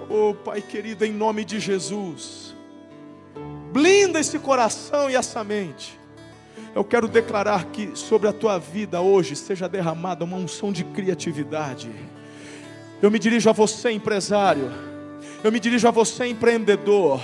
Oh, 0.08 0.34
Pai 0.34 0.60
querido, 0.60 1.04
em 1.04 1.12
nome 1.12 1.44
de 1.44 1.60
Jesus, 1.60 2.54
blinda 3.72 4.18
esse 4.20 4.38
coração 4.38 5.10
e 5.10 5.16
essa 5.16 5.42
mente. 5.44 5.98
Eu 6.74 6.84
quero 6.84 7.06
declarar 7.06 7.66
que 7.66 7.94
sobre 7.94 8.28
a 8.28 8.32
tua 8.32 8.58
vida 8.58 9.00
hoje 9.00 9.36
seja 9.36 9.68
derramada 9.68 10.24
uma 10.24 10.36
unção 10.36 10.72
de 10.72 10.84
criatividade. 10.84 11.90
Eu 13.00 13.10
me 13.10 13.18
dirijo 13.18 13.50
a 13.50 13.52
você, 13.52 13.90
empresário. 13.90 14.70
Eu 15.44 15.52
me 15.52 15.60
dirijo 15.60 15.86
a 15.86 15.90
você, 15.90 16.26
empreendedor. 16.26 17.20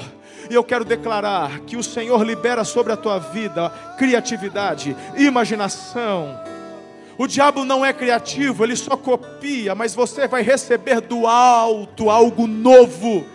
E 0.50 0.54
eu 0.54 0.64
quero 0.64 0.84
declarar 0.84 1.60
que 1.60 1.76
o 1.76 1.82
Senhor 1.82 2.22
libera 2.22 2.64
sobre 2.64 2.92
a 2.92 2.96
tua 2.96 3.18
vida 3.18 3.70
criatividade, 3.98 4.96
imaginação. 5.16 6.38
O 7.18 7.26
diabo 7.26 7.64
não 7.64 7.84
é 7.84 7.92
criativo, 7.92 8.62
ele 8.62 8.76
só 8.76 8.96
copia, 8.96 9.74
mas 9.74 9.92
você 9.92 10.28
vai 10.28 10.40
receber 10.40 11.00
do 11.00 11.26
alto 11.26 12.08
algo 12.08 12.46
novo. 12.46 13.26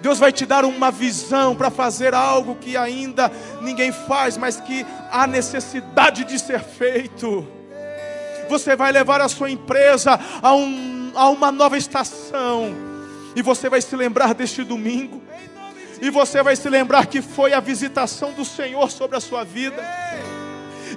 Deus 0.00 0.20
vai 0.20 0.30
te 0.30 0.46
dar 0.46 0.64
uma 0.64 0.88
visão 0.92 1.56
para 1.56 1.70
fazer 1.70 2.14
algo 2.14 2.54
que 2.54 2.76
ainda 2.76 3.32
ninguém 3.60 3.90
faz, 3.90 4.36
mas 4.36 4.60
que 4.60 4.86
há 5.10 5.26
necessidade 5.26 6.24
de 6.24 6.38
ser 6.38 6.60
feito. 6.60 7.44
Você 8.48 8.76
vai 8.76 8.92
levar 8.92 9.20
a 9.20 9.28
sua 9.28 9.50
empresa 9.50 10.18
a, 10.40 10.54
um, 10.54 11.10
a 11.16 11.28
uma 11.30 11.50
nova 11.50 11.76
estação, 11.76 12.72
e 13.34 13.42
você 13.42 13.68
vai 13.68 13.82
se 13.82 13.96
lembrar 13.96 14.34
deste 14.34 14.62
domingo 14.62 15.20
e 16.00 16.10
você 16.10 16.42
vai 16.42 16.54
se 16.54 16.68
lembrar 16.68 17.06
que 17.06 17.20
foi 17.20 17.52
a 17.52 17.60
visitação 17.60 18.32
do 18.32 18.44
Senhor 18.44 18.90
sobre 18.90 19.16
a 19.16 19.20
sua 19.20 19.44
vida, 19.44 19.82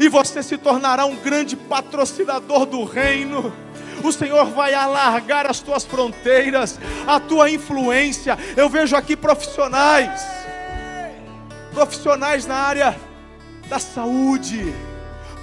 e 0.01 0.09
você 0.09 0.41
se 0.41 0.57
tornará 0.57 1.05
um 1.05 1.15
grande 1.15 1.55
patrocinador 1.55 2.65
do 2.65 2.83
reino. 2.83 3.53
O 4.03 4.11
Senhor 4.11 4.45
vai 4.45 4.73
alargar 4.73 5.45
as 5.45 5.59
tuas 5.59 5.85
fronteiras, 5.85 6.79
a 7.05 7.19
tua 7.19 7.51
influência. 7.51 8.37
Eu 8.57 8.67
vejo 8.67 8.95
aqui 8.95 9.15
profissionais, 9.15 10.21
profissionais 11.71 12.47
na 12.47 12.55
área 12.55 12.99
da 13.69 13.77
saúde, 13.77 14.73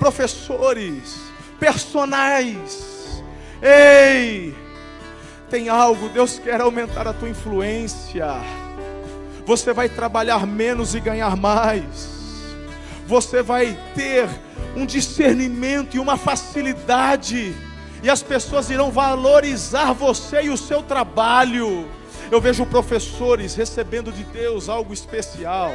professores, 0.01 1.16
personagens. 1.60 3.22
Ei, 3.62 4.55
tem 5.48 5.68
algo, 5.68 6.09
Deus 6.09 6.40
quer 6.40 6.60
aumentar 6.60 7.06
a 7.06 7.12
tua 7.12 7.28
influência 7.28 8.36
você 9.48 9.72
vai 9.72 9.89
trabalhar 9.89 10.47
menos 10.47 10.94
e 10.94 11.01
ganhar 11.01 11.35
mais. 11.35 12.18
Você 13.09 13.43
vai 13.43 13.74
ter 13.94 14.28
um 14.76 14.85
discernimento 14.85 15.97
e 15.97 15.98
uma 15.98 16.18
facilidade, 16.18 17.56
e 18.02 18.10
as 18.10 18.22
pessoas 18.22 18.68
irão 18.68 18.90
valorizar 18.90 19.94
você 19.94 20.43
e 20.43 20.51
o 20.51 20.59
seu 20.59 20.82
trabalho. 20.82 21.89
Eu 22.30 22.39
vejo 22.39 22.66
professores 22.66 23.55
recebendo 23.55 24.12
de 24.12 24.24
Deus 24.24 24.68
algo 24.68 24.93
especial. 24.93 25.70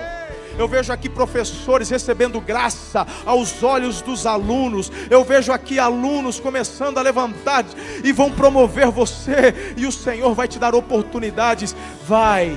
Eu 0.59 0.67
vejo 0.67 0.93
aqui 0.93 1.09
professores 1.09 1.89
recebendo 1.89 2.39
graça 2.39 3.07
aos 3.25 3.63
olhos 3.63 4.03
dos 4.03 4.27
alunos. 4.27 4.91
Eu 5.09 5.23
vejo 5.23 5.51
aqui 5.51 5.79
alunos 5.79 6.39
começando 6.39 6.99
a 6.99 7.01
levantar 7.01 7.65
e 8.03 8.11
vão 8.11 8.29
promover 8.29 8.91
você. 8.91 9.73
E 9.75 9.87
o 9.87 9.91
Senhor 9.91 10.35
vai 10.35 10.47
te 10.47 10.59
dar 10.59 10.75
oportunidades. 10.75 11.75
Vai 12.07 12.55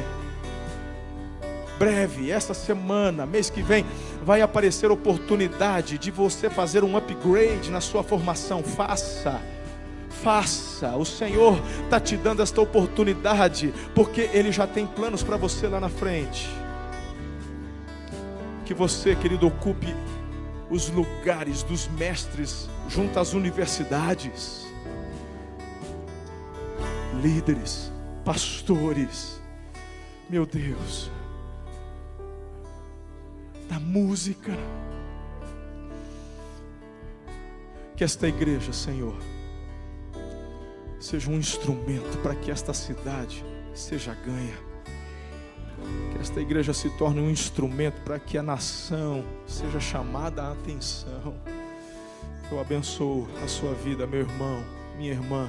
breve, 1.78 2.30
esta 2.30 2.54
semana, 2.54 3.26
mês 3.26 3.50
que 3.50 3.62
vem, 3.62 3.84
vai 4.26 4.42
aparecer 4.42 4.90
oportunidade 4.90 5.98
de 5.98 6.10
você 6.10 6.50
fazer 6.50 6.82
um 6.82 6.96
upgrade 6.96 7.70
na 7.70 7.80
sua 7.80 8.02
formação. 8.02 8.60
Faça. 8.60 9.40
Faça, 10.10 10.96
o 10.96 11.04
Senhor 11.04 11.62
está 11.84 12.00
te 12.00 12.16
dando 12.16 12.42
esta 12.42 12.60
oportunidade, 12.60 13.72
porque 13.94 14.28
Ele 14.32 14.50
já 14.50 14.66
tem 14.66 14.84
planos 14.84 15.22
para 15.22 15.36
você 15.36 15.68
lá 15.68 15.78
na 15.78 15.88
frente. 15.88 16.50
Que 18.64 18.74
você, 18.74 19.14
querido, 19.14 19.46
ocupe 19.46 19.94
os 20.68 20.90
lugares 20.90 21.62
dos 21.62 21.86
mestres 21.86 22.68
junto 22.88 23.20
às 23.20 23.32
universidades, 23.32 24.66
líderes, 27.22 27.92
pastores. 28.24 29.40
Meu 30.28 30.44
Deus, 30.44 31.12
da 33.68 33.78
música. 33.78 34.52
Que 37.96 38.04
esta 38.04 38.28
igreja, 38.28 38.72
Senhor, 38.72 39.16
seja 41.00 41.30
um 41.30 41.38
instrumento 41.38 42.18
para 42.18 42.34
que 42.34 42.50
esta 42.50 42.74
cidade 42.74 43.44
seja 43.74 44.14
ganha. 44.14 44.56
Que 46.12 46.18
esta 46.18 46.40
igreja 46.40 46.72
se 46.72 46.90
torne 46.96 47.20
um 47.20 47.30
instrumento 47.30 48.00
para 48.02 48.18
que 48.18 48.36
a 48.36 48.42
nação 48.42 49.24
seja 49.46 49.80
chamada 49.80 50.42
a 50.42 50.52
atenção. 50.52 51.34
Eu 52.50 52.60
abençoo 52.60 53.28
a 53.42 53.48
sua 53.48 53.74
vida, 53.74 54.06
meu 54.06 54.20
irmão, 54.20 54.62
minha 54.96 55.12
irmã, 55.12 55.48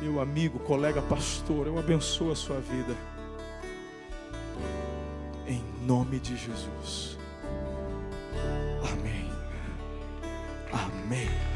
meu 0.00 0.20
amigo, 0.20 0.58
colega 0.60 1.02
pastor. 1.02 1.66
Eu 1.66 1.78
abençoo 1.78 2.30
a 2.30 2.36
sua 2.36 2.60
vida. 2.60 2.96
Em 5.46 5.62
nome 5.86 6.18
de 6.18 6.36
Jesus. 6.36 7.15
Amém. 8.82 9.30
Amém. 10.72 11.46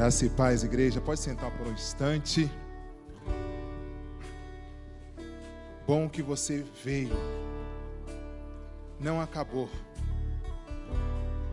Graça 0.00 0.24
e 0.24 0.30
paz, 0.30 0.64
igreja. 0.64 0.98
Pode 0.98 1.20
sentar 1.20 1.50
por 1.50 1.66
um 1.66 1.72
instante. 1.72 2.50
Bom 5.86 6.08
que 6.08 6.22
você 6.22 6.64
veio. 6.82 7.14
Não 8.98 9.20
acabou. 9.20 9.68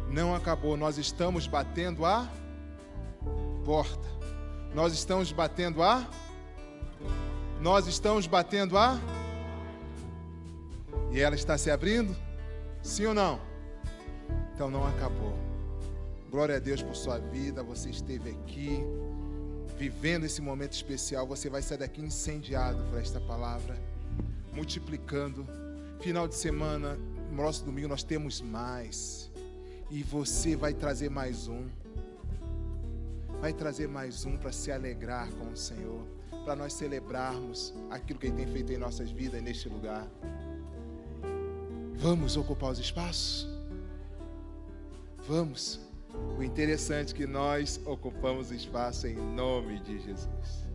Não 0.09 0.33
acabou. 0.33 0.77
Nós 0.77 0.97
estamos 0.97 1.45
batendo 1.45 2.05
a 2.05 2.25
porta. 3.65 4.07
Nós 4.73 4.93
estamos 4.93 5.33
batendo 5.33 5.83
a. 5.83 6.07
Nós 7.59 7.85
estamos 7.85 8.27
batendo 8.27 8.77
a. 8.77 8.97
E 11.11 11.19
ela 11.19 11.35
está 11.35 11.57
se 11.57 11.69
abrindo? 11.69 12.15
Sim 12.81 13.07
ou 13.07 13.13
não? 13.13 13.41
Então 14.53 14.69
não 14.69 14.87
acabou. 14.87 15.46
Glória 16.37 16.57
a 16.57 16.59
Deus 16.59 16.83
por 16.83 16.95
sua 16.95 17.17
vida. 17.17 17.63
Você 17.63 17.89
esteve 17.89 18.29
aqui 18.29 18.77
vivendo 19.75 20.23
esse 20.23 20.39
momento 20.39 20.73
especial. 20.73 21.25
Você 21.25 21.49
vai 21.49 21.63
sair 21.63 21.79
daqui 21.79 21.99
incendiado 21.99 22.77
por 22.91 22.99
esta 22.99 23.19
palavra, 23.19 23.75
multiplicando. 24.53 25.47
Final 25.99 26.27
de 26.27 26.35
semana, 26.35 26.93
no 27.31 27.35
próximo 27.35 27.65
domingo, 27.65 27.87
nós 27.87 28.03
temos 28.03 28.39
mais. 28.39 29.31
E 29.89 30.03
você 30.03 30.55
vai 30.55 30.75
trazer 30.75 31.09
mais 31.09 31.47
um. 31.47 31.65
Vai 33.41 33.51
trazer 33.51 33.87
mais 33.87 34.23
um 34.23 34.37
para 34.37 34.51
se 34.51 34.71
alegrar 34.71 35.31
com 35.31 35.47
o 35.49 35.57
Senhor, 35.57 36.05
para 36.45 36.55
nós 36.55 36.71
celebrarmos 36.73 37.73
aquilo 37.89 38.19
que 38.19 38.27
Ele 38.27 38.35
tem 38.35 38.45
feito 38.45 38.71
em 38.71 38.77
nossas 38.77 39.09
vidas 39.09 39.41
neste 39.41 39.67
lugar. 39.67 40.07
Vamos 41.95 42.37
ocupar 42.37 42.73
os 42.73 42.77
espaços? 42.77 43.49
Vamos. 45.27 45.86
O 46.37 46.43
interessante 46.43 47.13
é 47.13 47.17
que 47.17 47.27
nós 47.27 47.79
ocupamos 47.85 48.51
espaço 48.51 49.07
em 49.07 49.15
nome 49.15 49.79
de 49.79 49.99
Jesus. 49.99 50.65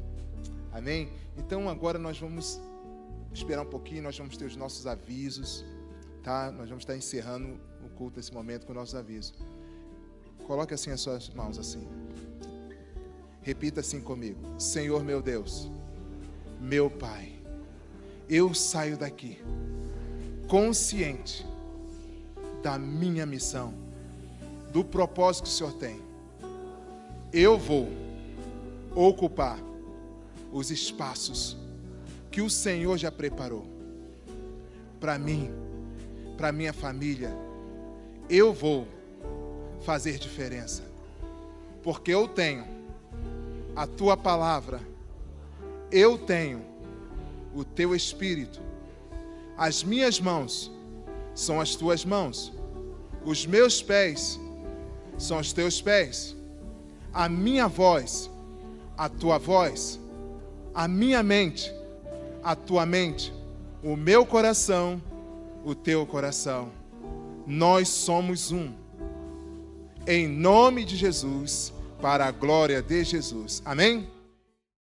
Amém? 0.73 1.11
Então 1.37 1.69
agora 1.69 1.99
nós 1.99 2.19
vamos 2.19 2.61
esperar 3.33 3.63
um 3.63 3.71
pouquinho, 3.71 4.03
nós 4.03 4.17
vamos 4.17 4.37
ter 4.37 4.45
os 4.45 4.57
nossos 4.57 4.87
avisos, 4.87 5.65
tá? 6.23 6.51
Nós 6.51 6.69
vamos 6.69 6.83
estar 6.83 6.97
encerrando 6.97 7.59
o 7.85 7.89
culto 7.91 8.17
nesse 8.17 8.33
momento 8.33 8.67
com 8.67 8.73
nossos 8.73 8.95
avisos. 8.95 9.35
Coloque 10.47 10.75
assim 10.75 10.91
as 10.91 11.01
suas 11.01 11.29
mãos 11.31 11.59
assim. 11.59 11.87
Repita 13.43 13.81
assim 13.81 14.01
comigo: 14.01 14.39
Senhor 14.59 15.03
meu 15.03 15.23
Deus, 15.23 15.71
meu 16.61 16.91
Pai, 16.91 17.33
eu 18.29 18.55
saio 18.55 18.97
daqui 18.97 19.39
consciente 20.49 21.47
da 22.63 22.79
minha 22.79 23.25
missão 23.25 23.73
do 24.73 24.82
propósito 24.82 25.44
que 25.44 25.51
o 25.51 25.53
Senhor 25.53 25.73
tem. 25.74 26.01
Eu 27.32 27.59
vou 27.59 27.89
ocupar 28.94 29.59
os 30.51 30.70
espaços 30.70 31.57
que 32.31 32.40
o 32.40 32.51
Senhor 32.51 32.97
já 32.97 33.12
preparou. 33.12 33.70
para 34.99 35.19
mim, 35.19 35.51
para 36.36 36.53
minha 36.53 36.73
família. 36.73 37.36
Eu 38.31 38.53
vou 38.53 38.86
fazer 39.81 40.16
diferença, 40.16 40.85
porque 41.82 42.12
eu 42.15 42.28
tenho 42.28 42.65
a 43.74 43.85
tua 43.85 44.16
palavra, 44.16 44.81
eu 45.90 46.16
tenho 46.16 46.65
o 47.53 47.65
teu 47.65 47.97
espírito, 47.97 48.61
as 49.57 49.82
minhas 49.82 50.20
mãos 50.20 50.70
são 51.35 51.61
as 51.61 51.74
tuas 51.74 52.05
mãos, 52.05 52.53
os 53.24 53.44
meus 53.44 53.82
pés 53.82 54.39
são 55.23 55.39
os 55.39 55.53
teus 55.53 55.81
pés, 55.81 56.36
a 57.12 57.28
minha 57.28 57.69
voz, 57.69 58.31
a 58.97 59.09
tua 59.09 59.39
voz, 59.39 59.99
a 60.74 60.89
minha 60.89 61.23
mente, 61.23 61.73
a 62.43 62.57
tua 62.57 62.85
mente, 62.85 63.32
o 63.82 63.97
meu 63.97 64.27
coração, 64.27 65.01
o 65.65 65.74
teu 65.74 66.05
coração. 66.07 66.70
Nós 67.47 67.89
somos 67.89 68.51
um. 68.53 68.73
Em 70.07 70.27
nome 70.27 70.85
de 70.85 70.97
Jesus, 70.97 71.73
para 72.01 72.27
a 72.27 72.31
glória 72.31 72.82
de 72.82 73.05
Jesus. 73.05 73.62
Amém? 73.65 74.09